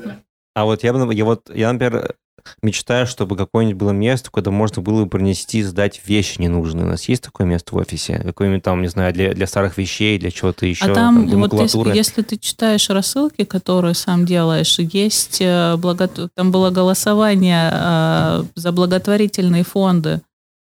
А 0.55 0.65
вот 0.65 0.83
я, 0.83 0.91
бы- 0.93 1.13
я 1.13 1.23
вот, 1.25 1.49
я, 1.53 1.71
например, 1.71 2.15
мечтаю, 2.61 3.07
чтобы 3.07 3.35
какое-нибудь 3.35 3.77
было 3.79 3.91
место, 3.91 4.29
куда 4.31 4.51
можно 4.51 4.81
было 4.81 5.03
бы 5.03 5.09
принести, 5.09 5.63
сдать 5.63 6.01
вещи 6.05 6.41
ненужные. 6.41 6.85
У 6.85 6.89
нас 6.89 7.07
есть 7.09 7.23
такое 7.23 7.45
место 7.47 7.75
в 7.75 7.77
офисе? 7.77 8.19
Какое-нибудь 8.23 8.63
там, 8.63 8.81
не 8.81 8.87
знаю, 8.87 9.13
для, 9.13 9.33
для 9.33 9.47
старых 9.47 9.77
вещей, 9.77 10.17
для 10.19 10.31
чего-то 10.31 10.65
еще, 10.65 10.85
а 10.91 10.93
там, 10.93 11.27
для 11.27 11.37
вот 11.37 11.53
если, 11.53 11.77
если 11.95 12.21
ты 12.21 12.37
читаешь 12.37 12.89
рассылки, 12.89 13.43
которые 13.43 13.93
сам 13.93 14.25
делаешь, 14.25 14.77
есть 14.79 15.37
э, 15.41 15.75
благо- 15.77 16.29
там 16.35 16.51
было 16.51 16.69
голосование 16.69 17.69
э, 17.73 18.43
за 18.55 18.71
благотворительные 18.71 19.63
фонды 19.63 20.21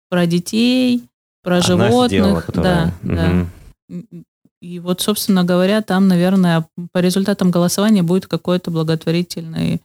про 0.08 0.26
детей, 0.26 1.02
про 1.42 1.58
Одна 1.58 1.88
животных. 1.88 2.46
которая- 2.46 2.94
Да, 3.02 3.14
да. 3.14 3.46
Мгм. 3.88 4.24
И 4.60 4.78
вот, 4.78 5.00
собственно 5.00 5.42
говоря, 5.42 5.80
там, 5.80 6.06
наверное, 6.06 6.66
по 6.92 6.98
результатам 6.98 7.50
голосования 7.50 8.02
будет 8.02 8.26
какой-то 8.26 8.70
благотворительный 8.70 9.80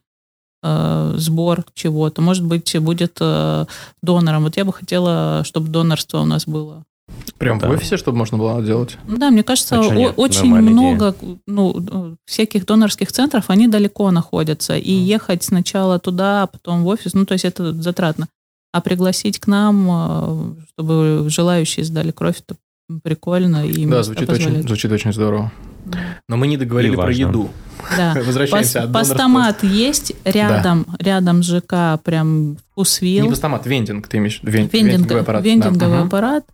сбор 1.18 1.66
чего-то. 1.74 2.22
Может 2.22 2.44
быть, 2.44 2.76
будет 2.80 3.18
э, 3.20 3.66
донором. 4.02 4.44
Вот 4.44 4.58
я 4.58 4.66
бы 4.66 4.74
хотела, 4.74 5.44
чтобы 5.44 5.70
донорство 5.70 6.20
у 6.22 6.26
нас 6.26 6.46
было. 6.48 6.84
Прям 7.38 7.60
Да. 7.60 7.68
в 7.68 7.72
офисе, 7.72 7.98
чтобы 7.98 8.18
можно 8.18 8.38
было 8.38 8.62
делать? 8.64 8.98
Ну 9.08 9.18
Да, 9.18 9.30
мне 9.30 9.44
кажется, 9.44 9.80
А 9.80 9.94
нет? 9.94 10.14
очень 10.18 10.50
Нормальная 10.50 10.72
много 10.72 11.16
ну, 11.46 11.76
э, 11.78 12.16
всяких 12.26 12.66
донорских 12.66 13.12
центров, 13.12 13.46
они 13.50 13.68
далеко 13.68 14.10
находятся. 14.12 14.76
И 14.76 14.92
ехать 14.92 15.44
сначала 15.44 16.00
туда, 16.00 16.44
а 16.44 16.48
потом 16.48 16.84
в 16.84 16.88
офис, 16.88 17.14
ну, 17.14 17.26
то 17.26 17.34
есть 17.34 17.46
это 17.46 17.74
затратно. 17.74 18.28
А 18.74 18.82
пригласить 18.82 19.40
к 19.40 19.48
нам, 19.48 19.88
э, 19.90 20.54
чтобы 20.74 21.26
желающие 21.30 21.86
сдали 21.86 22.12
кровь, 22.12 22.42
это 22.46 22.58
прикольно. 23.04 23.66
И 23.68 23.86
Да, 23.86 24.04
звучит 24.04 24.30
очень, 24.30 24.62
звучит 24.64 24.92
очень 24.92 25.14
здорово. 25.14 25.52
Но 26.28 26.38
мы 26.38 26.48
не 26.48 26.58
договорили 26.58 26.96
про 26.96 27.12
еду. 27.12 27.50
Да. 27.98 28.14
Возвращаемся 28.26 28.82
донорства. 28.82 29.00
Постамат 29.16 29.64
есть 29.64 30.14
рядом, 30.24 30.86
рядом 31.00 31.44
ЖК, 31.44 32.00
прям 32.04 32.52
Не 32.52 32.58
вкусвилл. 32.72 33.30
постамат, 33.30 33.66
вендинг, 33.66 34.08
ты 34.08 34.18
имеешь 34.18 34.40
вен- 34.44 34.68
Вендинг- 34.68 34.72
вендинговый 34.92 35.22
аппарат. 35.22 35.44
да. 35.44 35.50
вендинговый 35.50 35.98
Мгм. 36.00 36.08
аппарат. 36.08 36.46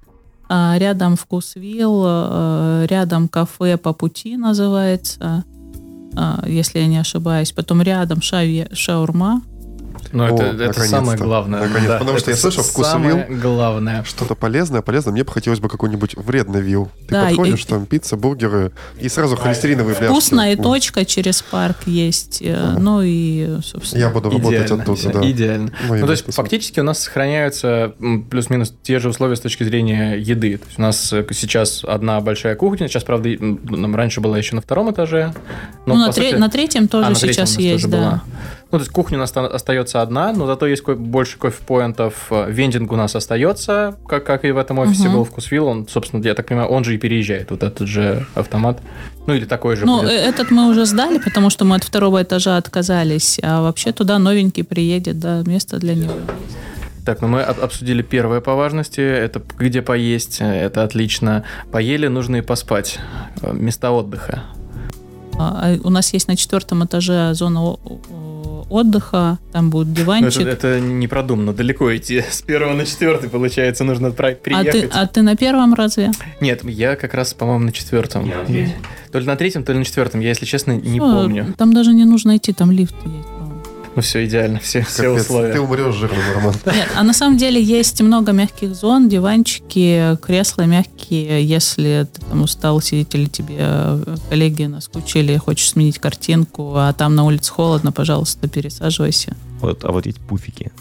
А, 0.49 0.75
рядом 0.77 1.15
вкусвилл, 1.15 2.03
э, 2.05 2.85
рядом 2.89 3.27
кафе 3.29 3.77
по 3.77 3.93
пути 3.93 4.35
называется, 4.35 5.45
а, 6.15 6.43
если 6.45 6.79
я 6.79 6.87
не 6.87 6.97
ошибаюсь. 6.97 7.51
Потом 7.53 7.81
рядом 7.81 8.19
шаве- 8.19 8.67
шаурма. 8.75 9.41
Ну, 10.11 10.25
это, 10.25 10.35
О, 10.35 10.37
это 10.53 10.53
наконец-то. 10.67 10.87
самое 10.87 11.17
главное. 11.17 11.67
Наконец, 11.67 11.91
потому 11.99 12.17
что 12.17 12.31
это 12.31 12.31
я 12.31 12.37
слышал, 12.37 12.63
вкус 12.63 12.87
Самое 12.87 13.25
главное. 13.29 14.03
Что-то 14.03 14.35
полезное, 14.35 14.81
полезное. 14.81 15.13
Мне 15.13 15.23
бы 15.23 15.31
хотелось 15.31 15.59
бы 15.59 15.69
какой-нибудь 15.69 16.15
вредный 16.17 16.61
вилл. 16.61 16.89
Ты 17.07 17.13
Да, 17.13 17.25
подходишь, 17.27 17.63
и- 17.63 17.67
там 17.67 17.85
пицца, 17.85 18.17
бургеры, 18.17 18.71
и 18.99 19.07
сразу 19.09 19.35
холестериновый 19.37 19.93
бляшки. 19.93 20.11
Вкусная 20.11 20.55
М. 20.55 20.63
точка 20.63 21.05
через 21.05 21.41
парк 21.41 21.77
есть. 21.85 22.41
Ага. 22.45 22.79
Ну 22.79 23.01
и, 23.03 23.59
собственно... 23.63 23.99
Я 24.01 24.09
буду 24.09 24.29
работать 24.29 24.65
Идеально, 24.65 24.83
оттуда, 24.83 25.09
да. 25.13 25.29
идеально. 25.31 25.71
Ну, 25.87 25.95
Ну, 25.95 26.05
то 26.05 26.11
есть, 26.11 26.25
посмотрю. 26.25 26.49
фактически 26.49 26.79
у 26.79 26.83
нас 26.83 26.99
сохраняются 26.99 27.93
плюс-минус 28.29 28.73
те 28.83 28.99
же 28.99 29.09
условия 29.09 29.35
с 29.35 29.39
точки 29.41 29.63
зрения 29.63 30.15
еды. 30.17 30.57
То 30.57 30.65
есть, 30.67 30.79
у 30.79 30.81
нас 30.81 31.13
э, 31.13 31.25
сейчас 31.31 31.83
одна 31.87 32.19
большая 32.21 32.55
кухня. 32.55 32.87
Сейчас, 32.87 33.03
правда, 33.03 33.29
и, 33.29 33.37
нам 33.39 33.95
раньше 33.95 34.21
была 34.21 34.37
еще 34.37 34.55
на 34.55 34.61
втором 34.61 34.91
этаже. 34.91 35.33
Но, 35.85 35.95
ну, 35.95 36.05
на, 36.07 36.11
сути- 36.11 36.35
на 36.35 36.49
третьем 36.49 36.87
тоже 36.87 37.05
А, 37.05 37.09
на 37.09 37.15
третьем 37.15 37.33
сейчас 37.33 37.51
у 37.51 37.53
нас 37.55 37.61
есть, 37.61 37.83
тоже 37.83 37.87
да. 37.87 37.97
была. 37.97 38.23
Ну, 38.71 38.77
то 38.77 38.83
есть 38.83 38.91
кухня 38.91 39.17
у 39.17 39.19
нас 39.21 39.31
оста- 39.31 39.47
остается 39.47 40.01
одна, 40.01 40.31
но 40.31 40.45
зато 40.47 40.65
есть 40.65 40.85
больше 40.87 41.37
кофе-поинтов. 41.37 42.27
Э, 42.31 42.49
Вендинг 42.49 42.91
у 42.91 42.95
нас 42.95 43.15
остается, 43.15 43.97
как, 44.07 44.23
как 44.25 44.45
и 44.45 44.51
в 44.51 44.57
этом 44.57 44.79
офисе 44.79 45.03
Мгм. 45.09 45.13
был 45.17 45.23
вкусвилл. 45.25 45.67
Он, 45.67 45.87
собственно, 45.89 46.23
я 46.23 46.33
так 46.35 46.47
понимаю, 46.47 46.69
он 46.69 46.83
же 46.85 46.95
и 46.95 46.97
переезжает, 46.97 47.51
вот 47.51 47.63
этот 47.63 47.87
же 47.87 48.25
автомат. 48.33 48.79
Ну, 49.27 49.33
или 49.33 49.43
такой 49.45 49.75
же 49.75 49.85
Ну, 49.85 49.97
будет. 49.99 50.11
э, 50.11 50.13
этот 50.13 50.51
мы 50.51 50.69
уже 50.69 50.85
сдали, 50.85 51.17
потому 51.19 51.49
что 51.49 51.65
мы 51.65 51.75
от 51.75 51.83
второго 51.83 52.21
этажа 52.23 52.55
отказались. 52.57 53.39
А 53.43 53.61
вообще 53.61 53.91
туда 53.91 54.19
новенький 54.19 54.63
приедет, 54.63 55.19
да, 55.19 55.43
место 55.45 55.77
для 55.77 55.93
него. 55.93 56.13
Так, 57.05 57.21
ну 57.21 57.27
мы 57.27 57.41
об- 57.41 57.59
обсудили 57.59 58.03
первое 58.03 58.39
по 58.41 58.55
важности. 58.55 59.01
Это 59.01 59.41
где 59.57 59.81
поесть, 59.81 60.37
это 60.39 60.83
отлично. 60.83 61.43
Поели, 61.71 62.07
нужно 62.07 62.37
и 62.37 62.41
поспать. 62.41 62.99
Э, 63.41 63.51
Места 63.53 63.91
отдыха. 63.91 64.43
А, 65.37 65.73
У 65.83 65.89
нас 65.89 66.13
есть 66.13 66.27
на 66.27 66.35
четвертом 66.37 66.85
этаже 66.85 67.33
зона 67.33 67.75
отдыха, 68.71 69.37
там 69.51 69.69
будет 69.69 69.87
Ну, 69.87 69.93
диванчик. 69.95 70.41
Это, 70.41 70.67
это 70.67 70.79
не 70.79 71.07
продумано, 71.07 71.53
далеко 71.53 71.95
идти. 71.95 72.23
С 72.29 72.41
первого 72.41 72.73
на 72.73 72.85
четвертый, 72.85 73.29
получается, 73.29 73.83
нужно 73.83 74.07
отправить, 74.09 74.37
а, 74.37 74.41
ты, 74.41 74.71
приехать. 74.71 74.91
а 74.93 75.07
ты 75.07 75.21
на 75.21 75.35
первом 75.35 75.73
разве? 75.73 76.11
Нет, 76.39 76.63
я 76.63 76.95
как 76.95 77.13
раз, 77.13 77.33
по-моему, 77.33 77.65
на 77.65 77.71
четвертом. 77.71 78.31
То 79.11 79.19
ли 79.19 79.25
на 79.25 79.35
третьем, 79.35 79.63
то 79.63 79.73
ли 79.73 79.79
на 79.79 79.85
четвертом. 79.85 80.21
Я, 80.21 80.29
если 80.29 80.45
честно, 80.45 80.71
не 80.71 80.99
Всё, 80.99 81.11
помню. 81.11 81.53
Там 81.57 81.73
даже 81.73 81.93
не 81.93 82.05
нужно 82.05 82.37
идти, 82.37 82.53
там 82.53 82.71
лифт 82.71 82.95
есть. 83.05 83.27
Ну 83.93 84.01
все 84.01 84.25
идеально, 84.25 84.59
все, 84.59 84.83
все 84.83 85.03
Капец, 85.03 85.23
условия. 85.25 85.53
Ты 85.53 85.59
умрешь 85.59 85.95
жирным, 85.95 86.19
Роман. 86.33 86.53
Нет, 86.65 86.87
а 86.95 87.03
на 87.03 87.13
самом 87.13 87.37
деле 87.37 87.61
есть 87.61 88.01
много 88.01 88.31
мягких 88.31 88.73
зон, 88.73 89.09
диванчики, 89.09 90.17
кресла 90.21 90.61
мягкие. 90.63 91.45
Если 91.45 92.07
ты 92.13 92.21
там 92.21 92.41
устал 92.43 92.79
сидеть 92.79 93.13
или 93.15 93.25
тебе 93.25 93.55
э, 93.59 94.15
коллеги 94.29 94.63
наскучили, 94.63 95.35
хочешь 95.35 95.71
сменить 95.71 95.99
картинку, 95.99 96.73
а 96.75 96.93
там 96.93 97.15
на 97.15 97.25
улице 97.25 97.51
холодно, 97.51 97.91
пожалуйста, 97.91 98.47
пересаживайся. 98.47 99.35
Вот, 99.59 99.83
а 99.83 99.91
вот 99.91 100.07
эти 100.07 100.19
пуфики. 100.19 100.71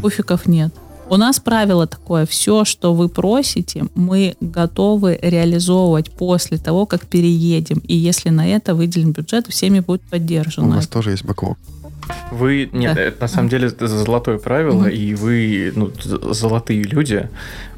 Пуфиков 0.00 0.46
нет. 0.46 0.72
У 1.08 1.16
нас 1.16 1.40
правило 1.40 1.88
такое, 1.88 2.24
все, 2.24 2.64
что 2.64 2.94
вы 2.94 3.08
просите, 3.08 3.86
мы 3.96 4.36
готовы 4.40 5.18
реализовывать 5.20 6.12
после 6.12 6.56
того, 6.56 6.86
как 6.86 7.04
переедем. 7.06 7.78
И 7.78 7.96
если 7.96 8.28
на 8.28 8.46
это 8.46 8.76
выделен 8.76 9.10
бюджет, 9.10 9.48
всеми 9.48 9.80
будет 9.80 10.02
У 10.06 10.10
поддержано. 10.10 10.76
вас 10.76 10.86
тоже 10.86 11.10
есть 11.10 11.24
бэклог. 11.24 11.58
Вы, 12.30 12.68
нет, 12.72 12.96
это 12.96 13.22
на 13.22 13.28
самом 13.28 13.48
деле 13.48 13.68
это 13.68 13.86
золотое 13.88 14.38
правило, 14.38 14.86
и 14.86 15.14
вы 15.14 15.72
ну, 15.74 15.90
золотые 16.32 16.82
люди, 16.82 17.28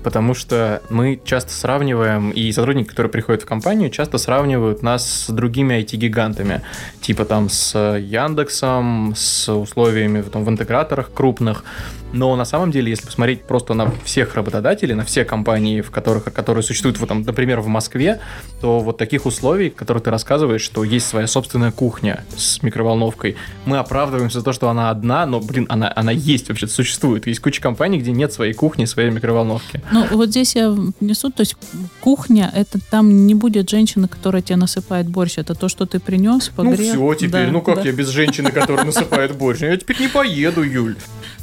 потому 0.03 0.35
что 0.35 0.83
мы 0.91 1.21
часто 1.25 1.53
сравниваем, 1.53 2.31
и 2.31 2.51
сотрудники, 2.53 2.89
которые 2.89 3.11
приходят 3.11 3.43
в 3.43 3.47
компанию, 3.47 3.91
часто 3.91 4.19
сравнивают 4.19 4.83
нас 4.83 5.27
с 5.27 5.31
другими 5.31 5.75
IT-гигантами, 5.81 6.63
типа 7.01 7.25
там 7.25 7.49
с 7.49 7.77
Яндексом, 7.99 9.15
с 9.17 9.53
условиями 9.53 10.23
там, 10.23 10.45
в 10.45 10.49
интеграторах 10.49 11.13
крупных, 11.13 11.65
но 12.13 12.37
на 12.37 12.45
самом 12.45 12.71
деле, 12.71 12.91
если 12.91 13.07
посмотреть 13.07 13.45
просто 13.45 13.75
на 13.75 13.91
всех 14.05 14.35
работодателей, 14.35 14.95
на 14.95 15.05
все 15.05 15.25
компании, 15.25 15.81
в 15.81 15.91
которых, 15.91 16.25
которые 16.25 16.63
существуют, 16.63 16.99
вот, 16.99 17.09
там, 17.09 17.23
например, 17.23 17.61
в 17.61 17.69
Москве, 17.69 18.21
то 18.61 18.81
вот 18.81 18.99
таких 18.99 19.27
условий, 19.27 19.71
которые 19.71 20.03
ты 20.03 20.11
рассказываешь, 20.11 20.61
что 20.61 20.85
есть 20.85 21.09
своя 21.09 21.27
собственная 21.27 21.73
кухня 21.73 22.25
с 22.37 22.63
микроволновкой, 22.63 23.37
мы 23.65 23.79
оправдываемся 23.79 24.41
за 24.41 24.45
то, 24.45 24.53
что 24.53 24.69
она 24.69 24.91
одна, 24.91 25.25
но, 25.27 25.41
блин, 25.41 25.67
она, 25.69 25.91
она 25.95 26.13
есть 26.13 26.49
вообще 26.49 26.67
существует. 26.67 27.27
Есть 27.27 27.41
куча 27.41 27.63
компаний, 27.63 27.99
где 27.99 28.13
нет 28.13 28.33
своей 28.33 28.53
кухни, 28.53 28.85
своей 28.85 29.11
микроволновки. 29.11 29.81
Ну, 29.93 30.07
вот 30.11 30.31
здесь 30.31 30.57
я 30.57 30.71
внесу, 30.71 31.31
то 31.31 31.43
есть 31.43 31.57
кухня, 32.01 32.51
это 32.55 32.79
там 32.91 33.27
не 33.27 33.35
будет 33.35 33.69
женщины, 33.71 34.09
которая 34.09 34.43
тебе 34.43 34.57
насыпает 34.57 35.09
борщ, 35.09 35.39
это 35.39 35.55
то, 35.55 35.69
что 35.69 35.87
ты 35.87 36.01
принес, 36.01 36.49
погрел. 36.49 36.95
Ну 36.95 37.13
все 37.13 37.27
теперь, 37.27 37.47
Да, 37.47 37.53
ну 37.53 37.61
как 37.61 37.77
да. 37.77 37.83
я 37.83 37.93
без 37.93 38.09
женщины, 38.09 38.51
которая 38.51 38.85
насыпает 38.93 39.37
борщ? 39.37 39.61
Я 39.61 39.77
теперь 39.77 40.01
не 40.01 40.09
поеду, 40.09 40.63
Юль. 40.63 40.97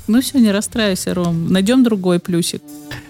Ну 0.09 0.21
все, 0.21 0.39
не 0.39 0.51
расстраивайся, 0.51 1.13
Ром, 1.13 1.51
найдем 1.53 1.83
другой 1.83 2.19
плюсик. 2.19 2.61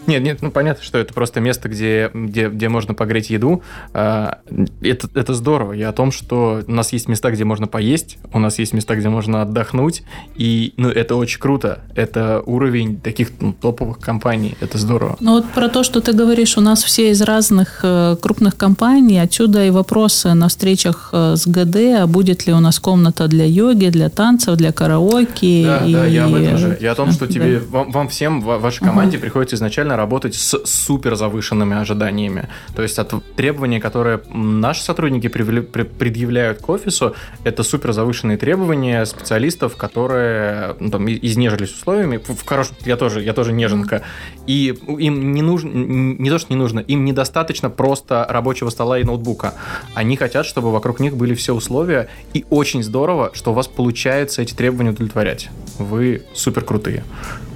Нет, 0.05 0.23
нет, 0.23 0.41
ну 0.41 0.49
понятно, 0.51 0.83
что 0.83 0.97
это 0.97 1.13
просто 1.13 1.39
место, 1.39 1.69
где, 1.69 2.09
где, 2.13 2.49
где 2.49 2.67
можно 2.67 2.93
погреть 2.95 3.29
еду. 3.29 3.61
А, 3.93 4.39
Это, 4.81 5.07
это 5.13 5.33
здорово. 5.35 5.73
Я 5.73 5.89
о 5.89 5.93
том, 5.93 6.11
что 6.11 6.63
у 6.67 6.71
нас 6.71 6.91
есть 6.93 7.07
места, 7.07 7.29
где 7.31 7.43
можно 7.45 7.67
поесть, 7.67 8.17
у 8.33 8.39
нас 8.39 8.59
есть 8.59 8.73
места, 8.73 8.95
где 8.95 9.07
можно 9.07 9.43
отдохнуть, 9.43 10.03
и 10.35 10.73
ну, 10.77 10.89
это 10.89 11.15
очень 11.15 11.39
круто. 11.39 11.83
Это 11.95 12.41
уровень 12.45 12.99
таких 12.99 13.29
ну, 13.39 13.53
топовых 13.53 13.99
компаний. 13.99 14.55
Это 14.61 14.77
здорово. 14.77 15.15
Ну 15.19 15.33
вот 15.33 15.45
про 15.51 15.69
то, 15.69 15.83
что 15.83 16.01
ты 16.01 16.11
говоришь, 16.11 16.57
у 16.57 16.61
нас 16.61 16.83
все 16.83 17.11
из 17.11 17.21
разных 17.21 17.79
э, 17.83 18.15
крупных 18.19 18.57
компаний, 18.57 19.19
отсюда 19.19 19.63
и 19.65 19.69
вопросы 19.69 20.33
на 20.33 20.47
встречах 20.49 21.09
э, 21.13 21.35
с 21.37 21.45
ГД, 21.47 21.75
а 22.01 22.07
будет 22.07 22.47
ли 22.47 22.53
у 22.53 22.59
нас 22.59 22.79
комната 22.79 23.27
для 23.27 23.45
йоги, 23.45 23.89
для 23.89 24.09
танцев, 24.09 24.57
для 24.57 24.71
караоке. 24.71 25.63
Да, 25.65 25.85
и- 25.85 25.93
да, 25.93 26.05
я 26.07 26.25
об 26.25 26.33
этом 26.33 26.57
же. 26.57 26.77
Я 26.81 26.88
о 26.91 26.95
том, 26.95 27.11
что 27.11 27.27
тебе, 27.33 27.59
вам, 27.59 27.91
вам 27.91 28.07
всем, 28.07 28.41
ва- 28.41 28.57
вашей 28.57 28.83
команде 28.83 29.17
приходится 29.17 29.55
изначально 29.55 29.95
работать 29.95 30.35
с 30.35 30.65
супер 30.65 31.15
завышенными 31.15 31.75
ожиданиями. 31.77 32.49
То 32.75 32.81
есть 32.81 32.99
от 32.99 33.13
требования, 33.35 33.79
которые 33.79 34.21
наши 34.33 34.83
сотрудники 34.83 35.27
привели- 35.27 35.65
пре- 35.65 35.85
предъявляют 35.85 36.61
к 36.61 36.69
офису, 36.69 37.15
это 37.43 37.63
супер 37.63 37.93
завышенные 37.93 38.37
требования 38.37 39.05
специалистов, 39.05 39.75
которые 39.75 40.75
ну, 40.79 40.89
там, 40.89 41.07
изнежились 41.09 41.71
условиями. 41.71 42.17
В, 42.17 42.29
в 42.29 42.45
хорошем, 42.45 42.75
я 42.85 42.97
тоже, 42.97 43.21
я 43.21 43.33
тоже 43.33 43.53
неженка. 43.53 44.03
И 44.47 44.75
им 44.87 45.33
не 45.33 45.41
нужно, 45.41 45.69
не 45.69 46.29
то, 46.29 46.39
что 46.39 46.53
не 46.53 46.57
нужно, 46.57 46.79
им 46.79 47.05
недостаточно 47.05 47.69
просто 47.69 48.25
рабочего 48.29 48.69
стола 48.69 48.99
и 48.99 49.03
ноутбука. 49.03 49.53
Они 49.93 50.17
хотят, 50.17 50.45
чтобы 50.45 50.71
вокруг 50.71 50.99
них 50.99 51.15
были 51.15 51.33
все 51.33 51.53
условия, 51.53 52.09
и 52.33 52.45
очень 52.49 52.83
здорово, 52.83 53.31
что 53.33 53.51
у 53.51 53.53
вас 53.53 53.67
получается 53.67 54.41
эти 54.41 54.53
требования 54.53 54.91
удовлетворять. 54.91 55.49
Вы 55.77 56.23
супер 56.33 56.63
крутые. 56.79 57.03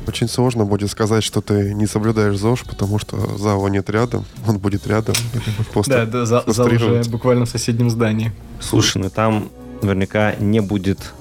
Очень 0.08 0.28
сложно 0.28 0.66
будет 0.66 0.92
сказать, 0.92 1.24
что 1.24 1.42
ты 1.42 1.74
не 1.74 1.88
соблюдаешь 1.88 2.38
ЗОЖ, 2.38 2.64
потому 2.64 3.00
что 3.00 3.38
ЗАО 3.38 3.70
нет 3.70 3.90
рядом, 3.90 4.26
он 4.48 4.60
будет 4.60 4.86
рядом. 4.86 5.16
да, 6.06 6.26
за, 6.26 6.44
зал 6.46 6.68
уже 6.68 7.04
буквально 7.10 7.46
в 7.46 7.50
соседнем 7.50 7.90
здании. 7.90 8.32
Слушай, 8.60 9.02
ну 9.02 9.10
там 9.10 9.50
наверняка 9.82 10.36
не 10.36 10.60
будет 10.60 11.14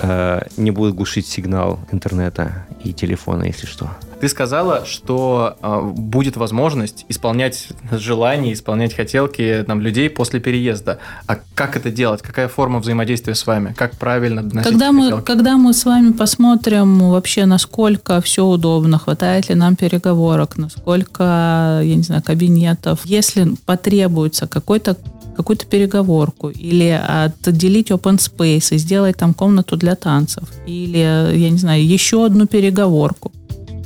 э, 0.00 0.40
не 0.56 0.70
будет 0.70 0.94
глушить 0.94 1.26
сигнал 1.26 1.80
интернета 1.92 2.66
и 2.82 2.92
телефона, 2.92 3.44
если 3.44 3.66
что. 3.66 3.90
Ты 4.20 4.28
сказала, 4.28 4.84
что 4.84 5.56
э, 5.62 5.80
будет 5.96 6.36
возможность 6.36 7.06
исполнять 7.08 7.68
желания, 7.90 8.52
исполнять 8.52 8.94
хотелки 8.94 9.64
там, 9.66 9.80
людей 9.80 10.10
после 10.10 10.40
переезда. 10.40 10.98
А 11.26 11.38
как 11.54 11.76
это 11.76 11.90
делать? 11.90 12.20
Какая 12.20 12.48
форма 12.48 12.80
взаимодействия 12.80 13.34
с 13.34 13.46
вами? 13.46 13.74
Как 13.76 13.96
правильно 13.96 14.42
доносить 14.42 14.70
Когда 14.70 14.92
мы, 14.92 15.22
когда 15.22 15.56
мы 15.56 15.72
с 15.72 15.86
вами 15.86 16.12
посмотрим 16.12 17.10
вообще, 17.10 17.46
насколько 17.46 18.20
все 18.20 18.44
удобно, 18.44 18.98
хватает 18.98 19.48
ли 19.48 19.54
нам 19.54 19.74
переговорок, 19.74 20.58
насколько, 20.58 21.80
я 21.82 21.94
не 21.94 22.02
знаю, 22.02 22.22
кабинетов, 22.22 23.00
если 23.04 23.54
потребуется 23.64 24.46
какой-то 24.46 24.96
какую-то 25.36 25.64
переговорку 25.64 26.50
или 26.50 27.00
отделить 27.46 27.90
open 27.90 28.18
space 28.18 28.74
и 28.74 28.78
сделать 28.78 29.16
там 29.16 29.32
комнату 29.32 29.76
для 29.76 29.94
танцев 29.94 30.44
или, 30.66 30.98
я 30.98 31.50
не 31.50 31.56
знаю, 31.56 31.86
еще 31.86 32.26
одну 32.26 32.46
переговорку, 32.46 33.32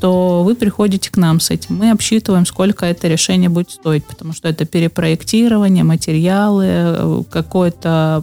то 0.05 0.43
вы 0.45 0.55
приходите 0.55 1.11
к 1.11 1.17
нам 1.17 1.41
с 1.41 1.49
этим. 1.49 1.77
Мы 1.77 1.91
обсчитываем, 1.91 2.45
сколько 2.45 2.85
это 2.85 3.09
решение 3.09 3.49
будет 3.49 3.71
стоить, 3.71 4.05
потому 4.05 4.35
что 4.35 4.49
это 4.49 4.67
перепроектирование, 4.67 5.83
материалы, 5.83 6.67
э, 6.69 7.23
какое-то, 7.31 8.23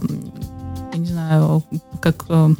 не 0.94 1.06
знаю, 1.06 1.64
как, 2.00 2.24
э, 2.28 2.50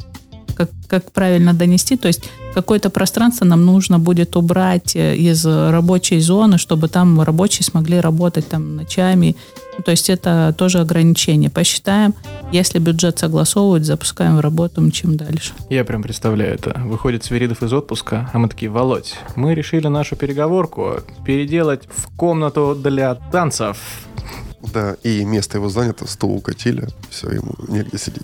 как, 0.55 0.69
как 0.89 1.13
правильно 1.13 1.53
донести, 1.53 1.95
то 1.95 2.09
есть 2.09 2.25
какое-то 2.53 2.89
пространство 2.89 3.45
нам 3.45 3.65
нужно 3.65 3.97
будет 3.97 4.35
убрать 4.35 4.93
э, 4.97 5.15
из 5.15 5.45
рабочей 5.45 6.19
зоны, 6.19 6.57
чтобы 6.57 6.89
там 6.89 7.21
рабочие 7.21 7.63
смогли 7.63 8.01
работать 8.01 8.49
там 8.49 8.75
ночами. 8.75 9.37
То 9.85 9.91
есть 9.91 10.09
это 10.09 10.53
тоже 10.57 10.79
ограничение. 10.79 11.49
Посчитаем, 11.49 12.13
если 12.51 12.79
бюджет 12.79 13.19
согласовывать, 13.19 13.85
запускаем 13.85 14.37
в 14.37 14.39
работу, 14.39 14.81
мчим 14.81 15.17
дальше. 15.17 15.53
Я 15.69 15.83
прям 15.83 16.03
представляю 16.03 16.53
это. 16.53 16.79
Выходит 16.85 17.23
Свиридов 17.23 17.63
из 17.63 17.73
отпуска, 17.73 18.29
а 18.33 18.39
мы 18.39 18.49
такие, 18.49 18.69
Володь, 18.69 19.15
мы 19.35 19.55
решили 19.55 19.87
нашу 19.87 20.15
переговорку 20.15 21.01
переделать 21.25 21.83
в 21.95 22.15
комнату 22.15 22.75
для 22.75 23.15
танцев. 23.15 23.77
Да, 24.73 24.95
и 25.03 25.25
место 25.25 25.57
его 25.57 25.69
занято, 25.69 26.07
стул 26.07 26.37
укатили, 26.37 26.87
все, 27.09 27.29
ему 27.31 27.53
негде 27.67 27.97
сидеть. 27.97 28.23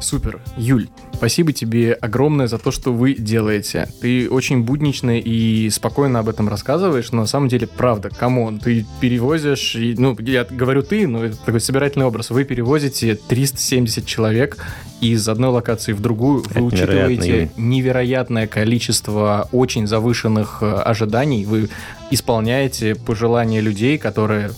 Супер. 0.00 0.40
Юль, 0.56 0.88
спасибо 1.12 1.52
тебе 1.52 1.92
огромное 1.92 2.46
за 2.46 2.58
то, 2.58 2.70
что 2.70 2.92
вы 2.92 3.14
делаете. 3.14 3.88
Ты 4.00 4.28
очень 4.28 4.62
буднично 4.62 5.18
и 5.18 5.68
спокойно 5.70 6.20
об 6.20 6.28
этом 6.28 6.48
рассказываешь, 6.48 7.12
но 7.12 7.22
на 7.22 7.26
самом 7.26 7.48
деле, 7.48 7.66
правда, 7.66 8.10
come 8.10 8.37
on, 8.37 8.58
ты 8.58 8.86
перевозишь, 9.00 9.76
и, 9.76 9.94
ну, 9.96 10.16
я 10.20 10.44
говорю 10.44 10.82
ты, 10.82 11.06
но 11.06 11.24
это 11.24 11.36
такой 11.36 11.60
собирательный 11.60 12.06
образ, 12.06 12.30
вы 12.30 12.44
перевозите 12.44 13.14
370 13.14 14.06
человек 14.06 14.56
из 15.00 15.28
одной 15.28 15.50
локации 15.50 15.92
в 15.92 16.00
другую, 16.00 16.42
вы 16.42 16.50
Это 16.50 16.62
учитываете 16.62 17.50
невероятное 17.56 18.46
количество 18.46 19.48
очень 19.52 19.86
завышенных 19.86 20.58
э, 20.62 20.72
ожиданий, 20.72 21.44
вы 21.44 21.68
исполняете 22.10 22.94
пожелания 22.94 23.60
людей, 23.60 23.98
которые 23.98 24.50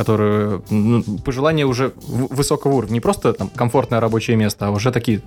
которые 0.00 0.62
ну, 0.70 1.02
пожелания 1.26 1.66
уже 1.66 1.92
высокого 2.08 2.72
уровня, 2.72 2.94
не 2.94 3.00
просто 3.00 3.34
там 3.34 3.50
комфортное 3.50 4.00
рабочее 4.00 4.34
место, 4.34 4.68
а 4.68 4.70
уже 4.70 4.92
такие 4.92 5.20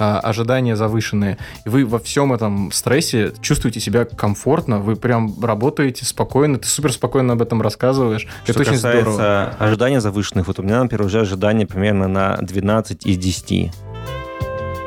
а, 0.00 0.18
ожидания 0.18 0.74
завышенные. 0.74 1.38
И 1.64 1.68
вы 1.68 1.86
во 1.86 2.00
всем 2.00 2.32
этом 2.32 2.72
стрессе 2.72 3.32
чувствуете 3.40 3.78
себя 3.78 4.04
комфортно, 4.04 4.80
вы 4.80 4.96
прям 4.96 5.40
работаете 5.40 6.04
спокойно, 6.04 6.58
ты 6.58 6.66
супер 6.66 6.92
спокойно 6.92 7.34
об 7.34 7.42
этом 7.42 7.62
рассказываешь. 7.62 8.26
Что 8.42 8.52
Это 8.52 8.60
очень 8.62 8.72
касается 8.72 9.12
здорово. 9.12 9.56
ожидания 9.60 10.00
завышенных, 10.00 10.48
вот 10.48 10.58
у 10.58 10.64
меня, 10.64 10.82
например, 10.82 11.06
уже 11.06 11.20
ожидания 11.20 11.64
примерно 11.64 12.08
на 12.08 12.36
12 12.38 13.06
из 13.06 13.16
10. 13.16 13.70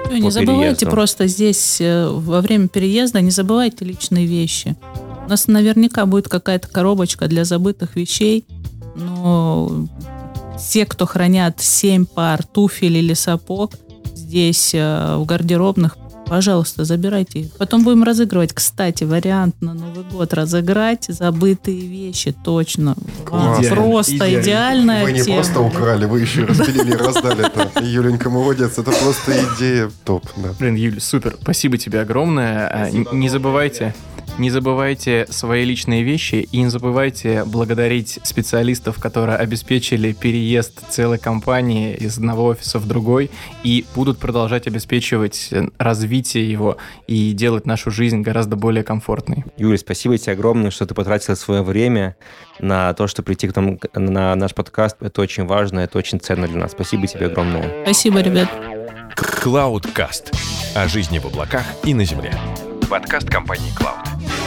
Вы 0.09 0.19
не 0.19 0.31
забывайте 0.31 0.79
переезду. 0.81 0.91
просто 0.91 1.27
здесь 1.27 1.79
э, 1.79 2.09
во 2.09 2.41
время 2.41 2.67
переезда, 2.67 3.21
не 3.21 3.31
забывайте 3.31 3.85
личные 3.85 4.25
вещи. 4.25 4.75
У 5.25 5.29
нас 5.29 5.47
наверняка 5.47 6.05
будет 6.05 6.27
какая-то 6.27 6.67
коробочка 6.67 7.27
для 7.27 7.45
забытых 7.45 7.95
вещей, 7.95 8.45
но 8.95 9.87
те, 10.69 10.85
кто 10.85 11.05
хранят 11.05 11.59
7 11.61 12.05
пар 12.05 12.43
туфель 12.43 12.97
или 12.97 13.13
сапог 13.13 13.73
здесь 14.15 14.71
э, 14.73 15.15
в 15.17 15.25
гардеробных, 15.25 15.97
пожалуйста, 16.27 16.85
забирайте 16.85 17.39
их. 17.41 17.51
Потом 17.57 17.83
будем 17.83 18.03
разыгрывать. 18.03 18.53
Кстати, 18.53 19.03
вариант 19.03 19.55
на 19.61 19.73
Новый 19.73 20.03
год 20.03 20.33
разыграть 20.33 21.05
забытые 21.09 21.81
вещи, 21.81 22.33
точно. 22.43 22.95
Вам 23.29 23.55
Классно. 23.55 23.75
Просто 23.75 24.13
Идеально. 24.15 24.41
идеальная 24.41 25.03
Вы 25.03 25.11
не 25.11 25.21
тема. 25.23 25.35
просто 25.37 25.61
украли, 25.61 26.05
вы 26.05 26.21
еще 26.21 26.41
и 26.41 26.45
распилили 26.47 26.91
и 26.93 26.95
раздали 26.95 27.45
это. 27.47 27.83
Юленька, 27.83 28.29
молодец, 28.29 28.77
это 28.77 28.91
просто 28.91 29.33
идея 29.57 29.91
топ, 30.05 30.25
да. 30.37 30.49
Блин, 30.59 30.75
Юль, 30.75 31.01
супер. 31.01 31.35
Спасибо 31.41 31.77
тебе 31.77 31.99
огромное. 32.01 32.67
А, 32.67 32.89
не 32.89 33.29
забывайте, 33.29 33.93
не 34.37 34.49
забывайте 34.49 35.25
свои 35.29 35.63
личные 35.63 36.03
вещи 36.03 36.47
и 36.51 36.57
не 36.57 36.69
забывайте 36.69 37.43
благодарить 37.45 38.19
специалистов, 38.23 38.99
которые 38.99 39.37
обеспечили 39.37 40.13
переезд 40.13 40.81
целой 40.89 41.19
компании 41.19 41.95
из 41.95 42.17
одного 42.17 42.45
офиса 42.45 42.79
в 42.79 42.87
другой 42.87 43.29
и 43.63 43.85
будут 43.95 44.17
продолжать 44.17 44.67
обеспечивать 44.67 45.53
развитие 45.77 46.49
его 46.49 46.77
и 47.07 47.33
делать 47.33 47.65
нашу 47.65 47.91
жизнь 47.91 48.21
гораздо 48.21 48.55
более 48.55 48.83
комфортной. 48.83 49.45
Юля, 49.57 49.77
спасибо 49.77 50.17
тебе 50.17 50.33
огромное, 50.33 50.71
что 50.71 50.85
ты 50.85 50.95
потратила 50.95 51.35
свое 51.35 51.61
время 51.61 52.15
на 52.59 52.93
то, 52.93 53.07
что 53.07 53.23
прийти 53.23 53.47
к 53.47 53.55
нам 53.55 53.79
на 53.93 54.35
наш 54.35 54.53
подкаст. 54.55 54.97
Это 55.01 55.21
очень 55.21 55.45
важно, 55.45 55.81
это 55.81 55.97
очень 55.97 56.19
ценно 56.19 56.47
для 56.47 56.59
нас. 56.59 56.71
Спасибо 56.71 57.07
тебе 57.07 57.27
огромное. 57.27 57.83
Спасибо, 57.83 58.21
ребят. 58.21 58.49
Cloudcast. 59.15 60.33
О 60.75 60.87
жизни 60.87 61.19
в 61.19 61.25
облаках 61.25 61.65
и 61.83 61.93
на 61.93 62.03
земле. 62.03 62.33
Подкаст 62.89 63.29
компании 63.29 63.71
Cloud. 63.75 64.42